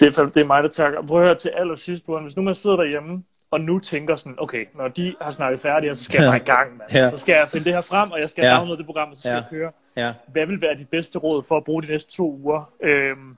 det 0.00 0.08
er, 0.08 0.12
fandme- 0.22 0.30
det 0.34 0.40
er 0.40 0.44
mig, 0.46 0.62
der 0.62 0.68
takker. 0.68 1.02
Prøv 1.06 1.20
at 1.20 1.26
høre 1.26 1.34
til 1.38 1.48
allersidst, 1.48 2.06
Burhan. 2.06 2.22
Hvis 2.22 2.36
nu 2.36 2.42
man 2.42 2.54
sidder 2.54 2.76
derhjemme, 2.76 3.22
og 3.50 3.60
nu 3.60 3.78
tænker 3.78 4.16
sådan, 4.16 4.34
okay, 4.38 4.64
når 4.76 4.88
de 4.88 5.14
har 5.20 5.30
snakket 5.30 5.60
færdigt, 5.60 5.96
så 5.96 6.04
skal 6.04 6.22
jeg 6.22 6.28
bare 6.30 6.36
i 6.36 6.40
gang, 6.40 6.76
mand. 6.76 6.90
Ja. 6.92 7.10
Så 7.10 7.16
skal 7.16 7.32
jeg 7.32 7.48
finde 7.50 7.64
det 7.64 7.72
her 7.72 7.80
frem, 7.80 8.10
og 8.10 8.20
jeg 8.20 8.30
skal 8.30 8.44
Ja. 8.44 8.56
downloade 8.56 8.78
det 8.78 8.86
program, 8.86 9.10
og 9.10 9.16
så 9.16 9.20
skal 9.20 9.30
Ja. 9.30 9.34
jeg 9.36 9.44
køre. 9.50 9.70
Ja. 9.96 10.12
Hvad 10.32 10.46
vil 10.46 10.60
være 10.60 10.76
de 10.76 10.84
bedste 10.84 11.18
råd 11.18 11.42
for 11.48 11.56
at 11.56 11.64
bruge 11.64 11.82
de 11.82 11.88
næste 11.88 12.12
to 12.12 12.32
uger 12.44 12.72
øhm, 12.82 13.36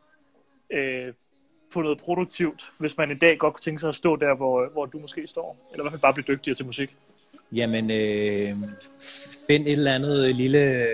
øh, 0.72 1.12
på 1.72 1.82
noget 1.82 1.98
produktivt, 1.98 2.62
hvis 2.78 2.96
man 2.98 3.10
i 3.10 3.14
dag 3.14 3.38
godt 3.38 3.54
kunne 3.54 3.60
tænke 3.60 3.80
sig 3.80 3.88
at 3.88 3.94
stå 3.94 4.16
der, 4.16 4.34
hvor, 4.36 4.72
hvor 4.72 4.86
du 4.86 4.98
måske 4.98 5.26
står? 5.26 5.68
Eller 5.72 5.82
i 5.82 5.84
hvert 5.84 5.92
fald 5.92 6.00
bare 6.02 6.14
blive 6.14 6.24
dygtigere 6.28 6.54
til 6.54 6.66
musik? 6.66 6.96
Jamen, 7.52 7.84
øh, 7.90 8.48
find 9.46 9.66
et 9.66 9.72
eller 9.72 9.94
andet 9.94 10.36
lille, 10.36 10.86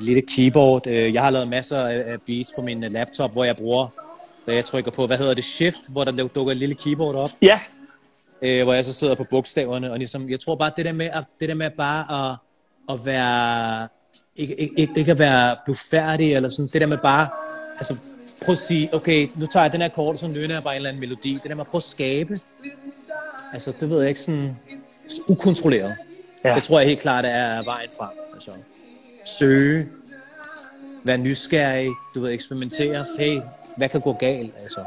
lille 0.00 0.22
keyboard. 0.22 0.82
Øh, 0.88 1.14
Jeg 1.14 1.22
har 1.22 1.30
lavet 1.30 1.48
masser 1.48 1.78
af 1.86 2.12
af 2.12 2.18
beats 2.26 2.52
på 2.56 2.62
min 2.62 2.80
laptop, 2.80 3.32
hvor 3.32 3.44
jeg 3.44 3.56
bruger, 3.56 3.88
da 4.46 4.54
jeg 4.54 4.64
trykker 4.64 4.90
på, 4.90 5.06
hvad 5.06 5.18
hedder 5.18 5.34
det, 5.34 5.44
shift, 5.44 5.92
hvor 5.92 6.04
der 6.04 6.28
dukker 6.28 6.50
et 6.52 6.56
lille 6.56 6.74
keyboard 6.74 7.14
op, 7.14 7.30
Ja, 7.42 7.60
øh, 8.42 8.62
hvor 8.64 8.72
jeg 8.72 8.84
så 8.84 8.92
sidder 8.92 9.14
på 9.14 9.24
bogstaverne. 9.30 9.92
Og 9.92 9.98
ligesom, 9.98 10.28
jeg 10.30 10.40
tror 10.40 10.54
bare, 10.54 10.72
det 10.76 10.84
der 10.84 10.92
med, 10.92 11.06
at, 11.12 11.24
det 11.40 11.48
der 11.48 11.54
med 11.54 11.70
bare 11.70 12.30
at, 12.30 12.36
at 12.94 13.04
være, 13.06 13.88
ikke, 14.36 14.54
ikke, 14.60 14.92
ikke- 14.96 15.10
at 15.12 15.18
være 15.18 15.56
blufærdig, 15.64 16.34
eller 16.34 16.48
sådan, 16.48 16.68
det 16.72 16.80
der 16.80 16.86
med 16.86 16.98
bare, 16.98 17.28
altså, 17.78 17.96
prøv 18.44 18.52
at 18.52 18.58
sige, 18.58 18.94
okay, 18.94 19.28
nu 19.36 19.46
tager 19.46 19.64
jeg 19.64 19.72
den 19.72 19.80
her 19.80 19.88
kort, 19.88 20.18
så 20.18 20.28
nynner 20.28 20.54
jeg 20.54 20.62
bare 20.62 20.74
en 20.74 20.76
eller 20.76 20.88
anden 20.88 21.00
melodi. 21.00 21.34
Det 21.34 21.44
der 21.44 21.54
med 21.54 21.60
at 21.60 21.66
prøve 21.66 21.78
at 21.78 21.82
skabe, 21.82 22.40
altså, 23.52 23.72
det 23.80 23.90
ved 23.90 24.00
jeg 24.00 24.08
ikke 24.08 24.20
sådan, 24.20 24.56
ukontrolleret. 25.28 25.94
Ja. 26.44 26.54
Det 26.54 26.62
tror 26.62 26.78
jeg 26.78 26.88
helt 26.88 27.00
klart 27.00 27.24
er 27.24 27.64
vejen 27.64 27.88
frem. 27.98 28.10
Altså, 28.34 28.50
søge, 29.24 29.88
være 31.04 31.18
nysgerrig, 31.18 31.88
du 32.14 32.20
ved, 32.20 32.32
eksperimentere, 32.32 33.04
hey, 33.18 33.40
hvad 33.76 33.88
kan 33.88 34.00
gå 34.00 34.12
galt, 34.12 34.52
altså. 34.54 34.84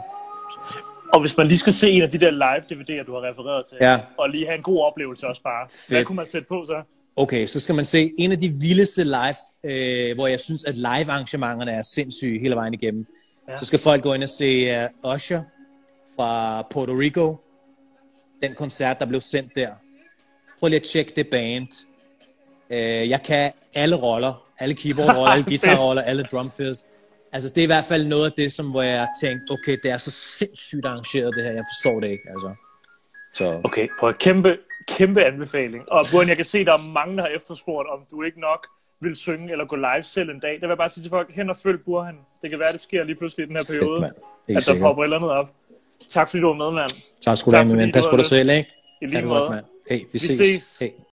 Og 1.16 1.22
hvis 1.22 1.38
man 1.38 1.48
lige 1.48 1.58
skal 1.58 1.74
se 1.74 1.90
en 1.90 2.02
af 2.02 2.10
de 2.10 2.18
der 2.20 2.32
live-DVD'er, 2.32 3.06
du 3.06 3.14
har 3.14 3.30
refereret 3.30 3.66
til, 3.70 3.78
Ja. 3.82 4.00
og 4.18 4.30
lige 4.30 4.46
have 4.46 4.58
en 4.58 4.64
god 4.64 4.84
oplevelse 4.86 5.28
også 5.28 5.42
bare, 5.42 5.68
hvad 5.88 5.98
Fedt. 5.98 6.08
kunne 6.08 6.16
man 6.16 6.28
sætte 6.28 6.48
på 6.48 6.64
så? 6.66 6.84
Okay, 7.16 7.46
så 7.48 7.60
skal 7.60 7.76
man 7.76 7.86
se 7.86 8.12
en 8.18 8.32
af 8.32 8.40
de 8.40 8.50
vildeste 8.62 9.04
live, 9.04 9.36
øh, 9.64 10.16
hvor 10.16 10.28
jeg 10.28 10.40
synes, 10.40 10.64
at 10.64 10.76
live 10.76 11.12
arrangementerne 11.12 11.72
er 11.72 11.82
sindssyge 11.84 12.40
hele 12.42 12.56
vejen 12.56 12.74
igennem. 12.74 13.06
Ja. 13.50 13.58
Så 13.58 13.66
skal 13.66 13.80
folk 13.80 14.04
gå 14.04 14.14
ind 14.14 14.24
og 14.24 14.30
se 14.30 14.76
uh, 15.04 15.14
Usher 15.14 15.42
fra 16.16 16.62
Puerto 16.72 16.94
Rico. 16.94 17.36
Den 18.44 18.56
koncert, 18.56 19.00
der 19.00 19.06
blev 19.06 19.22
sendt 19.22 19.56
der. 19.56 19.70
Prøv 20.60 20.68
lige 20.68 20.80
at 20.80 20.84
tjekke 20.84 21.12
det 21.16 21.28
band. 21.28 21.68
Uh, 22.70 23.10
jeg 23.10 23.22
kan 23.24 23.52
alle 23.76 23.96
roller. 23.96 24.50
Alle 24.60 24.76
keyboard-roller, 24.76 25.32
alle 25.36 25.44
guitar-roller, 25.46 26.02
alle 26.02 26.24
drumfills. 26.24 26.86
Altså, 27.36 27.50
det 27.50 27.58
er 27.58 27.64
i 27.64 27.74
hvert 27.76 27.86
fald 27.86 28.08
noget 28.08 28.26
af 28.26 28.32
det, 28.32 28.52
som, 28.52 28.72
hvor 28.72 28.82
jeg 28.82 29.08
tænkte, 29.22 29.52
okay, 29.52 29.78
det 29.84 29.92
er 29.92 29.98
så 29.98 30.12
sindssygt 30.12 30.86
arrangeret 30.86 31.36
det 31.36 31.44
her. 31.44 31.52
Jeg 31.52 31.64
forstår 31.74 32.00
det 32.00 32.08
ikke, 32.10 32.24
altså. 32.34 32.50
Så, 33.34 33.62
Okay, 33.64 33.88
på 34.00 34.10
et 34.10 34.20
kæmpe, 34.20 34.58
kæmpe 34.88 35.24
anbefaling. 35.26 35.84
Og 35.92 36.06
Burhan, 36.12 36.30
jeg 36.30 36.36
kan 36.36 36.46
se, 36.46 36.58
at 36.58 36.66
der 36.66 36.74
er 36.74 36.92
mange, 36.94 37.18
der 37.18 37.22
har 37.22 37.30
efterspurgt, 37.30 37.88
om 37.90 38.00
du 38.12 38.24
ikke 38.24 38.40
nok 38.40 38.68
vil 39.02 39.16
synge 39.16 39.52
eller 39.52 39.66
gå 39.66 39.76
live 39.76 40.04
selv 40.04 40.30
en 40.30 40.40
dag. 40.40 40.54
Det 40.54 40.62
vil 40.62 40.68
jeg 40.68 40.78
bare 40.78 40.90
sige 40.90 41.04
til 41.04 41.10
folk, 41.10 41.36
hen 41.36 41.50
og 41.50 41.58
følg 41.58 41.80
Burhan. 41.86 42.16
Det 42.42 42.50
kan 42.50 42.60
være, 42.60 42.72
det 42.72 42.82
sker 42.82 43.04
lige 43.04 43.16
pludselig 43.16 43.44
i 43.44 43.48
den 43.48 43.56
her 43.56 43.64
periode, 43.64 44.02
mand. 44.02 44.14
At 44.48 44.54
der 44.54 44.60
sikkert. 44.60 44.82
popper 44.82 45.04
et 45.04 45.06
eller 45.06 45.18
andet 45.18 45.32
op. 45.32 45.50
Tak 46.10 46.30
fordi 46.30 46.42
du 46.42 46.48
var 46.48 46.54
med, 46.54 46.72
mand. 46.72 46.92
tak 47.22 47.38
skal 47.38 47.52
du 47.52 47.58
have, 47.58 47.76
men 47.76 47.92
pas 47.92 48.08
på 48.08 48.18
dig 48.18 48.26
selv, 48.26 48.50
ikke? 48.50 48.70
I 49.02 49.06
lige 49.06 49.22
det 49.22 49.24
godt, 49.24 49.40
måde. 49.40 49.50
mand. 49.50 49.66
Hey, 49.90 50.00
vi, 50.00 50.06
Vi 50.14 50.20
ses. 50.20 50.38
ses. 50.38 50.78
Hey. 50.80 50.90